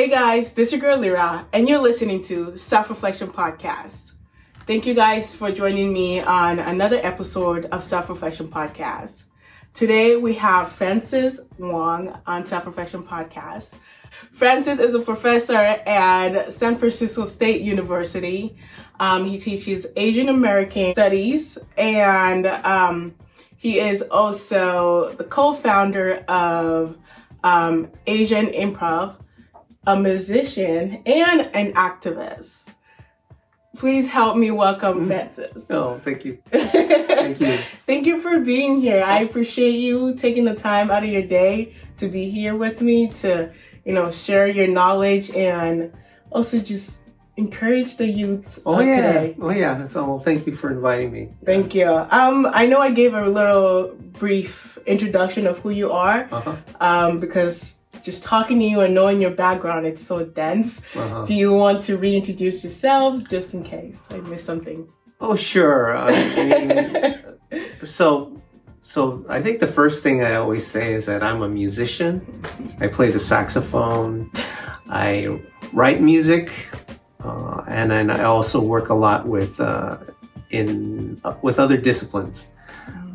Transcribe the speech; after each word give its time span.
Hey 0.00 0.08
guys, 0.08 0.54
this 0.54 0.68
is 0.68 0.80
your 0.80 0.80
girl 0.80 0.98
Lyra, 0.98 1.46
and 1.52 1.68
you're 1.68 1.82
listening 1.82 2.22
to 2.22 2.56
Self 2.56 2.88
Reflection 2.88 3.28
Podcast. 3.28 4.14
Thank 4.66 4.86
you 4.86 4.94
guys 4.94 5.34
for 5.34 5.52
joining 5.52 5.92
me 5.92 6.20
on 6.20 6.58
another 6.58 6.98
episode 7.02 7.66
of 7.66 7.82
Self 7.82 8.08
Reflection 8.08 8.48
Podcast. 8.48 9.24
Today 9.74 10.16
we 10.16 10.32
have 10.36 10.72
Francis 10.72 11.40
Wong 11.58 12.18
on 12.26 12.46
Self 12.46 12.64
Reflection 12.64 13.02
Podcast. 13.02 13.74
Francis 14.32 14.78
is 14.78 14.94
a 14.94 15.00
professor 15.00 15.52
at 15.52 16.50
San 16.50 16.76
Francisco 16.76 17.24
State 17.24 17.60
University. 17.60 18.56
Um, 18.98 19.26
he 19.26 19.38
teaches 19.38 19.86
Asian 19.96 20.30
American 20.30 20.92
studies 20.92 21.58
and 21.76 22.46
um, 22.46 23.16
he 23.58 23.78
is 23.78 24.00
also 24.00 25.12
the 25.16 25.24
co-founder 25.24 26.24
of 26.26 26.96
um, 27.44 27.90
Asian 28.06 28.46
Improv, 28.46 29.16
a 29.86 29.98
musician, 29.98 31.02
and 31.06 31.50
an 31.54 31.72
activist. 31.72 32.74
Please 33.76 34.08
help 34.08 34.36
me 34.36 34.50
welcome 34.50 34.98
mm-hmm. 34.98 35.06
Francis. 35.06 35.70
Oh, 35.70 36.00
thank 36.02 36.24
you. 36.24 36.38
Thank 36.50 37.40
you. 37.40 37.56
Thank 37.86 38.06
you 38.06 38.20
for 38.20 38.40
being 38.40 38.80
here. 38.80 39.02
I 39.02 39.20
appreciate 39.20 39.70
you 39.70 40.14
taking 40.14 40.44
the 40.44 40.54
time 40.54 40.90
out 40.90 41.04
of 41.04 41.08
your 41.08 41.22
day 41.22 41.74
to 41.98 42.08
be 42.08 42.28
here 42.28 42.56
with 42.56 42.80
me 42.80 43.08
to, 43.08 43.52
you 43.84 43.92
know, 43.92 44.10
share 44.10 44.48
your 44.48 44.66
knowledge 44.66 45.30
and 45.30 45.92
also 46.30 46.58
just 46.58 47.09
encourage 47.36 47.96
the 47.96 48.06
youth 48.06 48.62
Oh 48.66 48.80
yeah. 48.80 48.96
today. 49.12 49.36
Oh 49.40 49.50
yeah. 49.50 49.86
So 49.88 50.04
well, 50.04 50.18
thank 50.18 50.46
you 50.46 50.54
for 50.54 50.70
inviting 50.70 51.12
me. 51.12 51.28
Thank 51.44 51.74
you. 51.74 51.86
Um, 51.88 52.46
I 52.52 52.66
know 52.66 52.80
I 52.80 52.90
gave 52.90 53.14
a 53.14 53.26
little 53.26 53.94
brief 53.96 54.78
introduction 54.86 55.46
of 55.46 55.58
who 55.60 55.70
you 55.70 55.92
are, 55.92 56.28
Uh-huh. 56.32 56.56
um, 56.80 57.20
because 57.20 57.80
just 58.02 58.24
talking 58.24 58.58
to 58.60 58.64
you 58.64 58.80
and 58.80 58.94
knowing 58.94 59.20
your 59.20 59.30
background, 59.30 59.86
it's 59.86 60.02
so 60.02 60.24
dense. 60.24 60.82
Uh-huh. 60.94 61.24
Do 61.24 61.34
you 61.34 61.52
want 61.52 61.84
to 61.84 61.96
reintroduce 61.96 62.64
yourself 62.64 63.28
just 63.28 63.52
in 63.54 63.62
case 63.62 64.06
I 64.10 64.18
missed 64.20 64.44
something? 64.46 64.88
Oh 65.20 65.36
sure. 65.36 65.96
I 65.96 66.10
mean, 66.36 67.64
so 67.84 68.40
so 68.80 69.24
I 69.28 69.42
think 69.42 69.60
the 69.60 69.66
first 69.66 70.02
thing 70.02 70.24
I 70.24 70.36
always 70.36 70.66
say 70.66 70.94
is 70.94 71.04
that 71.06 71.22
I'm 71.22 71.42
a 71.42 71.48
musician. 71.48 72.42
I 72.80 72.86
play 72.88 73.10
the 73.10 73.18
saxophone. 73.18 74.30
I 74.88 75.40
write 75.74 76.00
music, 76.00 76.50
uh, 77.24 77.64
and 77.68 77.90
then 77.90 78.10
I 78.10 78.24
also 78.24 78.60
work 78.60 78.88
a 78.88 78.94
lot 78.94 79.26
with 79.26 79.60
uh, 79.60 79.98
in 80.50 81.20
uh, 81.24 81.34
with 81.42 81.58
other 81.58 81.76
disciplines, 81.76 82.52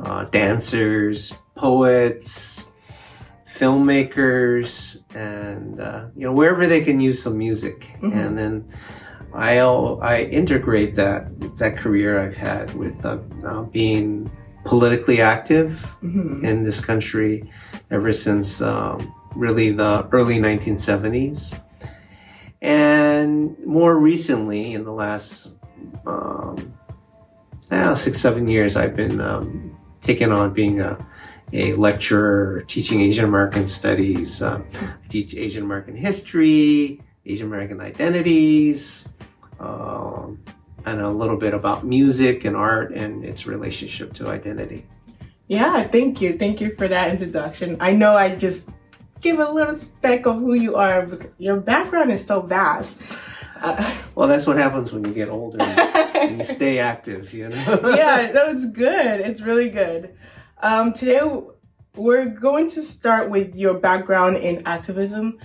uh, 0.03 0.25
dancers, 0.25 1.33
poets, 1.55 2.67
filmmakers, 3.47 5.03
and 5.15 5.79
uh, 5.79 6.05
you 6.15 6.25
know 6.25 6.33
wherever 6.33 6.67
they 6.67 6.81
can 6.83 6.99
use 6.99 7.21
some 7.21 7.37
music, 7.37 7.87
Mhm. 8.01 8.13
and 8.15 8.37
then. 8.37 8.65
I 9.37 9.59
I 9.59 10.23
integrate 10.31 10.95
that 10.95 11.27
that 11.57 11.75
career 11.75 12.21
I've 12.23 12.37
had 12.37 12.73
with 12.73 12.95
uh, 13.03 13.17
uh, 13.45 13.63
being 13.63 14.31
politically 14.63 15.19
active 15.19 15.97
Mhm. 16.01 16.41
in 16.41 16.63
this 16.63 16.79
country 16.79 17.43
ever 17.91 18.13
since 18.13 18.61
um, 18.61 19.11
really 19.35 19.71
the 19.75 20.07
early 20.13 20.39
1970s. 20.39 21.53
And 22.65 23.55
more 23.63 23.95
recently, 23.95 24.73
in 24.73 24.85
the 24.85 24.91
last 24.91 25.53
um, 26.07 26.73
six, 27.95 28.19
seven 28.19 28.47
years, 28.47 28.75
I've 28.75 28.95
been 28.95 29.21
um, 29.21 29.77
taking 30.01 30.31
on 30.31 30.51
being 30.51 30.81
a, 30.81 30.97
a 31.53 31.75
lecturer, 31.75 32.63
teaching 32.67 33.01
Asian 33.01 33.25
American 33.25 33.67
studies. 33.67 34.41
Uh, 34.41 34.63
I 34.81 35.07
teach 35.09 35.35
Asian 35.35 35.61
American 35.61 35.95
history, 35.95 37.03
Asian 37.27 37.45
American 37.45 37.79
identities, 37.81 39.09
um, 39.59 40.43
and 40.87 41.01
a 41.01 41.09
little 41.11 41.37
bit 41.37 41.53
about 41.53 41.85
music 41.85 42.45
and 42.45 42.55
art 42.55 42.91
and 42.95 43.23
its 43.23 43.45
relationship 43.45 44.11
to 44.13 44.27
identity. 44.27 44.87
Yeah, 45.47 45.87
thank 45.87 46.19
you. 46.19 46.35
Thank 46.35 46.61
you 46.61 46.73
for 46.73 46.87
that 46.87 47.11
introduction. 47.11 47.77
I 47.79 47.91
know 47.91 48.17
I 48.17 48.35
just 48.35 48.71
give 49.21 49.39
a 49.39 49.49
little 49.51 49.75
speck 49.75 50.25
of 50.25 50.37
who 50.37 50.53
you 50.53 50.75
are. 50.75 51.07
Your 51.37 51.57
background 51.57 52.11
is 52.11 52.25
so 52.25 52.41
vast. 52.41 53.01
Uh, 53.61 53.95
Well, 54.15 54.27
that's 54.27 54.45
what 54.45 54.57
happens 54.57 54.91
when 54.93 55.05
you 55.05 55.13
get 55.13 55.29
older 55.29 55.57
and 55.61 56.37
you 56.39 56.43
stay 56.43 56.79
active, 56.79 57.33
you 57.33 57.49
know? 57.49 57.55
yeah, 57.95 58.31
that 58.33 58.53
was 58.53 58.67
good. 58.67 59.21
It's 59.21 59.41
really 59.41 59.69
good. 59.69 60.15
Um, 60.61 60.93
today, 60.93 61.21
we're 61.95 62.25
going 62.25 62.69
to 62.71 62.81
start 62.83 63.29
with 63.29 63.55
your 63.55 63.73
background 63.75 64.37
in 64.37 64.65
activism, 64.67 65.39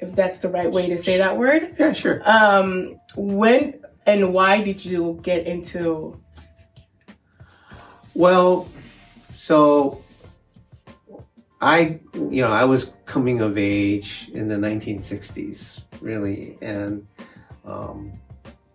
if 0.00 0.14
that's 0.14 0.40
the 0.40 0.48
right 0.48 0.70
way 0.70 0.88
to 0.88 0.98
say 0.98 1.18
that 1.18 1.36
word. 1.38 1.74
yeah, 1.78 1.92
sure. 1.92 2.20
Um, 2.28 3.00
when 3.16 3.80
and 4.04 4.32
why 4.34 4.62
did 4.62 4.84
you 4.84 5.18
get 5.22 5.46
into? 5.46 6.20
Well, 8.14 8.68
so 9.32 10.01
I, 11.62 12.00
you 12.14 12.42
know, 12.42 12.48
I 12.48 12.64
was 12.64 12.92
coming 13.06 13.40
of 13.40 13.56
age 13.56 14.30
in 14.34 14.48
the 14.48 14.56
1960s, 14.56 15.84
really, 16.00 16.58
and 16.60 17.06
um, 17.64 18.12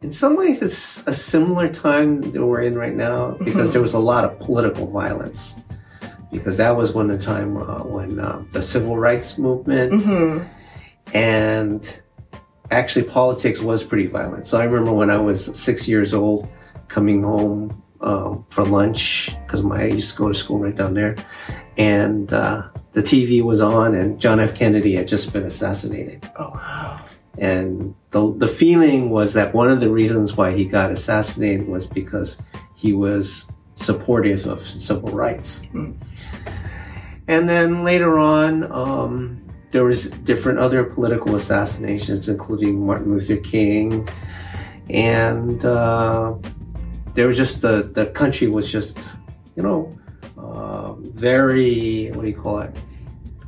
in 0.01 0.13
some 0.13 0.37
ways 0.37 0.61
it's 0.61 1.05
a 1.05 1.13
similar 1.13 1.67
time 1.67 2.21
that 2.31 2.45
we're 2.45 2.61
in 2.61 2.77
right 2.77 2.95
now 2.95 3.31
because 3.43 3.69
Mhm. 3.69 3.73
there 3.73 3.81
was 3.81 3.93
a 3.93 3.99
lot 3.99 4.23
of 4.23 4.39
political 4.39 4.87
violence. 4.87 5.61
Because 6.31 6.57
that 6.57 6.75
was 6.75 6.93
when 6.93 7.07
the 7.07 7.17
time 7.17 7.55
uh, 7.57 7.83
when 7.83 8.19
uh, 8.19 8.43
the 8.51 8.61
civil 8.61 8.97
rights 8.97 9.37
movement 9.37 9.93
Mhm. 9.93 10.45
and 11.13 12.01
actually 12.71 13.05
politics 13.05 13.61
was 13.61 13.81
pretty 13.83 14.07
violent. 14.07 14.45
So 14.47 14.59
I 14.59 14.65
remember 14.65 14.91
when 14.93 15.09
I 15.09 15.19
was 15.19 15.43
six 15.43 15.87
years 15.87 16.13
old, 16.13 16.47
coming 16.89 17.23
home 17.23 17.81
um, 18.01 18.45
for 18.49 18.63
lunch 18.65 19.35
because 19.45 19.63
my 19.63 19.83
I 19.83 19.85
used 19.85 20.11
to 20.15 20.17
go 20.21 20.27
to 20.27 20.33
school 20.33 20.59
right 20.59 20.75
down 20.75 20.93
there, 20.93 21.15
and 21.77 22.31
uh, 22.33 22.63
the 22.97 23.03
TV 23.03 23.43
was 23.43 23.61
on, 23.61 23.93
and 23.93 24.19
John 24.19 24.39
F. 24.39 24.55
Kennedy 24.55 24.95
had 24.95 25.07
just 25.07 25.31
been 25.31 25.43
assassinated. 25.43 26.27
Oh 26.35 26.49
wow. 26.49 27.05
And 27.37 27.93
the 28.09 28.33
the 28.33 28.47
feeling 28.47 29.11
was 29.11 29.35
that 29.35 29.53
one 29.53 29.69
of 29.69 29.81
the 29.81 29.91
reasons 29.91 30.35
why 30.35 30.51
he 30.53 30.65
got 30.65 30.89
assassinated 30.89 31.67
was 31.67 31.85
because 31.85 32.41
he 32.73 32.93
was 32.93 33.51
supportive 33.75 34.47
of 34.47 34.65
civil 34.65 35.11
rights. 35.11 35.63
Hmm. 35.65 35.91
And 37.27 37.47
then 37.47 37.83
later 37.83 38.17
on, 38.17 38.71
um, 38.71 39.47
there 39.69 39.83
was 39.83 40.09
different 40.09 40.57
other 40.57 40.83
political 40.83 41.35
assassinations, 41.35 42.27
including 42.27 42.83
Martin 42.83 43.11
Luther 43.11 43.37
King, 43.37 44.09
and 44.89 45.63
uh, 45.63 46.33
there 47.13 47.27
was 47.27 47.37
just 47.37 47.61
the 47.61 47.83
the 47.93 48.07
country 48.07 48.47
was 48.47 48.71
just, 48.71 49.07
you 49.55 49.61
know, 49.61 49.95
uh, 50.35 50.93
very 50.93 52.09
what 52.15 52.23
do 52.23 52.27
you 52.27 52.35
call 52.35 52.61
it? 52.61 52.75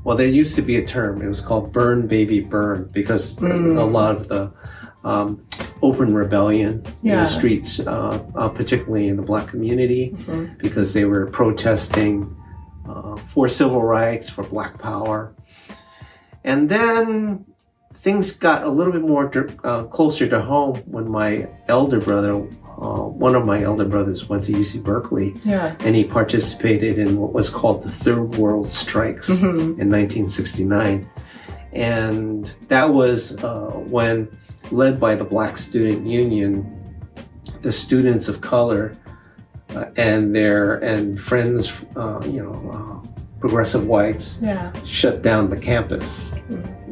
Well, 0.09 0.17
there 0.17 0.25
used 0.27 0.55
to 0.55 0.63
be 0.63 0.75
a 0.77 0.83
term. 0.83 1.21
It 1.21 1.27
was 1.27 1.39
called 1.39 1.71
"burn, 1.71 2.07
baby, 2.07 2.39
burn," 2.39 2.89
because 2.91 3.37
Mm. 3.37 3.77
a 3.77 3.83
lot 3.85 4.15
of 4.15 4.27
the 4.27 4.51
um, 5.03 5.41
open 5.83 6.15
rebellion 6.15 6.83
in 7.03 7.17
the 7.19 7.27
streets, 7.27 7.79
uh, 7.79 8.19
uh, 8.35 8.49
particularly 8.49 9.07
in 9.07 9.17
the 9.17 9.21
black 9.21 9.47
community, 9.47 10.17
Mhm. 10.27 10.57
because 10.57 10.93
they 10.93 11.05
were 11.05 11.27
protesting 11.27 12.35
uh, 12.89 13.17
for 13.27 13.47
civil 13.47 13.83
rights, 13.83 14.31
for 14.31 14.43
black 14.43 14.79
power. 14.79 15.35
And 16.43 16.67
then 16.69 17.45
things 17.93 18.31
got 18.31 18.63
a 18.63 18.69
little 18.69 18.91
bit 18.91 19.03
more 19.03 19.31
uh, 19.63 19.83
closer 19.83 20.25
to 20.27 20.41
home 20.41 20.81
when 20.87 21.07
my 21.07 21.47
elder 21.67 21.99
brother, 21.99 22.41
uh, 22.81 23.01
one 23.03 23.35
of 23.35 23.45
my 23.45 23.61
elder 23.61 23.85
brothers, 23.85 24.29
went 24.29 24.43
to 24.45 24.53
UC 24.53 24.83
Berkeley 24.83 25.33
Yeah. 25.43 25.75
and 25.81 25.95
he 25.95 26.03
participated 26.05 26.97
in 26.97 27.17
what 27.17 27.33
was 27.33 27.49
called 27.49 27.83
the 27.83 27.91
Third 27.91 28.37
World 28.37 28.71
Strikes 28.71 29.29
Mhm. 29.29 29.79
in 29.79 29.89
1969. 29.89 31.09
And 31.73 32.51
that 32.69 32.91
was 32.93 33.37
uh, 33.43 33.71
when, 33.89 34.27
led 34.71 34.99
by 34.99 35.15
the 35.15 35.23
Black 35.25 35.57
Student 35.57 36.07
Union, 36.07 36.65
the 37.61 37.71
students 37.71 38.27
of 38.29 38.41
color 38.41 38.95
uh, 39.75 39.85
and 39.97 40.33
their 40.35 40.75
and 40.75 41.19
friends, 41.19 41.71
uh, 41.95 42.21
you 42.25 42.41
know, 42.43 42.55
uh, 42.73 43.18
progressive 43.39 43.87
whites, 43.87 44.39
Yeah. 44.41 44.71
shut 44.83 45.21
down 45.21 45.49
the 45.49 45.57
campus, 45.57 46.35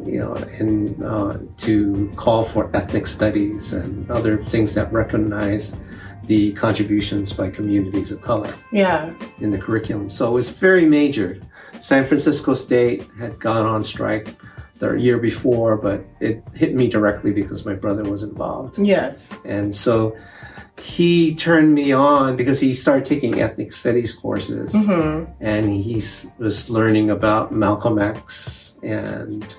you 0.04 0.18
know, 0.20 0.34
and 0.58 1.02
uh, 1.04 1.36
to 1.58 2.10
call 2.16 2.44
for 2.44 2.70
ethnic 2.74 3.06
studies 3.06 3.72
and 3.72 4.10
other 4.10 4.42
things 4.44 4.74
that 4.74 4.92
recognize 4.92 5.76
the 6.24 6.52
contributions 6.52 7.32
by 7.32 7.48
communities 7.50 8.10
of 8.12 8.20
color 8.22 8.50
Yeah. 8.72 9.10
in 9.40 9.50
the 9.50 9.58
curriculum. 9.58 10.10
So 10.10 10.28
it 10.28 10.32
was 10.32 10.50
very 10.50 10.84
major. 10.86 11.38
San 11.80 12.04
Francisco 12.04 12.54
State 12.54 13.04
had 13.18 13.38
gone 13.38 13.66
on 13.66 13.84
strike 13.84 14.34
the 14.78 14.92
year 14.94 15.18
before, 15.18 15.76
but 15.76 16.04
it 16.20 16.42
hit 16.54 16.74
me 16.74 16.88
directly 16.88 17.32
because 17.32 17.64
my 17.64 17.74
brother 17.74 18.04
was 18.04 18.22
involved. 18.22 18.78
Yes. 18.78 19.36
And 19.44 19.74
so 19.74 20.16
he 20.80 21.34
turned 21.34 21.74
me 21.74 21.92
on 21.92 22.36
because 22.36 22.60
he 22.60 22.74
started 22.74 23.04
taking 23.04 23.40
ethnic 23.40 23.72
studies 23.72 24.14
courses 24.14 24.72
hmm 24.72 25.24
and 25.40 25.70
he 25.70 25.94
was 26.38 26.68
learning 26.70 27.10
about 27.10 27.52
Malcolm 27.52 27.98
X 27.98 28.78
and 28.82 29.56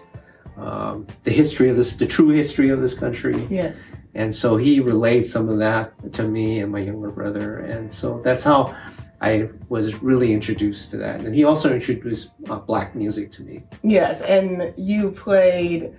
um, 0.60 1.08
the 1.24 1.32
history 1.32 1.70
of 1.70 1.78
this, 1.78 1.96
the 1.96 2.06
true 2.06 2.30
history 2.30 2.70
of 2.70 2.82
this 2.82 2.98
country. 2.98 3.46
Yes. 3.50 3.92
And 4.14 4.36
so 4.36 4.58
he 4.58 4.80
relayed 4.80 5.28
some 5.28 5.50
of 5.50 5.60
that 5.60 6.14
to 6.14 6.24
me 6.24 6.60
and 6.60 6.72
my 6.72 6.80
younger 6.80 7.12
brother. 7.12 7.60
And 7.60 7.94
so 7.94 8.22
that's 8.24 8.44
how 8.44 8.76
I 9.22 9.50
was 9.70 10.02
really 10.02 10.34
introduced 10.34 10.92
to 10.92 10.98
that. 10.98 11.22
And 11.22 11.34
he 11.34 11.44
also 11.44 11.74
introduced 11.74 12.34
uh, 12.50 12.60
black 12.60 12.96
music 12.96 13.32
to 13.34 13.44
me. 13.44 13.64
Yes. 13.84 14.22
And 14.22 14.74
you 14.78 15.12
played 15.12 15.94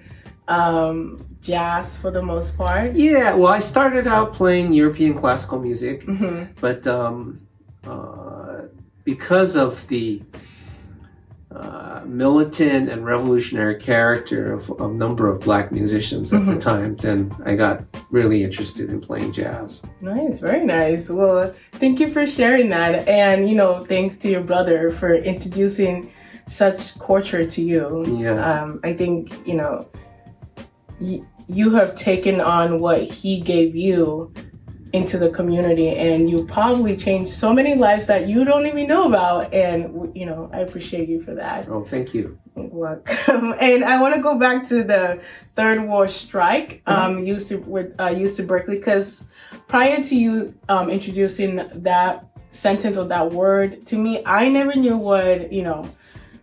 um, 0.48 1.24
jazz 1.40 1.98
for 2.00 2.10
the 2.10 2.22
most 2.22 2.56
part. 2.56 2.94
Yeah, 2.94 3.34
well, 3.34 3.52
I 3.52 3.60
started 3.60 4.06
out 4.06 4.32
playing 4.34 4.72
European 4.72 5.14
classical 5.14 5.58
music, 5.58 6.04
Mm-hmm. 6.06 6.52
but 6.60 6.86
um, 6.86 7.40
uh, 7.84 8.62
because 9.04 9.56
of 9.56 9.86
the 9.88 10.22
uh, 11.54 12.02
militant 12.06 12.88
and 12.88 13.04
revolutionary 13.04 13.74
character 13.74 14.52
of 14.52 14.70
a 14.80 14.86
number 14.86 15.28
of 15.28 15.40
black 15.40 15.72
musicians 15.72 16.32
at 16.32 16.46
the 16.46 16.52
Mhm. 16.52 16.60
time, 16.60 16.96
then 16.96 17.34
I 17.44 17.56
got 17.56 17.82
really 18.10 18.44
interested 18.44 18.88
in 18.88 19.00
playing 19.00 19.32
jazz. 19.32 19.82
Nice, 20.00 20.38
very 20.38 20.64
nice. 20.64 21.10
Well, 21.10 21.52
thank 21.74 21.98
you 21.98 22.08
for 22.12 22.24
sharing 22.24 22.68
that. 22.70 23.08
And, 23.08 23.48
you 23.48 23.56
know, 23.56 23.84
thanks 23.84 24.16
to 24.18 24.28
your 24.28 24.42
brother 24.42 24.92
for 24.92 25.12
introducing 25.14 26.12
such 26.48 26.96
culture 27.00 27.44
to 27.44 27.60
you. 27.62 28.04
Yeah. 28.20 28.38
Um, 28.62 28.78
I 28.84 28.92
think, 28.92 29.32
you 29.44 29.54
know, 29.54 29.88
y- 31.00 31.22
you 31.48 31.74
have 31.74 31.94
taken 31.96 32.40
on 32.40 32.80
what 32.80 33.02
he 33.02 33.40
gave 33.40 33.74
you 33.74 34.32
into 34.92 35.18
the 35.18 35.30
community 35.30 35.88
and 35.88 36.28
you 36.28 36.44
probably 36.46 36.96
changed 36.96 37.32
so 37.32 37.52
many 37.52 37.74
lives 37.76 38.06
that 38.08 38.26
you 38.26 38.44
don't 38.44 38.66
even 38.66 38.88
know 38.88 39.06
about. 39.06 39.52
And, 39.54 40.14
you 40.16 40.26
know, 40.26 40.50
I 40.52 40.60
appreciate 40.60 41.08
you 41.08 41.22
for 41.22 41.34
that. 41.34 41.68
Oh, 41.68 41.84
thank 41.84 42.12
you. 42.12 42.38
Welcome. 42.54 43.54
And 43.60 43.84
I 43.84 44.00
want 44.00 44.14
to 44.14 44.20
go 44.20 44.36
back 44.38 44.66
to 44.68 44.82
the 44.82 45.20
third 45.54 45.86
war 45.86 46.08
strike 46.08 46.82
um, 46.86 47.18
used 47.18 47.48
to 47.48 47.58
with 47.58 47.94
uh, 47.98 48.08
UC 48.08 48.46
Berkeley 48.46 48.76
because 48.76 49.24
prior 49.68 50.02
to 50.02 50.16
you 50.16 50.54
um, 50.68 50.90
introducing 50.90 51.56
that 51.74 52.24
sentence 52.50 52.96
or 52.96 53.06
that 53.06 53.30
word 53.30 53.86
to 53.86 53.96
me, 53.96 54.22
I 54.26 54.48
never 54.48 54.74
knew 54.74 54.96
what 54.96 55.52
you 55.52 55.62
know 55.62 55.88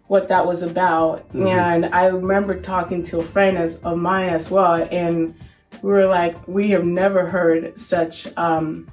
what 0.07 0.30
that 0.30 0.48
was 0.48 0.63
about. 0.63 1.31
Mhm. 1.33 1.48
And 1.48 1.86
I 1.88 2.07
remember 2.07 2.59
talking 2.59 3.04
to 3.04 3.19
a 3.19 3.24
friend 3.24 3.57
as 3.57 3.77
of 3.80 3.98
mine 3.98 4.30
as 4.30 4.50
well, 4.50 4.88
and 4.92 5.33
we 5.81 5.92
were 5.92 6.07
like, 6.07 6.36
we 6.48 6.69
have 6.69 6.86
never 6.86 7.25
heard 7.25 7.80
such, 7.80 8.27
um, 8.38 8.88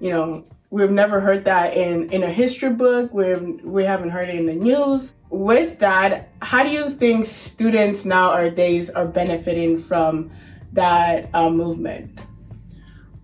you 0.00 0.10
know, 0.10 0.44
we've 0.70 0.90
never 0.90 1.20
heard 1.20 1.44
that 1.44 1.76
in 1.76 2.10
in 2.10 2.22
a 2.22 2.30
history 2.30 2.70
book. 2.70 3.12
We've 3.12 3.60
we 3.64 3.84
haven't 3.84 4.10
heard 4.10 4.28
it 4.28 4.36
in 4.36 4.46
the 4.46 4.54
news. 4.54 5.14
With 5.30 5.78
that, 5.78 6.28
how 6.40 6.62
do 6.62 6.70
you 6.70 6.90
think 6.90 7.24
students 7.24 8.04
nowadays 8.04 8.90
are 8.90 9.06
benefiting 9.06 9.78
from 9.78 10.30
that 10.72 11.28
uh, 11.34 11.50
movement? 11.50 12.18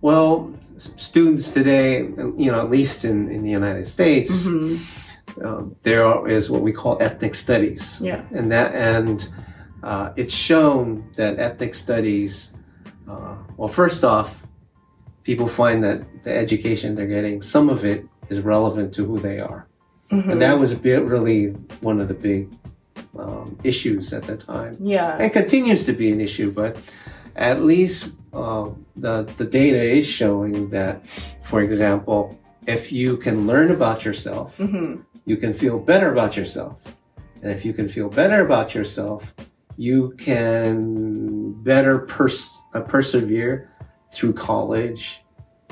Well, 0.01 0.53
students 0.77 1.51
today, 1.51 1.97
you 2.37 2.51
know, 2.51 2.59
at 2.59 2.69
least 2.69 3.03
in, 3.05 3.29
in 3.29 3.43
the 3.43 3.49
United 3.49 3.87
States, 3.87 4.45
hmm 4.45 4.77
um, 5.43 5.75
there 5.83 6.27
is 6.27 6.49
what 6.49 6.61
we 6.61 6.71
call 6.71 6.97
ethnic 7.01 7.35
studies. 7.35 8.01
Yeah. 8.01 8.23
and 8.31 8.51
that 8.51 8.73
and 8.75 9.27
uh, 9.83 10.11
it's 10.15 10.33
shown 10.33 11.09
that 11.15 11.39
ethnic 11.39 11.75
studies 11.75 12.53
uh, 13.09 13.35
well 13.57 13.69
first 13.69 14.03
off 14.03 14.43
people 15.23 15.47
find 15.47 15.83
that 15.83 16.01
the 16.23 16.35
education 16.35 16.95
they're 16.95 17.07
getting 17.07 17.41
some 17.41 17.69
of 17.69 17.85
it 17.85 18.05
is 18.29 18.41
relevant 18.41 18.93
to 18.95 19.05
who 19.05 19.19
they 19.19 19.39
are 19.39 19.67
hmm 20.09 20.29
and 20.29 20.41
that 20.41 20.59
was 20.59 20.75
really 20.83 21.47
one 21.81 22.01
of 22.01 22.07
the 22.07 22.13
big 22.13 22.49
um, 23.17 23.57
issues 23.63 24.11
at 24.13 24.23
the 24.23 24.35
time 24.35 24.77
yeah. 24.81 25.17
and 25.19 25.31
continues 25.31 25.85
to 25.85 25.93
be 25.93 26.11
an 26.11 26.19
issue 26.19 26.51
but 26.51 26.77
at 27.35 27.61
least 27.61 28.13
uh, 28.33 28.69
the, 28.95 29.23
the 29.37 29.45
data 29.45 29.81
is 29.81 30.05
showing 30.05 30.69
that 30.69 31.01
for 31.41 31.61
example 31.61 32.37
if 32.67 32.91
you 32.91 33.17
can 33.17 33.47
learn 33.47 33.71
about 33.71 34.03
yourself 34.03 34.57
hmm 34.57 34.97
you 35.29 35.37
can 35.37 35.53
feel 35.53 35.77
better 35.77 36.11
about 36.11 36.35
yourself. 36.35 36.75
And 37.43 37.51
if 37.51 37.63
you 37.63 37.71
can 37.71 37.87
feel 37.87 38.09
better 38.09 38.43
about 38.43 38.73
yourself, 38.73 39.35
you 39.77 40.15
can 40.17 41.53
better 41.63 41.99
pers- 41.99 42.57
uh, 42.73 42.81
persevere 42.81 43.69
through 44.11 44.33
college 44.33 45.21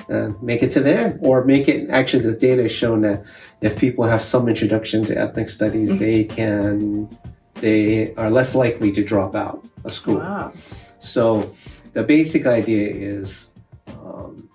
and 0.09 0.41
make 0.43 0.61
it 0.61 0.69
to 0.71 0.79
the 0.79 0.93
end. 0.95 1.19
Or 1.21 1.43
make 1.43 1.67
it, 1.67 1.89
actually, 1.89 2.23
the 2.23 2.37
data 2.37 2.61
has 2.61 2.71
shown 2.71 3.01
that 3.01 3.23
if 3.59 3.79
people 3.79 4.05
have 4.05 4.21
some 4.21 4.47
introduction 4.47 5.03
to 5.05 5.17
ethnic 5.17 5.49
studies, 5.49 5.93
Mhm. 5.93 5.99
they 5.99 6.23
can, 6.23 7.09
they 7.55 8.13
are 8.13 8.29
less 8.29 8.53
likely 8.53 8.91
to 8.91 9.03
drop 9.03 9.35
out 9.35 9.65
of 9.83 9.91
school. 9.91 10.19
Wow. 10.19 10.53
So 10.99 11.55
the 11.93 12.03
basic 12.03 12.45
idea 12.45 12.87
is 12.93 13.53
um, 13.87 14.49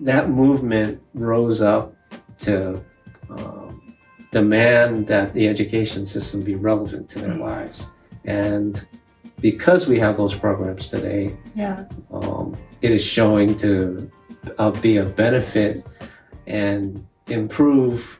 that 0.00 0.28
movement 0.28 1.00
rose 1.14 1.62
up 1.62 1.94
to 2.40 2.82
um, 3.30 3.61
demand 4.32 5.06
that 5.06 5.32
the 5.34 5.46
education 5.46 6.06
system 6.06 6.42
be 6.42 6.54
relevant 6.56 7.08
to 7.10 7.18
their 7.20 7.34
Mhm. 7.34 7.40
lives. 7.40 7.90
And 8.24 8.84
because 9.40 9.86
we 9.86 9.98
have 10.00 10.16
those 10.16 10.34
programs 10.34 10.88
today, 10.88 11.36
Yeah. 11.54 11.84
um, 12.12 12.54
it 12.80 12.90
is 12.90 13.04
showing 13.04 13.56
to 13.58 14.10
uh, 14.58 14.72
be 14.72 14.96
a 14.96 15.04
benefit 15.04 15.84
and 16.48 17.04
improve 17.28 18.18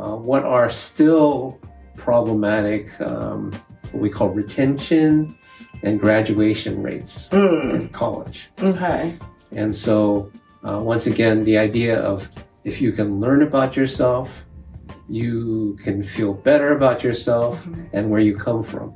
uh, 0.00 0.16
what 0.16 0.42
are 0.44 0.68
still 0.70 1.58
problematic, 1.96 2.88
um, 3.00 3.52
what 3.92 4.02
we 4.02 4.08
call 4.10 4.30
retention 4.30 5.36
and 5.84 6.00
graduation 6.00 6.82
rates 6.82 7.28
Mm. 7.30 7.74
in 7.74 7.88
college. 7.90 8.50
Okay. 8.60 9.14
And 9.52 9.76
so, 9.76 10.30
uh, 10.66 10.80
once 10.82 11.06
again, 11.06 11.44
the 11.44 11.58
idea 11.58 12.00
of 12.00 12.28
if 12.64 12.80
you 12.82 12.90
can 12.90 13.20
learn 13.20 13.42
about 13.42 13.76
yourself, 13.76 14.44
you 15.12 15.76
can 15.84 16.02
feel 16.02 16.32
better 16.32 16.74
about 16.76 17.04
yourself 17.04 17.64
Mhm. 17.66 17.86
and 17.92 18.10
where 18.10 18.20
you 18.20 18.34
come 18.36 18.62
from, 18.62 18.94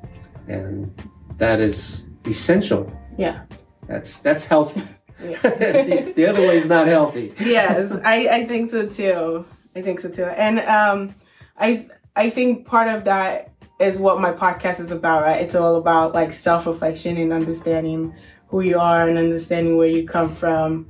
and 0.49 0.91
that 1.39 1.61
is 1.61 2.09
essential. 2.27 2.91
Yeah. 3.19 3.41
That's 3.87 4.19
that's 4.21 4.47
healthy. 4.47 4.83
Yeah. 5.19 5.39
the, 5.43 6.13
the 6.15 6.27
other 6.27 6.43
way 6.43 6.59
is 6.59 6.67
not 6.69 6.87
healthy. 6.89 7.33
yes, 7.41 7.91
I, 8.05 8.17
I 8.29 8.47
think 8.47 8.69
so 8.69 8.87
too. 8.87 9.47
I 9.75 9.81
think 9.81 9.99
so 10.01 10.11
too. 10.11 10.25
And 10.27 10.61
um, 10.61 11.15
I 11.59 11.87
I 12.15 12.29
think 12.29 12.67
part 12.67 12.89
of 12.89 13.05
that 13.05 13.51
is 13.81 13.99
what 13.99 14.21
my 14.21 14.33
podcast 14.33 14.79
is 14.81 14.91
about, 14.93 15.23
right? 15.23 15.41
It's 15.41 15.55
all 15.55 15.77
about 15.77 16.13
like 16.15 16.35
self 16.35 16.67
reflection 16.67 17.17
and 17.17 17.33
understanding 17.33 18.13
who 18.49 18.61
you 18.61 18.79
are 18.79 19.09
and 19.09 19.17
understanding 19.17 19.79
where 19.79 19.89
you 19.89 20.07
come 20.07 20.35
from. 20.35 20.87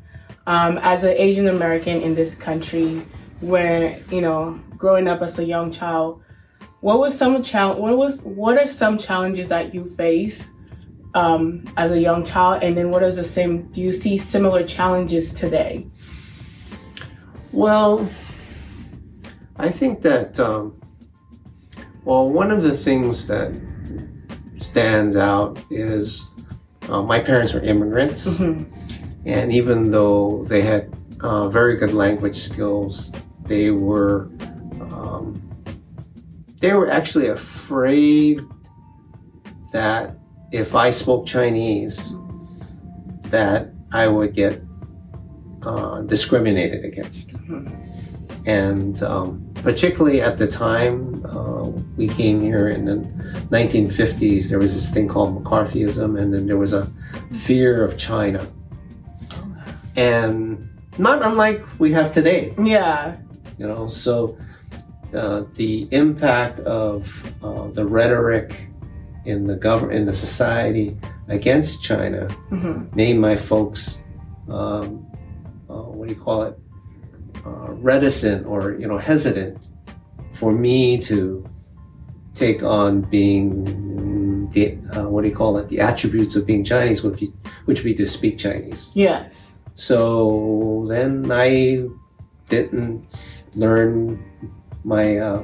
Um, 0.49 0.79
as 0.83 1.05
an 1.05 1.15
Asian 1.17 1.47
American 1.47 2.03
in 2.03 2.17
this 2.17 2.35
country, 2.35 3.03
where 3.41 3.97
you 4.11 4.21
know, 4.23 4.59
growing 4.76 5.09
up 5.09 5.23
as 5.23 5.38
a 5.38 5.45
young 5.45 5.71
child, 5.71 6.23
what 6.80 6.99
was 7.00 7.16
some 7.16 7.42
challenge? 7.42 7.80
What 7.80 7.97
was 7.97 8.21
what 8.23 8.59
are 8.59 8.68
some 8.68 8.99
challenges 8.99 9.49
that 9.49 9.75
you 9.75 9.88
face 9.90 10.50
um, 11.14 11.64
as 11.76 11.92
a 11.92 11.99
young 12.00 12.25
child, 12.25 12.62
and 12.62 12.76
then 12.76 12.90
what 12.90 13.02
is 13.02 13.16
the 13.16 13.25
same? 13.25 13.62
Do 13.73 13.80
you 13.80 13.92
see 13.92 14.18
similar 14.18 14.62
challenges 14.64 15.33
today? 15.35 15.87
Well, 17.52 18.09
I 19.56 19.71
think 19.71 20.02
that, 20.02 20.38
um, 20.38 20.78
well, 22.04 22.28
one 22.28 22.50
of 22.50 22.62
the 22.62 22.76
things 22.76 23.26
that 23.28 23.52
stands 24.59 25.16
out 25.16 25.59
is 25.71 26.28
uh, 26.88 27.02
my 27.02 27.18
parents 27.18 27.54
were 27.54 27.61
immigrants, 27.62 28.26
Mhm. 28.28 28.66
and 29.25 29.52
even 29.52 29.90
though 29.90 30.42
they 30.45 30.61
had 30.62 30.92
uh, 31.21 31.49
very 31.49 31.76
good 31.76 31.95
language 31.95 32.37
skills, 32.37 33.12
they 33.47 33.71
were 33.71 34.28
um, 34.97 35.43
they 36.61 36.73
were 36.73 36.91
actually 36.91 37.29
afraid 37.29 38.41
that 39.73 40.17
if 40.53 40.75
I 40.75 40.91
spoke 40.91 41.26
Chinese, 41.26 42.15
that 43.25 43.71
I 43.93 44.09
would 44.09 44.35
get 44.35 44.62
uh, 45.62 46.03
discriminated 46.03 46.85
against. 46.85 47.35
And 48.47 49.03
um, 49.03 49.50
particularly 49.57 50.21
at 50.23 50.38
the 50.38 50.47
time 50.47 51.25
uh, 51.26 51.65
we 51.97 52.07
came 52.09 52.41
here 52.41 52.69
in 52.69 52.85
the 52.85 52.97
1950s, 53.50 54.49
there 54.49 54.61
was 54.61 54.75
this 54.75 54.91
thing 54.95 55.09
called 55.09 55.43
McCarthyism, 55.43 56.19
and 56.21 56.33
then 56.33 56.47
there 56.47 56.57
was 56.57 56.73
a 56.73 56.91
fear 57.33 57.85
of 57.85 57.99
China. 57.99 58.47
And 59.97 60.69
not 60.99 61.25
unlike 61.25 61.61
we 61.79 61.93
have 61.93 62.12
today, 62.12 62.55
Yeah. 62.62 63.17
you 63.59 63.67
know, 63.67 63.88
so 63.88 64.38
uh, 65.15 65.45
the 65.55 65.89
impact 65.91 66.61
of 66.61 67.33
uh, 67.43 67.69
the 67.69 67.87
rhetoric 67.87 68.69
in 69.25 69.47
the 69.47 69.57
government, 69.57 69.99
in 69.99 70.07
the 70.07 70.13
society 70.13 70.97
against 71.29 71.83
China 71.83 72.29
hmm 72.49 72.85
made 72.95 73.19
my 73.19 73.37
folks, 73.37 74.05
um, 74.49 75.07
uh, 75.69 75.83
what 75.83 76.09
do 76.09 76.15
you 76.15 76.21
call 76.21 76.43
it, 76.43 76.59
uh, 77.45 77.73
reticent 77.73 78.47
or 78.47 78.73
you 78.75 78.87
know 78.87 78.99
hesitant 78.99 79.59
for 80.33 80.53
me 80.53 80.99
to 80.99 81.45
take 82.35 82.63
on 82.63 83.01
being 83.01 84.51
the 84.53 84.79
uh, 84.97 85.09
what 85.09 85.23
do 85.23 85.29
you 85.29 85.35
call 85.35 85.59
it? 85.59 85.69
The 85.69 85.81
attributes 85.81 86.37
of 86.37 86.47
being 86.47 86.65
Chinese 86.65 87.03
would 87.03 87.17
be 87.17 87.33
which 87.65 87.81
would 87.81 87.91
be 87.91 87.95
to 87.95 88.07
speak 88.07 88.39
Chinese. 88.39 88.91
Yes. 88.95 89.59
So 89.75 90.87
then 90.89 91.31
I 91.31 91.87
didn't 92.49 93.07
learn 93.55 94.23
my 94.87 95.19
uh, 95.19 95.43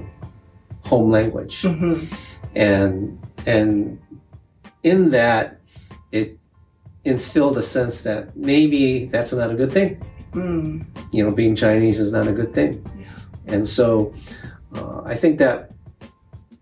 home 0.87 1.11
language, 1.11 1.63
hmm 1.63 2.05
and 2.55 3.19
and 3.47 3.99
in 4.83 5.11
that 5.11 5.59
it 6.13 6.39
instilled 7.05 7.59
a 7.59 7.63
sense 7.63 8.03
that 8.03 8.37
maybe 8.37 9.07
that's 9.07 9.33
not 9.33 9.51
a 9.51 9.55
good 9.55 9.73
thing. 9.73 9.99
Mm. 10.33 10.85
You 11.13 11.25
know, 11.25 11.31
being 11.33 11.57
Chinese 11.57 11.99
is 11.99 12.13
not 12.13 12.29
a 12.29 12.33
good 12.33 12.55
thing, 12.55 12.85
Yeah. 12.97 13.55
and 13.55 13.69
so 13.69 14.15
uh, 14.75 15.03
I 15.05 15.15
think 15.17 15.39
that 15.39 15.73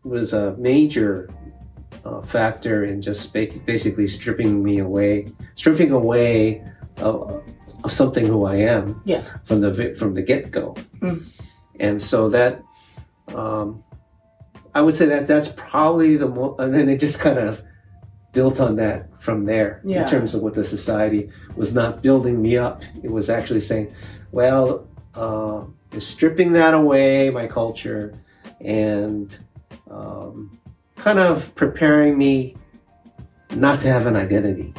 was 0.02 0.32
a 0.32 0.56
major 0.56 1.28
uh, 2.04 2.22
factor 2.22 2.84
in 2.84 3.02
just 3.02 3.32
ba- 3.34 3.52
basically 3.66 4.06
stripping 4.08 4.64
me 4.64 4.78
away, 4.78 5.28
stripping 5.54 5.90
away 5.92 6.64
of, 6.96 7.42
of 7.84 7.92
something 7.92 8.26
who 8.26 8.46
I 8.46 8.56
am 8.56 9.02
Yeah. 9.04 9.22
from 9.44 9.60
the 9.60 9.94
from 9.98 10.14
the 10.14 10.22
get 10.22 10.50
go, 10.50 10.74
Mm. 11.02 11.26
and 11.78 12.00
so 12.00 12.28
that 12.30 12.62
um, 13.34 13.82
I 14.74 14.80
would 14.80 14.94
say 14.94 15.06
that 15.06 15.26
that's 15.26 15.48
probably 15.56 16.16
the 16.16 16.28
mo- 16.28 16.56
and 16.58 16.74
then 16.74 16.88
it 16.88 16.98
just 17.00 17.20
kind 17.20 17.38
of 17.38 17.62
built 18.32 18.60
on 18.60 18.76
that 18.76 19.08
from 19.20 19.44
there 19.44 19.80
Yeah. 19.84 20.02
in 20.02 20.06
terms 20.08 20.34
of 20.34 20.42
what 20.42 20.54
the 20.54 20.62
society 20.64 21.30
was 21.56 21.74
not 21.74 22.02
building 22.02 22.40
me 22.40 22.56
up. 22.56 22.82
It 23.02 23.10
was 23.10 23.28
actually 23.28 23.60
saying, 23.60 23.92
well, 24.30 24.86
uh, 25.14 25.64
stripping 25.98 26.52
that 26.52 26.72
away, 26.74 27.30
my 27.30 27.48
culture, 27.48 28.14
and 28.60 29.36
um, 29.90 30.58
kind 30.96 31.18
of 31.18 31.52
preparing 31.56 32.16
me 32.16 32.56
not 33.50 33.80
to 33.80 33.88
have 33.88 34.06
an 34.06 34.14
identity 34.14 34.72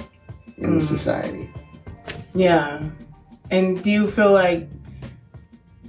in 0.58 0.76
the 0.76 0.80
Mm. 0.82 0.84
society. 0.84 1.50
Yeah. 2.34 2.80
And 3.50 3.84
do 3.84 3.90
you 3.92 4.08
feel 4.08 4.32
like 4.32 4.70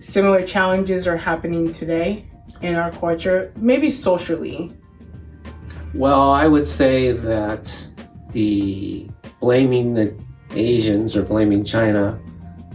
similar 0.00 0.44
challenges 0.44 1.06
are 1.06 1.16
happening 1.16 1.72
today 1.72 2.24
in 2.62 2.76
our 2.76 2.90
culture? 2.92 3.52
Maybe 3.56 3.90
socially. 3.90 4.72
Well, 5.94 6.30
I 6.30 6.46
would 6.48 6.66
say 6.66 7.12
that 7.12 7.64
the 8.32 9.08
blaming 9.40 9.94
the 9.94 10.14
Asians 10.54 11.16
or 11.16 11.22
blaming 11.22 11.64
China 11.64 12.18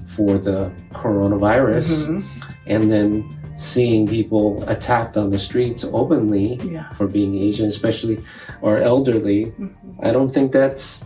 for 0.08 0.38
the 0.38 0.72
coronavirus 0.94 2.08
Mhm. 2.08 2.26
and 2.68 2.92
then 2.92 3.24
seeing 3.58 4.08
people 4.08 4.64
attacked 4.68 5.18
on 5.18 5.30
the 5.32 5.38
streets 5.40 5.84
openly 5.94 6.60
Yeah. 6.64 6.92
for 6.94 7.08
being 7.08 7.38
Asian, 7.38 7.66
especially 7.68 8.20
or 8.62 8.78
elderly, 8.78 9.54
Mhm. 9.60 9.70
I 10.04 10.12
don't 10.12 10.32
think 10.34 10.52
that's 10.52 11.04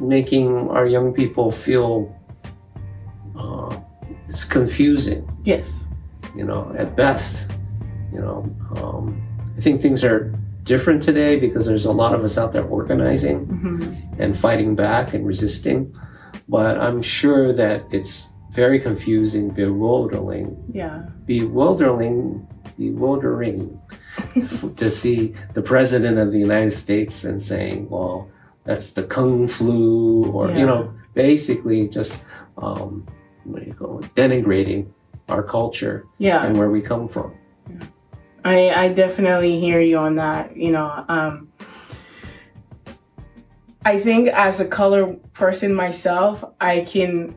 making 0.00 0.68
our 0.70 0.86
young 0.86 1.12
people 1.12 1.50
feel 1.52 2.14
uh, 3.36 3.76
it's 4.28 4.44
confusing, 4.44 5.26
Yes. 5.44 5.88
you 6.36 6.44
know, 6.44 6.72
at 6.78 6.94
best. 6.96 7.50
You 8.14 8.20
know, 8.20 8.56
um, 8.76 9.20
I 9.58 9.60
think 9.60 9.82
things 9.82 10.04
are 10.04 10.32
different 10.62 11.02
today 11.02 11.38
because 11.38 11.66
there's 11.66 11.84
a 11.84 11.92
lot 11.92 12.14
of 12.14 12.24
us 12.24 12.38
out 12.38 12.52
there 12.52 12.64
organizing 12.64 13.38
hmm 13.46 13.94
and 14.20 14.38
fighting 14.38 14.76
back 14.76 15.12
and 15.12 15.26
resisting. 15.26 15.92
But 16.48 16.78
I'm 16.78 17.02
sure 17.02 17.52
that 17.52 17.82
it's 17.90 18.32
very 18.52 18.78
confusing, 18.78 19.50
bewildering, 19.50 20.56
Yeah. 20.72 21.06
bewildering, 21.26 22.46
bewildering 22.78 23.80
to 24.76 24.88
see 24.90 25.34
the 25.54 25.62
president 25.62 26.18
of 26.18 26.30
the 26.30 26.38
United 26.38 26.70
States 26.72 27.24
and 27.24 27.42
saying, 27.42 27.88
"Well, 27.90 28.28
that's 28.62 28.92
the 28.92 29.02
kung 29.02 29.48
flu," 29.48 30.26
or 30.26 30.48
Yeah. 30.50 30.58
you 30.58 30.66
know, 30.66 30.92
basically 31.14 31.88
just 31.88 32.24
um, 32.56 33.04
what 33.42 33.60
do 33.62 33.66
you 33.66 33.74
call 33.74 33.98
it, 34.04 34.14
denigrating 34.14 34.86
our 35.28 35.42
culture 35.42 36.04
Yeah. 36.18 36.44
and 36.46 36.56
where 36.56 36.70
we 36.70 36.80
come 36.80 37.08
from. 37.08 37.32
I, 38.44 38.70
I 38.70 38.92
definitely 38.92 39.58
hear 39.58 39.80
you 39.80 39.96
on 39.96 40.16
that. 40.16 40.56
You 40.56 40.72
know, 40.72 41.04
um, 41.08 41.50
I 43.84 43.98
think 44.00 44.28
as 44.28 44.60
a 44.60 44.68
color 44.68 45.14
person 45.32 45.74
myself, 45.74 46.44
I 46.60 46.82
can, 46.82 47.34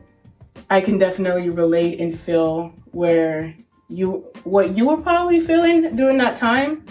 I 0.68 0.80
can 0.80 0.98
definitely 0.98 1.48
relate 1.48 1.98
and 1.98 2.18
feel 2.18 2.74
where 2.92 3.54
you, 3.88 4.26
what 4.44 4.76
you 4.76 4.88
were 4.88 4.98
probably 4.98 5.40
feeling 5.40 5.96
during 5.96 6.18
that 6.18 6.36
time. 6.36 6.86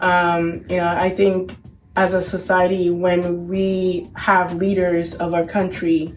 Um, 0.00 0.64
you 0.68 0.76
know, 0.76 0.88
I 0.88 1.08
think 1.08 1.54
as 1.96 2.12
a 2.12 2.20
society, 2.20 2.90
when 2.90 3.48
we 3.48 4.10
have 4.16 4.54
leaders 4.56 5.14
of 5.14 5.32
our 5.32 5.46
country, 5.46 6.14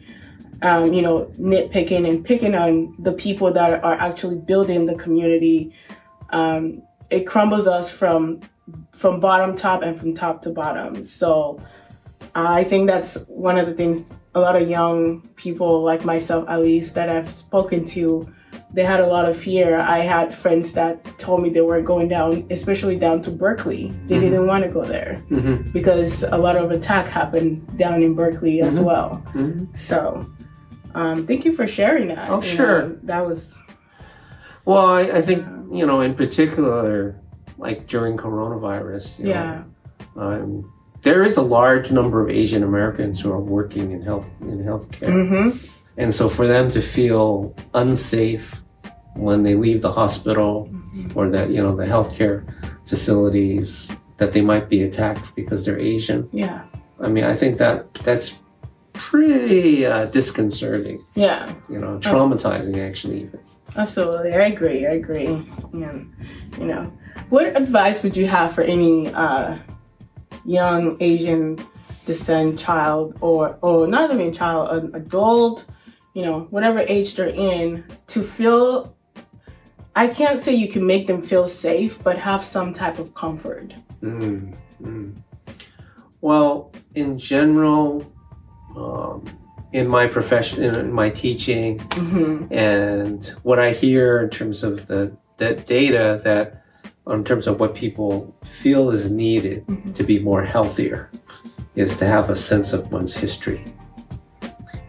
um, 0.63 0.91
you 0.91 1.01
know, 1.01 1.31
nitpicking 1.39 2.09
and 2.09 2.25
picking 2.25 2.55
on 2.55 2.95
the 2.99 3.13
people 3.13 3.53
that 3.53 3.83
are 3.83 3.93
actually 3.93 4.37
building 4.37 4.85
the 4.85 4.95
community, 4.95 5.73
um, 6.31 6.81
it 7.09 7.25
crumbles 7.25 7.67
us 7.67 7.89
from 7.91 8.41
from 8.91 9.19
bottom 9.19 9.55
top 9.55 9.81
and 9.81 9.97
from 9.99 10.13
top 10.13 10.41
to 10.41 10.49
bottom. 10.49 11.05
So 11.05 11.61
I 12.35 12.63
think 12.65 12.87
that's 12.87 13.23
one 13.27 13.57
of 13.57 13.65
the 13.65 13.73
things 13.73 14.13
a 14.35 14.39
lot 14.39 14.55
of 14.55 14.69
young 14.69 15.21
people 15.35 15.83
like 15.83 16.03
myself 16.05 16.47
at 16.49 16.59
least 16.61 16.93
that 16.95 17.09
I've 17.09 17.29
spoken 17.29 17.85
to 17.85 18.27
they 18.73 18.83
had 18.83 18.99
a 18.99 19.07
lot 19.07 19.27
of 19.29 19.37
fear. 19.37 19.77
I 19.77 19.99
had 19.99 20.35
friends 20.35 20.73
that 20.73 21.03
told 21.17 21.41
me 21.41 21.49
they 21.49 21.61
were 21.61 21.81
going 21.81 22.09
down, 22.09 22.45
especially 22.49 22.97
down 22.99 23.21
to 23.21 23.31
Berkeley. 23.31 23.93
They 24.07 24.15
Mhm. 24.17 24.21
didn't 24.21 24.47
want 24.47 24.63
to 24.65 24.69
go 24.69 24.83
there 24.83 25.21
Mm-hmm. 25.29 25.71
because 25.71 26.23
a 26.23 26.37
lot 26.37 26.57
of 26.57 26.69
attack 26.71 27.07
happened 27.07 27.65
down 27.77 28.03
in 28.03 28.13
Berkeley 28.13 28.61
as 28.61 28.79
Mhm. 28.79 28.83
well. 28.83 29.21
Mm-hmm. 29.33 29.65
So, 29.73 30.25
um, 30.95 31.25
thank 31.25 31.45
you 31.45 31.53
for 31.53 31.65
sharing 31.65 32.09
that. 32.09 32.29
Oh, 32.29 32.35
You 32.37 32.41
sure. 32.41 32.81
know, 32.81 32.97
that 33.03 33.25
was 33.25 33.57
Well, 34.65 34.85
I, 34.85 35.01
I 35.03 35.21
think 35.21 35.45
you 35.71 35.85
know, 35.85 36.01
in 36.01 36.15
particular, 36.15 37.19
like 37.57 37.87
during 37.87 38.17
coronavirus, 38.17 39.19
you 39.19 39.29
yeah, 39.29 39.63
know, 40.15 40.21
um, 40.21 40.73
there 41.01 41.23
is 41.23 41.37
a 41.37 41.41
large 41.41 41.91
number 41.91 42.21
of 42.21 42.29
Asian 42.29 42.63
Americans 42.63 43.19
who 43.19 43.31
are 43.31 43.39
working 43.39 43.91
in 43.91 44.01
health 44.01 44.29
in 44.41 44.63
healthcare, 44.63 45.09
mm-hmm. 45.09 45.65
and 45.97 46.13
so 46.13 46.29
for 46.29 46.47
them 46.47 46.69
to 46.71 46.81
feel 46.81 47.55
unsafe 47.73 48.61
when 49.15 49.43
they 49.43 49.55
leave 49.55 49.81
the 49.81 49.91
hospital 49.91 50.69
or 51.15 51.29
that 51.29 51.49
you 51.49 51.61
know 51.61 51.75
the 51.75 51.85
healthcare 51.85 52.45
facilities 52.87 53.95
that 54.17 54.33
they 54.33 54.41
might 54.41 54.69
be 54.69 54.83
attacked 54.83 55.35
because 55.35 55.65
they're 55.65 55.79
Asian. 55.79 56.29
yeah, 56.31 56.63
I 56.99 57.07
mean, 57.07 57.23
I 57.23 57.35
think 57.35 57.57
that 57.59 57.93
that's 57.95 58.39
pretty 58.93 59.85
uh, 59.85 60.05
disconcerting. 60.05 61.03
yeah. 61.15 61.53
You 61.69 61.79
know, 61.79 61.99
traumatizing 61.99 62.77
actually. 62.87 63.23
Even. 63.23 63.39
Absolutely, 63.75 64.33
I 64.33 64.45
agree. 64.45 64.85
I 64.85 64.91
agree. 64.91 65.27
And 65.73 66.13
you 66.57 66.65
know, 66.65 66.91
what 67.29 67.55
advice 67.55 68.03
would 68.03 68.15
you 68.15 68.27
have 68.27 68.53
for 68.53 68.61
any 68.61 69.13
uh, 69.13 69.57
young 70.45 70.97
Asian 70.99 71.59
descent 72.05 72.57
child, 72.57 73.17
or 73.21 73.57
or 73.61 73.87
not 73.87 74.11
even 74.13 74.33
child, 74.33 74.69
an 74.71 74.95
adult, 74.95 75.65
you 76.13 76.23
know, 76.23 76.47
whatever 76.49 76.79
age 76.79 77.15
they're 77.15 77.27
in, 77.27 77.83
to 78.07 78.21
feel? 78.21 78.95
I 79.95 80.07
can't 80.07 80.39
say 80.39 80.53
you 80.53 80.69
can 80.69 80.85
make 80.85 81.07
them 81.07 81.23
feel 81.23 81.47
safe, 81.47 82.01
but 82.03 82.19
have 82.19 82.45
some 82.45 82.73
type 82.73 82.99
of 82.99 83.15
comfort. 83.15 83.73
Mm, 84.01 84.55
mm. 84.81 85.15
Well, 86.21 86.71
in 86.93 87.17
general, 87.17 88.05
um, 88.75 89.25
in 89.73 89.87
my 89.87 90.07
profession, 90.07 90.63
in 90.63 90.91
my 90.91 91.09
teaching, 91.09 91.79
hmm 91.79 92.45
and 92.51 93.25
what 93.43 93.59
I 93.59 93.71
hear 93.71 94.21
in 94.21 94.29
terms 94.29 94.63
of 94.63 94.87
the, 94.87 95.15
the 95.37 95.55
data 95.55 96.21
that, 96.23 96.63
in 97.07 97.23
terms 97.23 97.47
of 97.47 97.59
what 97.59 97.75
people 97.75 98.33
feel 98.43 98.89
is 98.91 99.11
needed 99.11 99.65
Mhm. 99.67 99.93
to 99.95 100.03
be 100.03 100.19
more 100.19 100.43
healthier, 100.43 101.09
is 101.75 101.97
to 101.97 102.05
have 102.05 102.29
a 102.29 102.35
sense 102.35 102.73
of 102.73 102.91
one's 102.91 103.15
history, 103.15 103.61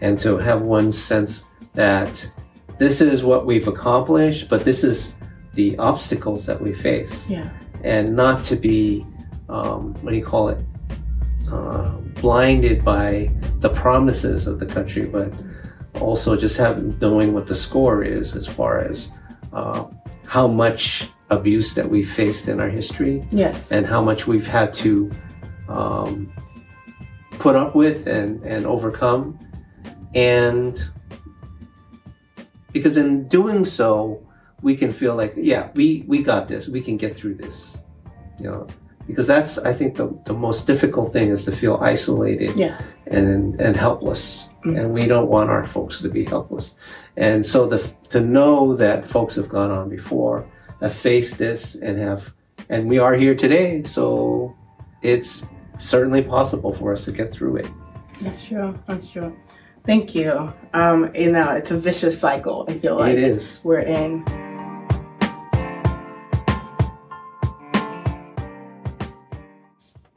and 0.01 0.19
to 0.21 0.39
have 0.39 0.63
one 0.63 0.93
sense 0.93 1.45
that 1.75 2.33
this 2.79 3.01
is 3.01 3.25
what 3.25 3.45
we've 3.47 3.67
accomplished, 3.69 4.49
but 4.49 4.65
this 4.65 4.85
is 4.85 5.17
the 5.55 5.77
obstacles 5.79 6.47
that 6.47 6.61
we 6.61 6.73
face. 6.73 7.29
Yeah. 7.29 7.49
and 7.85 8.17
not 8.17 8.43
to 8.45 8.57
be 8.57 9.05
um, 9.49 9.95
what 10.03 10.11
do 10.11 10.17
you 10.17 10.25
call 10.25 10.49
it 10.49 10.59
uh, 11.51 11.91
blinded 12.21 12.85
by 12.85 13.31
the 13.61 13.69
promises 13.71 14.47
of 14.47 14.59
the 14.59 14.67
country 14.67 15.07
but 15.07 15.33
also 16.01 16.37
just 16.37 16.57
have 16.57 17.01
knowing 17.01 17.33
what 17.33 17.47
the 17.47 17.55
score 17.55 18.03
is 18.03 18.37
as 18.37 18.47
far 18.47 18.81
as 18.81 19.11
uh, 19.53 19.85
how 20.27 20.47
much 20.47 21.11
abuse 21.31 21.75
that 21.75 21.89
we 21.89 22.03
faced 22.03 22.49
in 22.49 22.61
our 22.61 22.69
history. 22.69 23.27
Yes. 23.31 23.73
and 23.73 23.87
how 23.87 24.03
much 24.03 24.27
we've 24.27 24.47
had 24.47 24.73
to 24.75 25.11
um, 25.69 26.33
put 27.33 27.57
up 27.57 27.75
with 27.75 28.07
and, 28.07 28.43
and 28.45 28.67
overcome. 28.67 29.39
And 30.15 30.83
because 32.73 32.97
in 32.97 33.29
doing 33.29 33.65
so 33.65 34.25
we 34.61 34.77
can 34.77 34.93
feel 34.93 35.15
like 35.15 35.35
yeah 35.37 35.71
we 35.75 36.05
we 36.07 36.23
got 36.23 36.49
this. 36.49 36.69
We 36.69 36.81
can 36.81 36.97
get 36.97 37.15
through 37.15 37.35
this. 37.35 37.79
You 38.41 38.51
know 38.51 38.67
because 39.09 39.27
that's 39.27 39.59
I 39.59 39.73
think 39.73 39.97
the, 39.97 40.17
the 40.27 40.35
most 40.35 40.67
difficult 40.67 41.13
thing 41.13 41.31
is 41.31 41.45
to 41.47 41.53
feel 41.53 41.79
isolated 41.81 42.57
Yeah. 42.57 42.81
and 43.07 43.61
and 43.61 43.75
helpless, 43.77 44.51
Mm. 44.65 44.79
and 44.79 44.93
we 44.95 45.07
don't 45.07 45.29
want 45.29 45.51
our 45.51 45.67
folks 45.67 46.01
to 46.03 46.09
be 46.09 46.25
helpless, 46.25 46.75
and 47.17 47.45
so 47.47 47.67
the 47.67 47.79
to 48.11 48.21
know 48.21 48.77
that 48.77 49.07
folks 49.07 49.35
have 49.37 49.49
gone 49.49 49.71
on 49.71 49.89
before, 49.89 50.45
have 50.81 50.93
faced 50.93 51.39
this, 51.39 51.75
and 51.77 51.99
have 51.99 52.33
and 52.69 52.89
we 52.89 52.99
are 52.99 53.15
here 53.15 53.35
today, 53.35 53.83
so 53.85 54.55
it's 55.03 55.47
certainly 55.79 56.23
possible 56.23 56.73
for 56.75 56.93
us 56.93 57.05
to 57.05 57.13
get 57.13 57.33
through 57.33 57.57
it. 57.57 57.67
That's 58.21 58.47
true. 58.47 58.75
That's 58.87 59.09
true. 59.11 59.33
Thank 59.87 60.15
you. 60.15 60.53
Um, 60.75 61.11
you 61.15 61.31
know, 61.33 61.51
it's 61.53 61.71
a 61.71 61.79
vicious 61.79 62.19
cycle. 62.21 62.67
I 62.69 62.77
feel 62.79 62.97
like 62.97 63.13
it 63.17 63.21
is. 63.23 63.61
we're 63.63 63.81
in. 63.81 64.25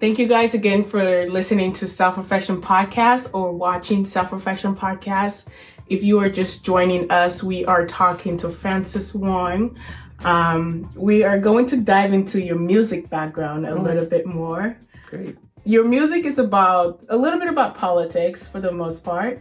Thank 0.01 0.17
you 0.17 0.27
guys 0.27 0.55
again 0.55 0.84
for 0.84 1.27
listening 1.27 1.74
to 1.74 1.86
Self 1.86 2.17
Reflection 2.17 2.60
Podcast 2.60 3.36
or 3.36 3.51
watching 3.51 4.03
Self 4.03 4.34
Reflection 4.34 4.75
Podcast. 4.75 5.48
If 5.89 6.01
you 6.01 6.20
are 6.20 6.27
just 6.27 6.65
joining 6.65 7.12
us, 7.12 7.43
we 7.43 7.65
are 7.65 7.86
talking 7.86 8.36
to 8.38 8.50
Francis 8.50 9.13
Wong. 9.13 9.77
Um, 10.22 10.89
we 10.96 11.22
are 11.24 11.38
going 11.38 11.67
to 11.67 11.77
dive 11.77 12.13
into 12.13 12.41
your 12.41 12.55
music 12.55 13.12
background 13.12 13.67
a 13.67 13.79
little 13.79 14.08
bit 14.08 14.25
more. 14.25 14.75
Great. 15.08 15.38
Your 15.65 15.84
music 15.84 16.25
is 16.25 16.39
about 16.39 17.05
a 17.10 17.15
little 17.15 17.38
bit 17.38 17.50
about 17.50 17.77
politics 17.77 18.48
for 18.48 18.60
the 18.60 18.72
most 18.72 19.03
part. 19.03 19.39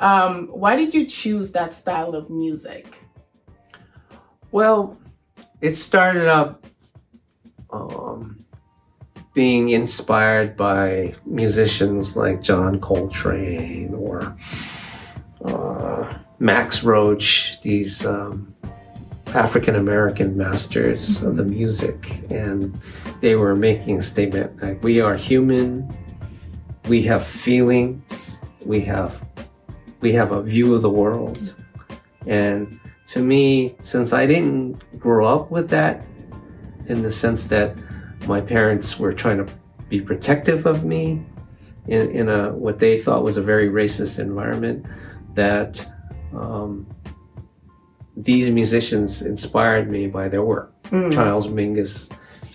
Um, 0.00 0.48
why 0.48 0.74
did 0.74 0.94
you 0.94 1.06
choose 1.06 1.52
that 1.52 1.74
style 1.74 2.16
of 2.16 2.28
music? 2.28 2.98
Well, 4.50 4.98
it 5.60 5.76
started 5.76 6.26
up 6.26 6.66
um, 7.70 8.41
being 9.34 9.70
inspired 9.70 10.56
by 10.56 11.14
musicians 11.24 12.16
like 12.16 12.42
John 12.42 12.80
Coltrane 12.80 13.94
or 13.94 14.36
uh, 15.44 16.18
Max 16.38 16.84
Roach, 16.84 17.60
these 17.62 18.04
um, 18.04 18.54
African 19.28 19.76
American 19.76 20.36
masters 20.36 21.22
of 21.22 21.36
the 21.36 21.44
music. 21.44 22.10
And 22.30 22.78
they 23.20 23.36
were 23.36 23.56
making 23.56 23.98
a 23.98 24.02
statement 24.02 24.62
like, 24.62 24.82
we 24.82 25.00
are 25.00 25.16
human, 25.16 25.88
we 26.88 27.02
have 27.02 27.26
feelings, 27.26 28.40
we 28.64 28.80
have 28.82 29.24
we 30.00 30.12
have 30.12 30.32
a 30.32 30.42
view 30.42 30.74
of 30.74 30.82
the 30.82 30.90
world. 30.90 31.54
And 32.26 32.78
to 33.08 33.20
me, 33.20 33.76
since 33.82 34.12
I 34.12 34.26
didn't 34.26 34.98
grow 34.98 35.26
up 35.26 35.50
with 35.50 35.70
that, 35.70 36.04
in 36.86 37.02
the 37.02 37.12
sense 37.12 37.46
that 37.46 37.76
my 38.26 38.40
parents 38.40 38.98
were 38.98 39.12
trying 39.12 39.38
to 39.44 39.52
be 39.88 40.00
protective 40.00 40.66
of 40.66 40.84
me 40.84 41.22
in, 41.86 42.10
in 42.10 42.28
a 42.28 42.52
what 42.52 42.78
they 42.78 43.00
thought 43.00 43.24
was 43.24 43.36
a 43.36 43.42
very 43.42 43.68
racist 43.68 44.18
environment, 44.18 44.86
that 45.34 45.84
um, 46.34 46.86
these 48.16 48.50
musicians 48.50 49.22
inspired 49.22 49.90
me 49.90 50.06
by 50.06 50.28
their 50.28 50.42
work. 50.42 50.72
Mm. 50.84 51.12
Charles 51.12 51.48
Mingus, 51.48 52.10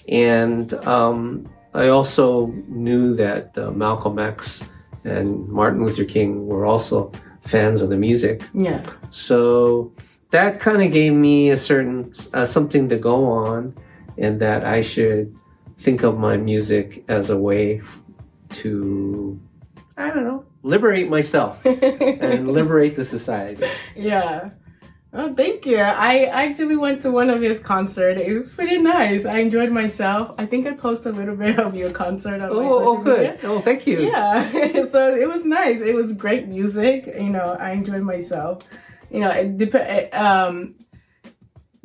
and 0.08 0.74
um, 0.86 1.50
I 1.74 1.90
also 1.90 2.48
knew 2.68 3.16
that 3.16 3.58
uh, 3.58 3.72
Malcolm 3.72 4.20
X 4.20 4.68
and 5.04 5.48
Martin 5.48 5.84
Luther 5.84 6.06
King 6.06 6.48
were 6.48 6.66
also 6.66 7.12
fans 7.42 7.82
of 7.82 7.90
the 7.90 7.98
music. 7.98 8.42
Yeah. 8.54 8.84
So 9.12 9.94
that 10.30 10.60
kind 10.60 10.84
of 10.84 10.92
gave 10.92 11.14
me 11.14 11.50
a 11.50 11.58
certain 11.58 12.14
uh, 12.34 12.46
something 12.46 12.90
to 12.90 12.98
go 12.98 13.26
on, 13.26 13.76
and 14.18 14.40
that 14.40 14.66
I 14.66 14.82
should 14.82 15.37
think 15.80 16.04
of 16.04 16.18
my 16.18 16.38
music 16.38 17.04
as 17.08 17.30
a 17.30 17.38
way 17.38 17.82
to, 18.50 19.40
I 19.96 20.10
don't 20.10 20.24
know, 20.24 20.46
liberate 20.64 21.10
myself 21.10 21.66
and 21.66 22.52
liberate 22.52 22.96
the 22.96 23.06
society. 23.06 23.66
yeah. 23.96 24.50
Oh, 25.14 25.34
thank 25.34 25.66
you. 25.66 25.78
I 25.78 26.26
actually 26.26 26.76
went 26.76 27.02
to 27.04 27.12
one 27.12 27.30
of 27.30 27.42
his 27.42 27.60
concert. 27.60 28.18
It 28.18 28.38
was 28.38 28.54
pretty 28.54 28.78
nice. 28.78 29.26
I 29.26 29.38
enjoyed 29.38 29.72
myself. 29.72 30.36
I 30.38 30.46
think 30.46 30.68
I 30.68 30.74
posted 30.74 31.14
a 31.16 31.18
little 31.18 31.36
bit 31.46 31.58
of 31.60 31.74
your 31.76 31.92
concert 31.92 32.42
on 32.42 32.50
my 32.50 32.56
Oh, 32.56 32.80
social 32.80 32.88
oh, 32.90 32.98
good. 33.04 33.20
media. 33.34 33.40
Oh, 33.50 33.60
thank 33.60 33.88
you. 33.88 34.02
Yeah. 34.02 34.42
so 34.92 35.16
it 35.16 35.28
was 35.28 35.46
nice. 35.46 35.80
It 35.82 35.96
was 35.96 36.12
great 36.14 36.48
music. 36.48 37.08
You 37.08 37.30
know, 37.30 37.56
I 37.58 37.72
enjoyed 37.72 38.04
myself. 38.04 38.64
You 39.10 39.22
know, 39.22 39.32
it 39.32 39.58
dep- 39.58 40.14
um, 40.14 40.76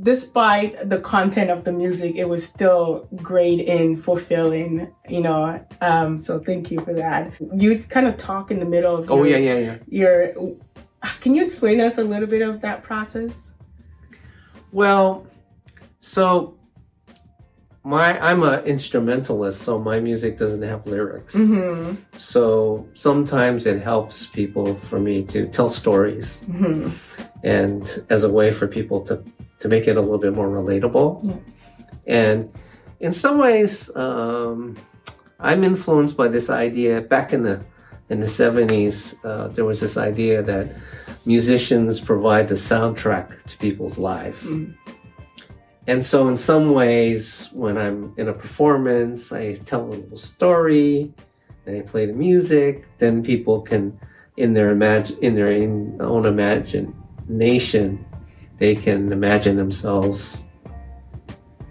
despite 0.03 0.89
the 0.89 0.99
content 1.01 1.51
of 1.51 1.65
the 1.65 1.73
music, 1.73 2.17
it 2.17 2.29
was 2.29 2.45
still 2.45 3.07
great 3.17 3.69
and 3.69 4.03
fulfilling. 4.03 4.93
You 5.09 5.21
know, 5.21 5.65
um, 5.81 6.19
so 6.19 6.39
thank 6.41 6.71
you 6.71 6.81
for 6.81 6.93
that. 6.95 7.33
You 7.57 7.79
kind 7.79 8.07
of 8.07 8.17
talk 8.17 8.51
in 8.51 8.59
the 8.59 8.67
middle 8.67 8.97
of 8.97 9.11
Oh, 9.11 9.23
your, 9.23 9.39
yeah, 9.39 9.55
yeah, 9.55 9.59
yeah. 9.59 9.77
your 9.89 10.57
can 11.21 11.35
you 11.35 11.45
explain 11.45 11.81
us 11.81 11.99
a 11.99 12.05
little 12.05 12.29
bit 12.29 12.43
of 12.43 12.61
that 12.61 12.83
process 12.85 13.53
Well, 14.71 15.27
so 16.01 16.57
my 17.85 18.17
I'm 18.21 18.43
an 18.45 18.65
instrumentalist, 18.65 19.61
so 19.63 19.79
my 19.81 19.99
music 19.99 20.39
doesn't 20.39 20.63
have 20.63 20.87
lyrics. 20.87 21.35
mm-hmm. 21.35 21.97
So 22.17 22.87
sometimes 22.95 23.67
it 23.67 23.83
helps 23.83 24.27
people 24.29 24.77
for 24.89 25.01
me 25.01 25.25
to 25.25 25.49
tell 25.49 25.69
stories 25.69 26.45
Mm-hmm. 26.49 26.91
and 27.43 28.05
as 28.09 28.23
a 28.25 28.31
way 28.31 28.53
for 28.53 28.67
people 28.69 29.01
to 29.03 29.23
to 29.63 29.69
make 29.69 29.87
it 29.87 29.97
a 29.97 30.01
little 30.01 30.19
bit 30.19 30.35
more 30.35 30.49
relatable. 30.49 31.25
Yeah. 31.25 31.37
And 32.07 32.53
in 32.99 33.13
some 33.13 33.39
ways, 33.39 33.95
um, 33.97 34.77
I'm 35.39 35.63
influenced 35.63 36.17
by 36.17 36.29
this 36.29 36.51
idea. 36.51 37.01
Back 37.01 37.33
in 37.33 37.45
the 37.45 37.65
in 38.09 38.21
the 38.21 38.27
70s, 38.27 39.15
uh, 39.25 39.49
there 39.49 39.65
was 39.65 39.81
this 39.81 39.97
idea 39.97 40.43
that 40.43 40.75
musicians 41.25 42.01
provide 42.01 42.49
the 42.49 42.57
soundtrack 42.57 43.43
to 43.45 43.57
people's 43.57 43.99
lives. 43.99 44.45
Mm. 44.47 44.75
And 45.87 46.05
so, 46.05 46.29
in 46.29 46.37
some 46.37 46.73
ways, 46.73 47.49
when 47.53 47.79
I'm 47.79 48.13
in 48.17 48.29
a 48.29 48.33
performance, 48.33 49.33
I 49.33 49.55
tell 49.55 49.85
a 49.85 49.95
little 49.95 50.19
story, 50.19 51.15
and 51.67 51.79
I 51.79 51.83
play 51.83 52.07
the 52.07 52.13
music. 52.13 52.87
Then 52.99 53.23
people 53.23 53.63
can, 53.63 53.99
in 54.37 54.55
their 54.55 54.71
imagine, 54.71 55.19
in 55.23 55.35
their 55.35 55.51
in 55.51 55.97
own 56.01 56.27
imagination, 56.27 58.05
they 58.63 58.77
can 58.77 59.11
imagine 59.13 59.57
themselves, 59.57 60.47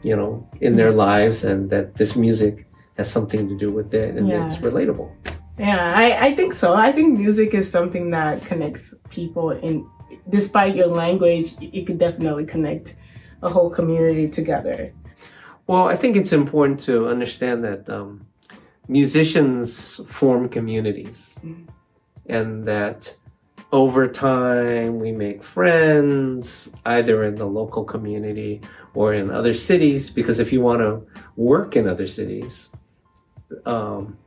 you 0.03 0.13
know, 0.19 0.45
in 0.59 0.75
their 0.75 0.91
lives, 0.91 1.45
and 1.45 1.69
that 1.69 1.95
this 1.95 2.17
music 2.17 2.67
has 2.97 3.09
something 3.09 3.47
to 3.47 3.55
do 3.57 3.71
with 3.71 3.93
it, 3.93 4.17
and 4.17 4.27
Yeah. 4.27 4.45
it's 4.45 4.57
relatable. 4.69 5.09
yeah 5.57 5.93
I, 6.03 6.07
I 6.27 6.29
think 6.37 6.51
so 6.61 6.67
i 6.87 6.89
think 6.95 7.07
music 7.25 7.49
is 7.59 7.65
something 7.77 8.05
that 8.17 8.33
connects 8.51 8.85
people 9.17 9.47
and 9.65 9.75
despite 10.37 10.73
your 10.79 10.87
language 11.03 11.47
it 11.77 11.81
could 11.87 11.99
definitely 12.07 12.45
connect 12.53 12.85
a 13.47 13.49
whole 13.55 13.69
community 13.77 14.27
together 14.39 14.77
Well, 15.67 15.85
I 15.93 15.97
think 16.01 16.13
it's 16.21 16.33
important 16.43 16.77
to 16.89 16.93
understand 17.15 17.57
that 17.69 17.81
um, 17.97 18.09
musicians 18.87 19.69
form 20.19 20.43
communities 20.57 21.19
Mhm. 21.43 21.67
and 22.37 22.49
that 22.71 22.99
over 23.71 24.07
time 24.07 24.99
we 24.99 25.11
make 25.11 25.43
friends 25.43 26.73
either 26.85 27.23
in 27.23 27.35
the 27.35 27.45
local 27.45 27.83
community 27.83 28.61
or 28.93 29.13
in 29.13 29.31
other 29.31 29.53
cities 29.53 30.09
because 30.09 30.39
if 30.39 30.51
you 30.51 30.59
want 30.61 30.79
to 30.79 31.01
work 31.35 31.75
in 31.75 31.87
other 31.87 32.07
cities 32.07 32.75
um, 33.65 34.17